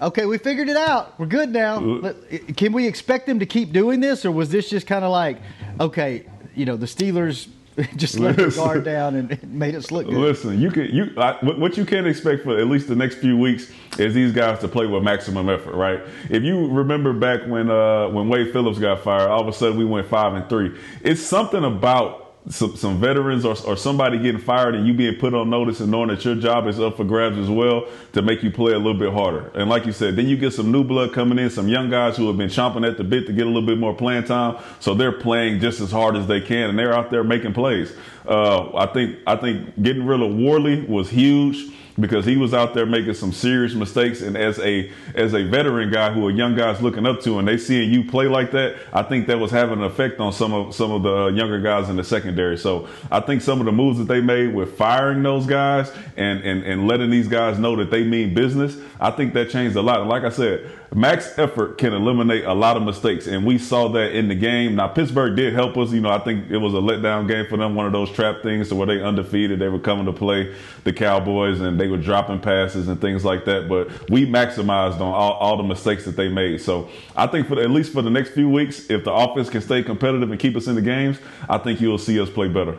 okay, 0.00 0.26
we 0.26 0.38
figured 0.38 0.68
it 0.68 0.76
out. 0.76 1.18
We're 1.18 1.26
good 1.26 1.50
now. 1.50 2.00
Eh, 2.30 2.38
can 2.56 2.72
we 2.72 2.86
expect 2.86 3.26
them 3.26 3.38
to 3.38 3.46
keep 3.46 3.72
doing 3.72 4.00
this, 4.00 4.24
or 4.24 4.32
was 4.32 4.50
this 4.50 4.68
just 4.68 4.86
kind 4.86 5.04
of 5.04 5.10
like, 5.10 5.38
okay, 5.78 6.26
you 6.54 6.64
know, 6.66 6.76
the 6.76 6.86
Steelers 6.86 7.48
just 7.96 8.18
let 8.18 8.36
the 8.36 8.50
guard 8.50 8.84
down 8.84 9.14
and 9.14 9.52
made 9.52 9.74
us 9.74 9.90
look 9.90 10.06
good? 10.06 10.14
Listen, 10.14 10.60
you 10.60 10.70
can 10.70 10.86
you 10.86 11.12
I, 11.16 11.38
what 11.42 11.76
you 11.76 11.84
can 11.84 12.06
expect 12.06 12.42
for 12.42 12.58
at 12.58 12.66
least 12.66 12.88
the 12.88 12.96
next 12.96 13.16
few 13.16 13.36
weeks 13.36 13.70
is 13.98 14.14
these 14.14 14.32
guys 14.32 14.58
to 14.60 14.68
play 14.68 14.86
with 14.86 15.02
maximum 15.02 15.48
effort, 15.48 15.74
right? 15.74 16.00
If 16.28 16.42
you 16.42 16.68
remember 16.68 17.12
back 17.12 17.46
when 17.46 17.70
uh, 17.70 18.08
when 18.08 18.28
Wade 18.28 18.52
Phillips 18.52 18.78
got 18.78 19.00
fired, 19.00 19.28
all 19.28 19.40
of 19.40 19.48
a 19.48 19.52
sudden 19.52 19.78
we 19.78 19.84
went 19.84 20.08
five 20.08 20.34
and 20.34 20.48
three. 20.48 20.76
It's 21.02 21.22
something 21.22 21.64
about 21.64 22.29
some, 22.48 22.74
some 22.76 22.98
veterans 22.98 23.44
or, 23.44 23.54
or 23.66 23.76
somebody 23.76 24.18
getting 24.18 24.40
fired 24.40 24.74
and 24.74 24.86
you 24.86 24.94
being 24.94 25.16
put 25.16 25.34
on 25.34 25.50
notice 25.50 25.80
and 25.80 25.90
knowing 25.90 26.08
that 26.08 26.24
your 26.24 26.34
job 26.34 26.66
is 26.66 26.80
up 26.80 26.96
for 26.96 27.04
grabs 27.04 27.38
as 27.38 27.50
well 27.50 27.86
to 28.12 28.22
make 28.22 28.42
you 28.42 28.50
play 28.50 28.72
a 28.72 28.78
little 28.78 28.98
bit 28.98 29.12
harder. 29.12 29.50
And 29.54 29.68
like 29.68 29.84
you 29.84 29.92
said, 29.92 30.16
then 30.16 30.26
you 30.26 30.36
get 30.36 30.52
some 30.52 30.72
new 30.72 30.82
blood 30.82 31.12
coming 31.12 31.38
in, 31.38 31.50
some 31.50 31.68
young 31.68 31.90
guys 31.90 32.16
who 32.16 32.26
have 32.28 32.38
been 32.38 32.48
chomping 32.48 32.88
at 32.88 32.96
the 32.96 33.04
bit 33.04 33.26
to 33.26 33.32
get 33.32 33.46
a 33.46 33.50
little 33.50 33.66
bit 33.66 33.78
more 33.78 33.94
playing 33.94 34.24
time. 34.24 34.56
So 34.80 34.94
they're 34.94 35.12
playing 35.12 35.60
just 35.60 35.80
as 35.80 35.90
hard 35.90 36.16
as 36.16 36.26
they 36.26 36.40
can 36.40 36.70
and 36.70 36.78
they're 36.78 36.94
out 36.94 37.10
there 37.10 37.22
making 37.24 37.52
plays. 37.52 37.94
Uh, 38.26 38.74
I 38.74 38.86
think 38.86 39.18
I 39.26 39.36
think 39.36 39.82
getting 39.82 40.06
rid 40.06 40.22
of 40.22 40.34
Worley 40.34 40.82
was 40.82 41.10
huge 41.10 41.72
because 41.98 42.24
he 42.24 42.36
was 42.36 42.54
out 42.54 42.74
there 42.74 42.86
making 42.86 43.14
some 43.14 43.32
serious 43.32 43.74
mistakes. 43.74 44.20
And 44.20 44.36
as 44.36 44.58
a 44.58 44.90
as 45.14 45.34
a 45.34 45.44
veteran 45.44 45.90
guy 45.90 46.12
who 46.12 46.28
a 46.28 46.32
young 46.32 46.54
guy's 46.54 46.80
looking 46.80 47.06
up 47.06 47.20
to 47.22 47.38
and 47.38 47.48
they 47.48 47.56
seeing 47.56 47.90
you 47.92 48.04
play 48.04 48.26
like 48.26 48.50
that 48.52 48.76
i 48.92 49.02
think 49.02 49.26
that 49.26 49.38
was 49.38 49.50
having 49.50 49.78
an 49.78 49.84
effect 49.84 50.20
on 50.20 50.32
some 50.32 50.52
of 50.52 50.74
some 50.74 50.90
of 50.90 51.02
the 51.02 51.16
uh, 51.16 51.28
younger 51.28 51.60
guys 51.60 51.88
in 51.88 51.96
the 51.96 52.04
secondary. 52.04 52.56
So 52.56 52.88
i 53.10 53.20
think 53.20 53.42
some 53.42 53.60
of 53.60 53.66
the 53.66 53.72
moves 53.72 53.98
that 53.98 54.08
they 54.08 54.20
made 54.20 54.54
with 54.54 54.76
firing 54.76 55.22
those 55.22 55.46
guys 55.46 55.92
and 56.16 56.40
and, 56.42 56.64
and 56.64 56.86
letting 56.86 57.10
these 57.10 57.28
guys 57.28 57.58
know 57.58 57.76
that 57.76 57.90
they 57.90 58.04
mean 58.04 58.34
business 58.34 58.76
i 59.00 59.10
think 59.10 59.34
that 59.34 59.50
changed 59.50 59.76
a 59.76 59.82
lot. 59.82 60.00
And 60.00 60.08
like 60.08 60.24
i 60.24 60.30
said 60.30 60.70
max 60.94 61.38
effort 61.38 61.78
can 61.78 61.92
eliminate 61.92 62.44
a 62.44 62.52
lot 62.52 62.76
of 62.76 62.82
mistakes 62.82 63.26
and 63.26 63.44
we 63.44 63.56
saw 63.58 63.88
that 63.88 64.16
in 64.16 64.28
the 64.28 64.34
game 64.34 64.74
now 64.74 64.88
pittsburgh 64.88 65.36
did 65.36 65.52
help 65.52 65.76
us 65.76 65.92
you 65.92 66.00
know 66.00 66.10
i 66.10 66.18
think 66.18 66.50
it 66.50 66.58
was 66.58 66.74
a 66.74 66.78
letdown 66.78 67.28
game 67.28 67.46
for 67.46 67.56
them 67.56 67.74
one 67.74 67.86
of 67.86 67.92
those 67.92 68.10
trap 68.10 68.42
things 68.42 68.72
where 68.74 68.86
they 68.86 69.00
undefeated 69.00 69.58
they 69.58 69.68
were 69.68 69.78
coming 69.78 70.06
to 70.06 70.12
play 70.12 70.54
the 70.84 70.92
cowboys 70.92 71.60
and 71.60 71.78
they 71.78 71.88
were 71.88 71.96
dropping 71.96 72.40
passes 72.40 72.88
and 72.88 73.00
things 73.00 73.24
like 73.24 73.44
that. 73.44 73.68
But 73.68 74.10
we 74.10 74.26
maximized 74.26 74.94
on 74.94 75.02
all, 75.02 75.32
all 75.34 75.56
the 75.56 75.62
mistakes 75.62 76.04
that 76.04 76.16
they 76.16 76.28
made. 76.28 76.60
So 76.60 76.88
I 77.16 77.26
think 77.26 77.48
for 77.48 77.54
the, 77.54 77.62
at 77.62 77.70
least 77.70 77.92
for 77.92 78.02
the 78.02 78.10
next 78.10 78.30
few 78.30 78.48
weeks, 78.48 78.90
if 78.90 79.04
the 79.04 79.12
offense 79.12 79.50
can 79.50 79.60
stay 79.60 79.82
competitive 79.82 80.30
and 80.30 80.40
keep 80.40 80.56
us 80.56 80.66
in 80.66 80.74
the 80.74 80.82
games, 80.82 81.18
I 81.48 81.58
think 81.58 81.80
you'll 81.80 81.98
see 81.98 82.20
us 82.20 82.30
play 82.30 82.48
better. 82.48 82.76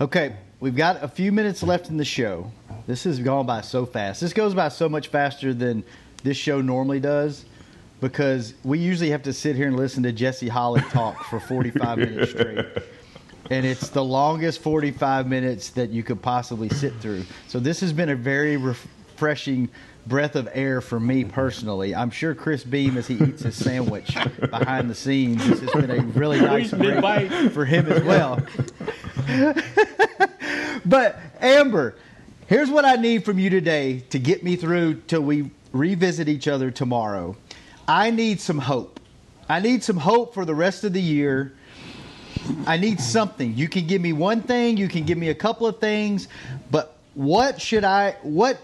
Okay, 0.00 0.36
we've 0.60 0.76
got 0.76 1.02
a 1.02 1.08
few 1.08 1.30
minutes 1.30 1.62
left 1.62 1.90
in 1.90 1.96
the 1.96 2.04
show. 2.04 2.50
This 2.90 3.04
has 3.04 3.20
gone 3.20 3.46
by 3.46 3.60
so 3.60 3.86
fast. 3.86 4.20
This 4.20 4.32
goes 4.32 4.52
by 4.52 4.68
so 4.68 4.88
much 4.88 5.08
faster 5.08 5.54
than 5.54 5.84
this 6.24 6.36
show 6.36 6.60
normally 6.60 6.98
does 6.98 7.44
because 8.00 8.54
we 8.64 8.80
usually 8.80 9.10
have 9.10 9.22
to 9.22 9.32
sit 9.32 9.54
here 9.54 9.68
and 9.68 9.76
listen 9.76 10.02
to 10.02 10.10
Jesse 10.10 10.48
Holley 10.48 10.80
talk 10.90 11.22
for 11.26 11.38
45 11.48 11.98
minutes 11.98 12.32
straight. 12.32 12.66
And 13.48 13.64
it's 13.64 13.90
the 13.90 14.02
longest 14.02 14.60
45 14.62 15.28
minutes 15.28 15.70
that 15.70 15.90
you 15.90 16.02
could 16.02 16.20
possibly 16.20 16.68
sit 16.68 16.92
through. 16.96 17.22
So 17.46 17.60
this 17.60 17.78
has 17.78 17.92
been 17.92 18.08
a 18.08 18.16
very 18.16 18.56
refreshing 18.56 19.68
breath 20.08 20.34
of 20.34 20.48
air 20.52 20.80
for 20.80 20.98
me 20.98 21.22
personally. 21.22 21.94
I'm 21.94 22.10
sure 22.10 22.34
Chris 22.34 22.64
Beam, 22.64 22.96
as 22.96 23.06
he 23.06 23.14
eats 23.14 23.44
his 23.44 23.54
sandwich 23.54 24.16
behind 24.50 24.90
the 24.90 24.96
scenes, 24.96 25.48
this 25.48 25.60
has 25.60 25.70
been 25.80 25.92
a 25.92 26.02
really 26.18 26.40
nice 26.40 26.72
break 26.72 27.52
for 27.52 27.64
him 27.64 27.86
as 27.86 28.02
well. 28.02 28.44
but 30.84 31.20
Amber, 31.40 31.94
here's 32.50 32.68
what 32.68 32.84
I 32.84 32.96
need 32.96 33.24
from 33.24 33.38
you 33.38 33.48
today 33.48 34.00
to 34.10 34.18
get 34.18 34.42
me 34.42 34.56
through 34.56 35.02
till 35.06 35.20
we 35.20 35.52
revisit 35.72 36.28
each 36.28 36.48
other 36.48 36.72
tomorrow. 36.72 37.36
I 37.86 38.10
need 38.10 38.40
some 38.40 38.58
hope. 38.58 38.98
I 39.48 39.60
need 39.60 39.84
some 39.84 39.96
hope 39.96 40.34
for 40.34 40.44
the 40.44 40.54
rest 40.54 40.82
of 40.82 40.92
the 40.92 41.00
year. 41.00 41.52
I 42.66 42.76
need 42.76 43.00
something. 43.00 43.54
You 43.54 43.68
can 43.68 43.86
give 43.86 44.02
me 44.02 44.12
one 44.12 44.42
thing, 44.42 44.76
you 44.76 44.88
can 44.88 45.04
give 45.04 45.16
me 45.16 45.28
a 45.28 45.34
couple 45.34 45.64
of 45.64 45.78
things, 45.78 46.26
but 46.72 46.96
what 47.14 47.60
should 47.60 47.84
I 47.84 48.16
what 48.22 48.60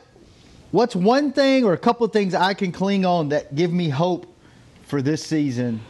what's 0.73 0.97
one 0.97 1.31
thing 1.31 1.65
or 1.65 1.73
a 1.73 1.79
couple 1.79 2.05
of 2.05 2.13
things 2.13 2.35
I 2.35 2.55
can 2.55 2.73
cling 2.73 3.07
on 3.07 3.29
that 3.29 3.55
give 3.55 3.73
me 3.73 3.89
hope 3.89 4.27
for 4.83 5.01
this 5.01 5.25
season 5.25 5.81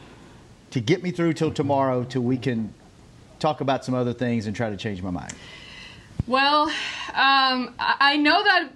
to 0.70 0.80
get 0.80 1.02
me 1.02 1.12
through 1.12 1.32
till 1.32 1.50
tomorrow 1.50 2.04
till 2.04 2.22
we 2.22 2.36
can 2.36 2.74
talk 3.38 3.62
about 3.62 3.86
some 3.86 3.94
other 3.94 4.12
things 4.12 4.46
and 4.46 4.54
try 4.54 4.68
to 4.68 4.76
change 4.76 5.00
my 5.00 5.10
mind? 5.10 5.32
Well, 6.26 6.62
um, 7.14 7.72
I 7.78 8.16
know 8.16 8.42
that 8.42 8.70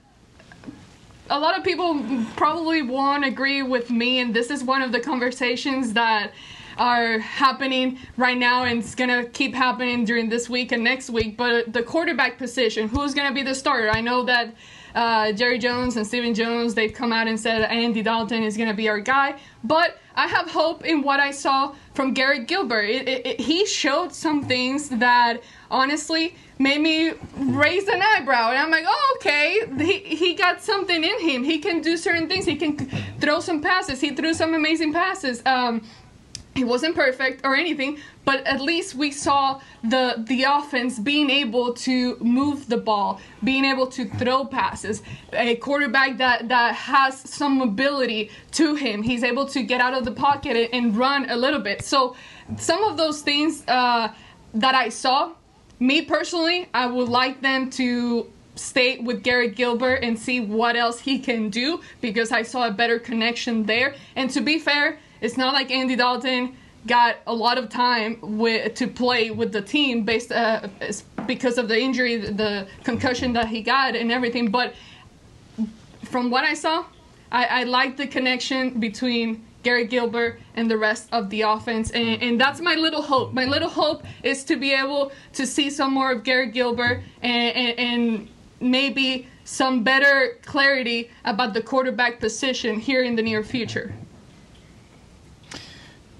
a 1.30 1.38
lot 1.38 1.58
of 1.58 1.64
people 1.64 2.04
probably 2.36 2.82
won't 2.82 3.24
agree 3.24 3.62
with 3.62 3.90
me, 3.90 4.20
and 4.20 4.32
this 4.32 4.50
is 4.50 4.62
one 4.62 4.82
of 4.82 4.92
the 4.92 5.00
conversations 5.00 5.92
that 5.94 6.32
are 6.78 7.18
happening 7.18 7.98
right 8.16 8.38
now 8.38 8.64
and 8.64 8.78
it's 8.78 8.94
going 8.94 9.10
to 9.10 9.28
keep 9.30 9.54
happening 9.54 10.04
during 10.04 10.30
this 10.30 10.48
week 10.48 10.72
and 10.72 10.82
next 10.82 11.10
week. 11.10 11.36
But 11.36 11.72
the 11.72 11.82
quarterback 11.82 12.38
position, 12.38 12.88
who's 12.88 13.12
going 13.12 13.28
to 13.28 13.34
be 13.34 13.42
the 13.42 13.54
starter? 13.54 13.90
I 13.90 14.00
know 14.00 14.24
that 14.24 14.54
uh, 14.94 15.32
Jerry 15.32 15.58
Jones 15.58 15.96
and 15.96 16.06
Stephen 16.06 16.32
Jones, 16.32 16.74
they've 16.74 16.92
come 16.92 17.12
out 17.12 17.28
and 17.28 17.38
said 17.38 17.62
Andy 17.62 18.02
Dalton 18.02 18.42
is 18.42 18.56
going 18.56 18.68
to 18.68 18.74
be 18.74 18.88
our 18.88 19.00
guy. 19.00 19.38
But 19.62 19.98
I 20.14 20.26
have 20.26 20.50
hope 20.50 20.84
in 20.84 21.02
what 21.02 21.20
I 21.20 21.32
saw 21.32 21.74
from 21.94 22.14
Garrett 22.14 22.48
Gilbert. 22.48 22.84
It, 22.84 23.08
it, 23.08 23.26
it, 23.26 23.40
he 23.40 23.66
showed 23.66 24.12
some 24.14 24.44
things 24.44 24.88
that 24.88 25.42
honestly 25.70 26.34
made 26.58 26.80
me 26.80 27.12
raise 27.36 27.88
an 27.88 28.02
eyebrow. 28.02 28.50
And 28.50 28.58
I'm 28.58 28.70
like, 28.70 28.84
oh, 28.86 29.16
okay, 29.18 29.60
he, 29.78 30.16
he 30.16 30.34
got 30.34 30.62
something 30.62 31.02
in 31.02 31.20
him. 31.20 31.44
He 31.44 31.58
can 31.58 31.80
do 31.80 31.96
certain 31.96 32.28
things. 32.28 32.44
He 32.44 32.56
can 32.56 32.76
throw 33.20 33.40
some 33.40 33.62
passes. 33.62 34.00
He 34.00 34.10
threw 34.10 34.34
some 34.34 34.54
amazing 34.54 34.92
passes. 34.92 35.42
Um, 35.46 35.82
he 36.54 36.64
wasn't 36.64 36.96
perfect 36.96 37.46
or 37.46 37.54
anything, 37.54 37.98
but 38.24 38.44
at 38.44 38.60
least 38.60 38.94
we 38.94 39.12
saw 39.12 39.60
the 39.84 40.24
the 40.26 40.42
offense 40.42 40.98
being 40.98 41.30
able 41.30 41.72
to 41.74 42.16
move 42.20 42.68
the 42.68 42.76
ball, 42.76 43.20
being 43.44 43.64
able 43.64 43.86
to 43.86 44.04
throw 44.04 44.44
passes. 44.44 45.02
A 45.32 45.54
quarterback 45.56 46.18
that 46.18 46.48
that 46.48 46.74
has 46.74 47.18
some 47.18 47.62
ability 47.62 48.30
to 48.52 48.74
him. 48.74 49.02
He's 49.02 49.22
able 49.22 49.46
to 49.46 49.62
get 49.62 49.80
out 49.80 49.94
of 49.94 50.04
the 50.04 50.12
pocket 50.12 50.68
and 50.72 50.96
run 50.96 51.30
a 51.30 51.36
little 51.36 51.60
bit. 51.60 51.84
So 51.84 52.16
some 52.58 52.82
of 52.82 52.96
those 52.96 53.22
things 53.22 53.62
uh, 53.68 54.08
that 54.52 54.74
I 54.74 54.88
saw, 54.88 55.32
me 55.80 56.02
personally, 56.02 56.68
I 56.72 56.86
would 56.86 57.08
like 57.08 57.40
them 57.40 57.70
to 57.70 58.30
stay 58.54 58.98
with 58.98 59.22
Garrett 59.22 59.56
Gilbert 59.56 60.04
and 60.04 60.18
see 60.18 60.40
what 60.40 60.76
else 60.76 61.00
he 61.00 61.18
can 61.18 61.48
do 61.48 61.80
because 62.00 62.30
I 62.30 62.42
saw 62.42 62.68
a 62.68 62.70
better 62.70 62.98
connection 62.98 63.64
there. 63.64 63.94
And 64.16 64.30
to 64.30 64.40
be 64.40 64.58
fair 64.58 64.98
it's 65.20 65.36
not 65.36 65.52
like 65.52 65.70
Andy 65.70 65.96
Dalton 65.96 66.56
got 66.86 67.16
a 67.26 67.34
lot 67.34 67.58
of 67.58 67.68
time 67.68 68.18
with, 68.22 68.74
to 68.74 68.86
play 68.86 69.30
with 69.30 69.52
the 69.52 69.60
team 69.60 70.04
based 70.04 70.32
uh, 70.32 70.68
because 71.26 71.58
of 71.58 71.68
the 71.68 71.78
injury, 71.78 72.16
the 72.16 72.66
concussion 72.84 73.32
that 73.34 73.48
he 73.48 73.60
got, 73.60 73.94
and 73.94 74.10
everything. 74.10 74.50
But 74.50 74.74
from 76.04 76.30
what 76.30 76.44
I 76.44 76.54
saw, 76.54 76.86
I, 77.30 77.44
I 77.44 77.62
like 77.64 77.96
the 77.96 78.06
connection 78.06 78.80
between 78.80 79.44
Garrett 79.62 79.90
Gilbert 79.90 80.40
and 80.54 80.70
the 80.70 80.78
rest 80.78 81.08
of 81.12 81.30
the 81.30 81.42
offense. 81.42 81.90
And, 81.90 82.22
and, 82.22 82.40
that's 82.40 82.60
my 82.60 82.74
little 82.74 83.02
hope. 83.02 83.32
My 83.32 83.44
little 83.44 83.68
hope 83.68 84.04
is 84.22 84.44
to 84.44 84.56
be 84.56 84.72
able 84.72 85.12
to 85.34 85.46
see 85.46 85.70
some 85.70 85.92
more 85.92 86.12
of 86.12 86.24
Gary 86.24 86.50
Gilbert 86.50 87.02
and, 87.22 87.56
and, 87.56 87.78
and 87.78 88.28
maybe 88.60 89.28
some 89.44 89.82
better 89.82 90.38
clarity 90.42 91.10
about 91.24 91.54
the 91.54 91.62
quarterback 91.62 92.20
position 92.20 92.78
here 92.78 93.02
in 93.02 93.16
the 93.16 93.22
near 93.22 93.42
future. 93.42 93.92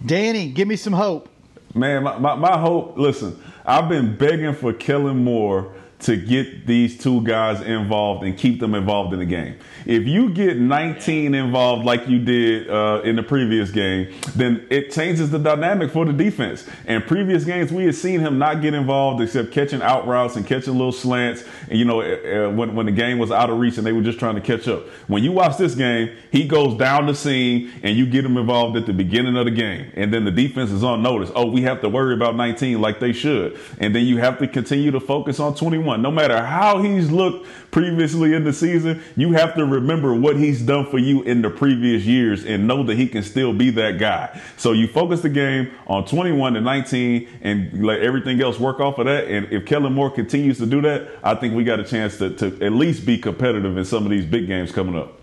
Danny, 0.05 0.49
give 0.49 0.67
me 0.67 0.77
some 0.77 0.93
hope. 0.93 1.29
Man, 1.75 2.03
my, 2.03 2.19
my, 2.19 2.35
my 2.35 2.59
hope, 2.59 2.99
listen, 2.99 3.41
I've 3.65 3.89
been 3.89 4.17
begging 4.17 4.55
for 4.55 4.73
Kellen 4.73 5.23
Moore 5.23 5.73
to 6.01 6.17
get 6.17 6.67
these 6.67 6.99
two 6.99 7.23
guys 7.23 7.61
involved 7.61 8.25
and 8.25 8.37
keep 8.37 8.59
them 8.61 8.75
involved 8.75 9.13
in 9.13 9.19
the 9.19 9.27
game. 9.27 9.59
If 9.85 10.07
you 10.07 10.31
get 10.31 10.59
19 10.59 11.35
involved 11.35 11.85
like 11.85 12.09
you 12.09 12.19
did 12.19 12.71
uh, 12.71 13.03
in 13.05 13.17
the 13.17 13.23
previous 13.23 13.71
game, 13.71 14.13
then 14.35 14.67
it 14.71 14.91
changes 14.91 15.31
the 15.31 15.39
dynamic 15.39 15.91
for 15.91 16.05
the 16.05 16.13
defense. 16.13 16.67
And 16.87 17.07
previous 17.07 17.45
games, 17.45 17.73
we 17.73 17.85
had 17.85 17.95
seen 17.95 18.21
him 18.21 18.39
not 18.39 18.63
get 18.63 18.75
involved 18.75 19.23
except 19.23 19.53
catching 19.53 19.83
out 19.83 20.07
routes 20.07 20.37
and 20.37 20.47
catching 20.47 20.75
little 20.75 20.93
slants. 20.93 21.45
And, 21.69 21.79
you 21.79 21.85
know, 21.85 22.01
uh, 22.01 22.51
when, 22.51 22.75
when 22.75 22.87
the 22.87 22.93
game 22.93 23.19
was 23.19 23.31
out 23.31 23.51
of 23.51 23.59
reach 23.59 23.77
and 23.79 23.87
they 23.87 23.93
were 23.93 24.03
just 24.03 24.19
trying 24.19 24.37
to 24.37 24.41
catch 24.41 24.69
up. 24.69 24.87
When 25.07 25.23
you 25.23 25.33
watch 25.33 25.57
this 25.59 25.75
game, 25.75 26.17
he 26.31 26.47
goes 26.47 26.77
down 26.79 27.07
the 27.07 27.15
seam 27.15 27.73
and 27.83 27.97
you 27.97 28.07
get 28.07 28.25
him 28.25 28.37
involved 28.37 28.77
at 28.77 28.87
the 28.87 28.93
beginning 28.93 29.37
of 29.37 29.45
the 29.45 29.51
game. 29.51 29.91
And 29.95 30.13
then 30.13 30.25
the 30.25 30.31
defense 30.31 30.71
is 30.71 30.85
on 30.85 31.03
notice. 31.03 31.31
Oh, 31.35 31.47
we 31.47 31.63
have 31.63 31.81
to 31.83 31.89
worry 31.89 32.15
about 32.15 32.37
19 32.37 32.81
like 32.81 33.01
they 33.01 33.13
should. 33.13 33.59
And 33.79 33.95
then 33.95 34.05
you 34.07 34.19
have 34.19 34.39
to 34.39 34.49
continue 34.49 34.91
to 34.91 35.01
focus 35.01 35.41
on 35.41 35.55
21. 35.55 35.90
No 35.99 36.11
matter 36.11 36.45
how 36.45 36.83
he's 36.83 37.11
looked 37.11 37.47
previously 37.71 38.35
in 38.35 38.45
the 38.45 38.53
season, 38.53 39.03
you 39.17 39.33
have 39.33 39.55
to 39.55 39.65
remember 39.65 40.15
what 40.15 40.37
he's 40.37 40.63
done 40.63 40.87
for 40.87 40.99
you 40.99 41.23
in 41.23 41.43
the 41.43 41.51
previous 41.51 42.05
years 42.05 42.45
and 42.45 42.67
know 42.67 42.83
that 42.83 42.97
he 42.97 43.07
can 43.09 43.23
still 43.23 43.53
be 43.53 43.71
that 43.71 43.99
guy. 43.99 44.41
So 44.57 44.73
you 44.73 44.89
focus 44.89 45.21
the 45.21 45.29
game 45.29 45.71
on 45.87 46.05
21 46.05 46.55
to 46.55 46.61
19 46.61 47.29
and 47.43 47.85
let 47.85 48.01
everything 48.01 48.41
else 48.41 48.59
work 48.59 48.81
off 48.81 48.99
of 48.99 49.07
that. 49.07 49.29
And 49.29 49.53
if 49.53 49.67
Kellen 49.67 49.93
Moore 49.93 50.11
continues 50.11 50.59
to 50.59 50.67
do 50.67 50.81
that, 50.83 51.09
I 51.23 51.35
think 51.35 51.55
we 51.55 51.65
got 51.65 51.81
a 51.81 51.85
chance 51.85 52.19
to, 52.19 52.31
to 52.37 52.65
at 52.65 52.73
least 52.73 53.07
be 53.07 53.19
competitive 53.19 53.77
in 53.77 53.85
some 53.85 54.05
of 54.05 54.11
these 54.11 54.25
big 54.25 54.47
games 54.47 54.73
coming 54.73 54.97
up. 54.97 55.21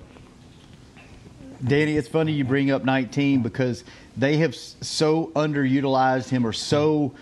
Danny, 1.63 1.97
it's 1.97 2.07
funny 2.07 2.33
you 2.33 2.43
bring 2.43 2.69
up 2.69 2.83
19 2.83 3.41
because 3.41 3.83
they 4.15 4.37
have 4.37 4.55
so 4.55 5.27
underutilized 5.35 6.29
him 6.29 6.45
or 6.45 6.53
so 6.53 7.13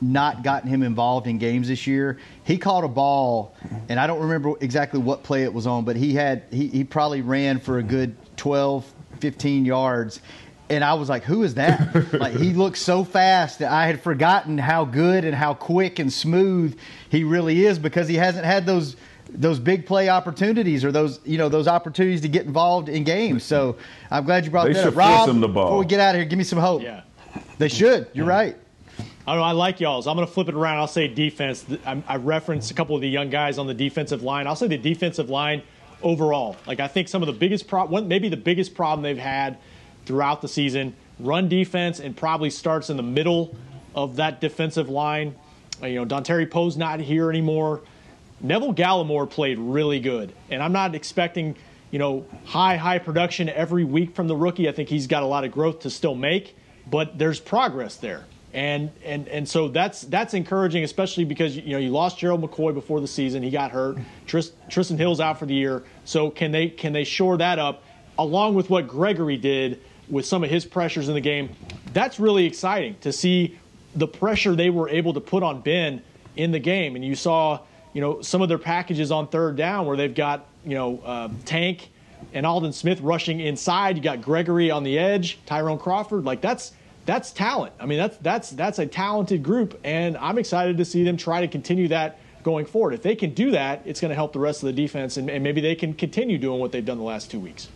not 0.00 0.42
gotten 0.42 0.68
him 0.68 0.82
involved 0.82 1.26
in 1.26 1.38
games 1.38 1.68
this 1.68 1.86
year. 1.86 2.18
He 2.44 2.58
caught 2.58 2.84
a 2.84 2.88
ball, 2.88 3.54
and 3.88 4.00
I 4.00 4.06
don't 4.06 4.20
remember 4.20 4.54
exactly 4.60 4.98
what 5.00 5.22
play 5.22 5.44
it 5.44 5.52
was 5.52 5.66
on, 5.66 5.84
but 5.84 5.96
he 5.96 6.14
had 6.14 6.44
he, 6.50 6.68
he 6.68 6.84
probably 6.84 7.22
ran 7.22 7.60
for 7.60 7.78
a 7.78 7.82
good 7.82 8.16
12, 8.36 8.92
15 9.20 9.64
yards. 9.64 10.20
And 10.68 10.84
I 10.84 10.94
was 10.94 11.08
like, 11.08 11.24
who 11.24 11.42
is 11.42 11.54
that? 11.54 12.12
like 12.12 12.34
he 12.34 12.52
looked 12.52 12.78
so 12.78 13.02
fast 13.02 13.58
that 13.58 13.72
I 13.72 13.86
had 13.86 14.00
forgotten 14.00 14.56
how 14.56 14.84
good 14.84 15.24
and 15.24 15.34
how 15.34 15.54
quick 15.54 15.98
and 15.98 16.12
smooth 16.12 16.78
he 17.08 17.24
really 17.24 17.64
is 17.64 17.78
because 17.78 18.06
he 18.06 18.16
hasn't 18.16 18.44
had 18.44 18.66
those 18.66 18.96
those 19.32 19.60
big 19.60 19.86
play 19.86 20.08
opportunities 20.08 20.84
or 20.84 20.90
those 20.90 21.20
you 21.24 21.38
know 21.38 21.48
those 21.48 21.68
opportunities 21.68 22.20
to 22.22 22.28
get 22.28 22.46
involved 22.46 22.88
in 22.88 23.04
games. 23.04 23.44
So 23.44 23.76
I'm 24.10 24.24
glad 24.24 24.44
you 24.44 24.50
brought 24.50 24.66
they 24.66 24.72
that 24.72 24.82
should 24.82 24.88
up. 24.88 24.96
Rob, 24.96 25.28
him 25.28 25.40
the 25.40 25.48
ball. 25.48 25.66
before 25.66 25.78
we 25.78 25.86
get 25.86 26.00
out 26.00 26.14
of 26.14 26.20
here, 26.20 26.24
give 26.24 26.38
me 26.38 26.44
some 26.44 26.58
hope. 26.58 26.82
Yeah. 26.82 27.02
They 27.58 27.68
should. 27.68 28.08
You're 28.12 28.26
yeah. 28.26 28.32
right. 28.32 28.56
I 29.26 29.32
don't 29.32 29.40
know. 29.40 29.46
I 29.46 29.52
like 29.52 29.80
y'all's. 29.80 30.06
I'm 30.06 30.16
going 30.16 30.26
to 30.26 30.32
flip 30.32 30.48
it 30.48 30.54
around. 30.54 30.78
I'll 30.78 30.86
say 30.86 31.06
defense. 31.06 31.64
I, 31.84 32.16
referenced 32.16 32.70
a 32.70 32.74
couple 32.74 32.96
of 32.96 33.02
the 33.02 33.08
young 33.08 33.28
guys 33.28 33.58
on 33.58 33.66
the 33.66 33.74
defensive 33.74 34.22
line. 34.22 34.46
I'll 34.46 34.56
say 34.56 34.66
the 34.66 34.78
defensive 34.78 35.28
line 35.28 35.62
overall. 36.02 36.56
Like 36.66 36.80
I 36.80 36.88
think 36.88 37.08
some 37.08 37.22
of 37.22 37.26
the 37.26 37.32
biggest 37.32 37.68
problem, 37.68 38.08
maybe 38.08 38.28
the 38.28 38.36
biggest 38.36 38.74
problem 38.74 39.02
they've 39.02 39.18
had 39.18 39.58
throughout 40.06 40.40
the 40.40 40.48
season, 40.48 40.94
run 41.18 41.48
defense, 41.48 42.00
and 42.00 42.16
probably 42.16 42.50
starts 42.50 42.90
in 42.90 42.96
the 42.96 43.02
middle 43.02 43.54
of 43.94 44.16
that 44.16 44.40
defensive 44.40 44.88
line. 44.88 45.34
Uh, 45.82 45.86
you 45.86 46.02
know, 46.02 46.06
Dontari 46.06 46.50
Poe's 46.50 46.76
not 46.76 47.00
here 47.00 47.30
anymore. 47.30 47.82
Neville 48.40 48.74
Gallimore 48.74 49.28
played 49.28 49.58
really 49.58 50.00
good, 50.00 50.32
and 50.48 50.62
I'm 50.62 50.72
not 50.72 50.94
expecting 50.94 51.56
you 51.90 51.98
know 51.98 52.24
high 52.46 52.76
high 52.76 52.98
production 52.98 53.48
every 53.50 53.84
week 53.84 54.14
from 54.14 54.28
the 54.28 54.36
rookie. 54.36 54.68
I 54.68 54.72
think 54.72 54.88
he's 54.88 55.06
got 55.06 55.22
a 55.22 55.26
lot 55.26 55.44
of 55.44 55.52
growth 55.52 55.80
to 55.80 55.90
still 55.90 56.14
make, 56.14 56.56
but 56.88 57.18
there's 57.18 57.38
progress 57.38 57.96
there. 57.96 58.24
And 58.52 58.90
and 59.04 59.28
and 59.28 59.48
so 59.48 59.68
that's 59.68 60.02
that's 60.02 60.34
encouraging, 60.34 60.82
especially 60.82 61.24
because 61.24 61.56
you 61.56 61.70
know 61.70 61.78
you 61.78 61.90
lost 61.90 62.18
Gerald 62.18 62.42
McCoy 62.42 62.74
before 62.74 63.00
the 63.00 63.06
season; 63.06 63.44
he 63.44 63.50
got 63.50 63.70
hurt. 63.70 63.98
Trist, 64.26 64.54
Trysten 64.68 64.96
Hill's 64.96 65.20
out 65.20 65.38
for 65.38 65.46
the 65.46 65.54
year. 65.54 65.84
So 66.04 66.30
can 66.30 66.50
they 66.50 66.68
can 66.68 66.92
they 66.92 67.04
shore 67.04 67.36
that 67.36 67.60
up, 67.60 67.84
along 68.18 68.54
with 68.54 68.68
what 68.68 68.88
Gregory 68.88 69.36
did 69.36 69.80
with 70.08 70.26
some 70.26 70.42
of 70.42 70.50
his 70.50 70.64
pressures 70.64 71.08
in 71.08 71.14
the 71.14 71.20
game? 71.20 71.54
That's 71.92 72.18
really 72.18 72.44
exciting 72.44 72.96
to 73.02 73.12
see 73.12 73.56
the 73.94 74.08
pressure 74.08 74.56
they 74.56 74.70
were 74.70 74.88
able 74.88 75.12
to 75.14 75.20
put 75.20 75.44
on 75.44 75.60
Ben 75.60 76.02
in 76.34 76.50
the 76.50 76.58
game. 76.58 76.96
And 76.96 77.04
you 77.04 77.14
saw 77.14 77.60
you 77.92 78.00
know 78.00 78.20
some 78.20 78.42
of 78.42 78.48
their 78.48 78.58
packages 78.58 79.12
on 79.12 79.28
third 79.28 79.54
down 79.54 79.86
where 79.86 79.96
they've 79.96 80.14
got 80.14 80.46
you 80.64 80.74
know 80.74 80.98
uh, 81.04 81.28
Tank 81.44 81.90
and 82.32 82.44
Aldon 82.44 82.72
Smith 82.72 83.00
rushing 83.00 83.38
inside. 83.38 83.96
You 83.96 84.02
got 84.02 84.22
Gregory 84.22 84.72
on 84.72 84.82
the 84.82 84.98
edge, 84.98 85.38
Tyrone 85.46 85.78
Crawford. 85.78 86.24
Like 86.24 86.40
that's 86.40 86.72
that's 87.06 87.32
talent. 87.32 87.72
I 87.80 87.86
mean, 87.86 87.98
that's 87.98 88.16
that's 88.18 88.50
that's 88.50 88.78
a 88.78 88.86
talented 88.86 89.42
group, 89.42 89.78
and 89.84 90.16
I'm 90.18 90.38
excited 90.38 90.76
to 90.78 90.84
see 90.84 91.02
them 91.04 91.16
try 91.16 91.40
to 91.40 91.48
continue 91.48 91.88
that 91.88 92.18
going 92.42 92.66
forward. 92.66 92.94
If 92.94 93.02
they 93.02 93.16
can 93.16 93.34
do 93.34 93.50
that, 93.52 93.82
it's 93.84 94.00
going 94.00 94.10
to 94.10 94.14
help 94.14 94.32
the 94.32 94.38
rest 94.38 94.62
of 94.62 94.66
the 94.68 94.72
defense, 94.72 95.16
and, 95.16 95.28
and 95.28 95.42
maybe 95.44 95.60
they 95.60 95.74
can 95.74 95.92
continue 95.94 96.38
doing 96.38 96.60
what 96.60 96.72
they've 96.72 96.84
done 96.84 96.98
the 96.98 97.04
last 97.04 97.30
two 97.30 97.40
weeks. 97.40 97.68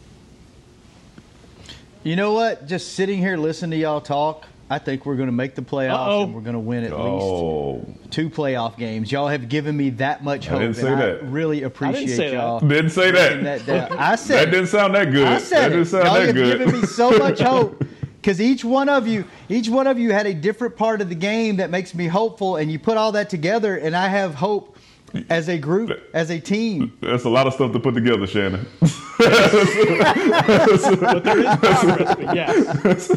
You 2.02 2.16
know 2.16 2.32
what? 2.34 2.66
Just 2.66 2.92
sitting 2.94 3.18
here 3.18 3.36
listening 3.36 3.70
to 3.72 3.76
y'all 3.78 4.00
talk, 4.00 4.46
I 4.68 4.78
think 4.78 5.06
we're 5.06 5.16
going 5.16 5.28
to 5.28 5.32
make 5.32 5.54
the 5.54 5.62
playoffs 5.62 6.06
Uh-oh. 6.06 6.22
and 6.24 6.34
we're 6.34 6.40
going 6.42 6.52
to 6.54 6.58
win 6.60 6.84
at 6.84 6.92
Oh. 6.92 7.82
least 7.98 8.10
two 8.10 8.28
playoff 8.28 8.76
games. 8.76 9.10
Y'all 9.10 9.28
have 9.28 9.48
given 9.48 9.74
me 9.76 9.90
that 9.90 10.22
much 10.22 10.46
hope. 10.46 10.60
I 10.60 10.64
hope. 10.64 10.74
didn't 10.74 10.82
say 10.84 10.92
and 10.92 11.00
that. 11.00 11.22
I 11.22 11.26
really 11.26 11.62
appreciate 11.62 12.08
say 12.08 12.28
that. 12.30 12.34
y'all. 12.34 12.60
Didn't 12.60 12.90
say 12.90 13.10
breaking 13.10 13.44
that. 13.44 13.66
that. 13.66 13.92
I 13.92 14.16
said 14.16 14.46
That 14.46 14.50
didn't 14.50 14.66
sound 14.68 14.94
that 14.94 15.10
good. 15.12 15.26
I 15.26 15.38
said 15.38 15.60
that 15.60 15.66
it. 15.72 15.74
didn't 15.76 15.86
sound 15.86 16.04
Y'all 16.04 16.14
that 16.14 16.26
have 16.26 16.34
good. 16.34 16.58
given 16.58 16.80
me 16.80 16.86
so 16.86 17.10
much 17.18 17.40
hope 17.42 17.83
because 18.24 18.40
each 18.40 18.64
one 18.64 18.88
of 18.88 19.06
you, 19.06 19.26
each 19.50 19.68
one 19.68 19.86
of 19.86 19.98
you 19.98 20.10
had 20.10 20.26
a 20.26 20.32
different 20.32 20.76
part 20.76 21.02
of 21.02 21.10
the 21.10 21.14
game 21.14 21.56
that 21.56 21.68
makes 21.68 21.94
me 21.94 22.06
hopeful, 22.06 22.56
and 22.56 22.72
you 22.72 22.78
put 22.78 22.96
all 22.96 23.12
that 23.12 23.28
together, 23.28 23.76
and 23.76 23.94
I 23.94 24.08
have 24.08 24.34
hope 24.34 24.78
as 25.28 25.50
a 25.50 25.58
group, 25.58 25.90
as 26.14 26.30
a 26.30 26.40
team. 26.40 26.96
That's 27.02 27.24
a 27.24 27.28
lot 27.28 27.46
of 27.46 27.52
stuff 27.52 27.72
to 27.72 27.80
put 27.80 27.94
together, 27.94 28.26
Shannon. 28.26 28.66
But 29.16 30.50
there 30.50 30.70
is 30.74 30.82
progress. 30.96 32.14
But 32.16 32.34
yes. 32.34 33.08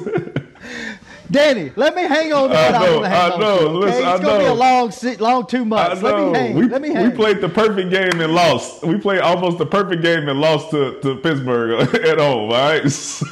Danny, 1.30 1.72
let 1.76 1.96
me 1.96 2.04
hang 2.04 2.32
on 2.32 2.50
to 2.50 2.56
what 2.56 2.58
I 2.58 2.68
I, 2.68 2.86
know, 2.86 2.94
want 2.94 3.04
to 3.04 3.10
hang 3.10 3.20
I 3.20 3.34
on 3.34 3.40
know. 3.40 3.58
to. 3.58 3.64
Okay? 3.66 3.74
Listen, 3.86 4.06
I 4.06 4.16
it's 4.16 4.24
gonna 4.24 4.40
be 4.40 4.46
a 4.46 4.54
long, 4.54 4.92
long 5.20 5.48
two 5.48 5.66
months. 5.66 6.02
Let 6.02 6.18
me 6.18 6.40
hang. 6.40 6.56
We, 6.56 6.68
let 6.68 6.82
me 6.82 6.92
we 6.92 7.10
played 7.10 7.42
the 7.42 7.50
perfect 7.50 7.90
game 7.90 8.22
and 8.22 8.34
lost. 8.34 8.84
We 8.84 8.98
played 8.98 9.20
almost 9.20 9.58
the 9.58 9.66
perfect 9.66 10.02
game 10.02 10.30
and 10.30 10.40
lost 10.40 10.72
to, 10.72 11.00
to 11.02 11.16
Pittsburgh 11.18 11.82
at 11.96 12.18
home. 12.18 12.52
All 12.52 12.58
right, 12.58 12.90
so, 12.92 13.26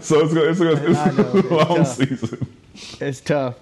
so 0.00 0.20
it's 0.20 0.34
gonna, 0.34 0.50
it's, 0.50 0.58
gonna, 0.58 0.90
it's 0.90 0.98
I 0.98 1.08
a 1.10 1.42
long 1.42 1.76
tough. 1.78 1.88
season. 1.88 2.46
It's 3.00 3.20
tough. 3.20 3.56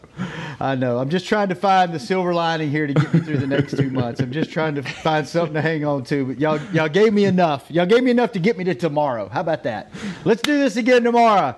I 0.61 0.75
know. 0.75 0.99
I'm 0.99 1.09
just 1.09 1.27
trying 1.27 1.49
to 1.49 1.55
find 1.55 1.93
the 1.93 1.99
silver 1.99 2.35
lining 2.35 2.71
here 2.71 2.87
to 2.87 2.93
get 2.93 3.15
me 3.15 3.21
through 3.21 3.39
the 3.39 3.47
next 3.47 3.77
two 3.77 3.91
months. 3.91 4.21
I'm 4.21 4.31
just 4.33 4.51
trying 4.51 4.75
to 4.75 4.83
find 4.83 5.27
something 5.27 5.55
to 5.55 5.63
hang 5.63 5.85
on 5.85 6.05
to. 6.05 6.27
But 6.27 6.39
y'all, 6.39 6.61
y'all 6.73 6.89
gave 6.89 7.13
me 7.13 7.25
enough. 7.25 7.71
Y'all 7.71 7.87
gave 7.87 8.05
me 8.05 8.11
enough 8.11 8.33
to 8.33 8.39
get 8.39 8.59
me 8.59 8.65
to 8.65 8.75
tomorrow. 8.75 9.29
How 9.29 9.41
about 9.41 9.63
that? 9.63 9.91
Let's 10.25 10.43
do 10.43 10.59
this 10.59 10.77
again 10.77 11.03
tomorrow. 11.05 11.57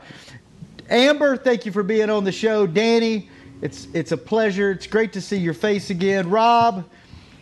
Amber, 0.93 1.39
thank 1.39 1.65
you 1.65 1.73
for 1.73 1.83
being 1.83 2.11
on 2.11 2.23
the 2.23 2.33
show. 2.33 2.67
Danny, 2.67 3.31
it's 3.63 3.89
it's 3.95 4.13
a 4.13 4.17
pleasure. 4.17 4.71
It's 4.71 4.87
great 4.87 5.15
to 5.15 5.23
see 5.23 5.39
your 5.39 5.55
face 5.55 5.89
again. 5.89 6.29
Rob, 6.29 6.85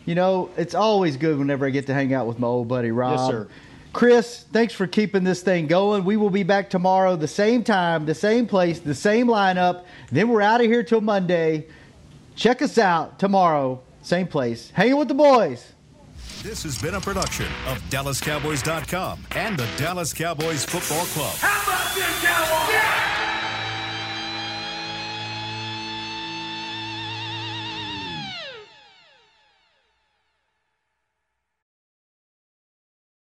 you 0.07 0.15
know 0.15 0.51
it's 0.57 0.75
always 0.75 1.17
good 1.17 1.37
whenever 1.37 1.67
I 1.67 1.71
get 1.71 1.87
to 1.89 1.95
hang 1.95 2.15
out 2.15 2.29
with 2.29 2.39
my 2.39 2.47
old 2.47 2.69
buddy 2.69 2.93
Rob. 2.93 3.19
Yes, 3.19 3.29
sir. 3.29 3.49
Chris, 3.93 4.45
thanks 4.53 4.73
for 4.73 4.87
keeping 4.87 5.25
this 5.25 5.43
thing 5.43 5.67
going. 5.67 6.05
We 6.05 6.17
will 6.17 6.31
be 6.31 6.45
back 6.45 6.71
tomorrow, 6.71 7.17
the 7.17 7.27
same 7.27 7.65
time, 7.65 8.07
the 8.07 8.15
same 8.15 8.47
place, 8.47 8.79
the 8.79 8.95
same 8.95 9.27
lineup. 9.27 9.85
Then 10.13 10.29
we're 10.29 10.43
out 10.43 10.61
of 10.61 10.69
here 10.69 10.85
till 10.85 11.01
Monday. 11.01 11.67
Check 12.37 12.63
us 12.63 12.79
out 12.79 13.19
tomorrow, 13.19 13.83
same 14.03 14.29
place. 14.29 14.71
Hanging 14.71 14.97
with 14.97 15.09
the 15.09 15.15
boys. 15.15 15.73
This 16.45 16.63
has 16.63 16.81
been 16.81 16.95
a 16.95 17.01
production 17.01 17.47
of 17.67 17.79
DallasCowboys.com 17.91 19.27
and 19.33 19.59
the 19.59 19.67
Dallas 19.77 20.15
Cowboys 20.15 20.65
Football 20.65 21.05
Club. 21.07 21.35
How 21.39 21.63
about 21.65 21.95
this, 21.97 22.25
Cowboys? 22.25 23.00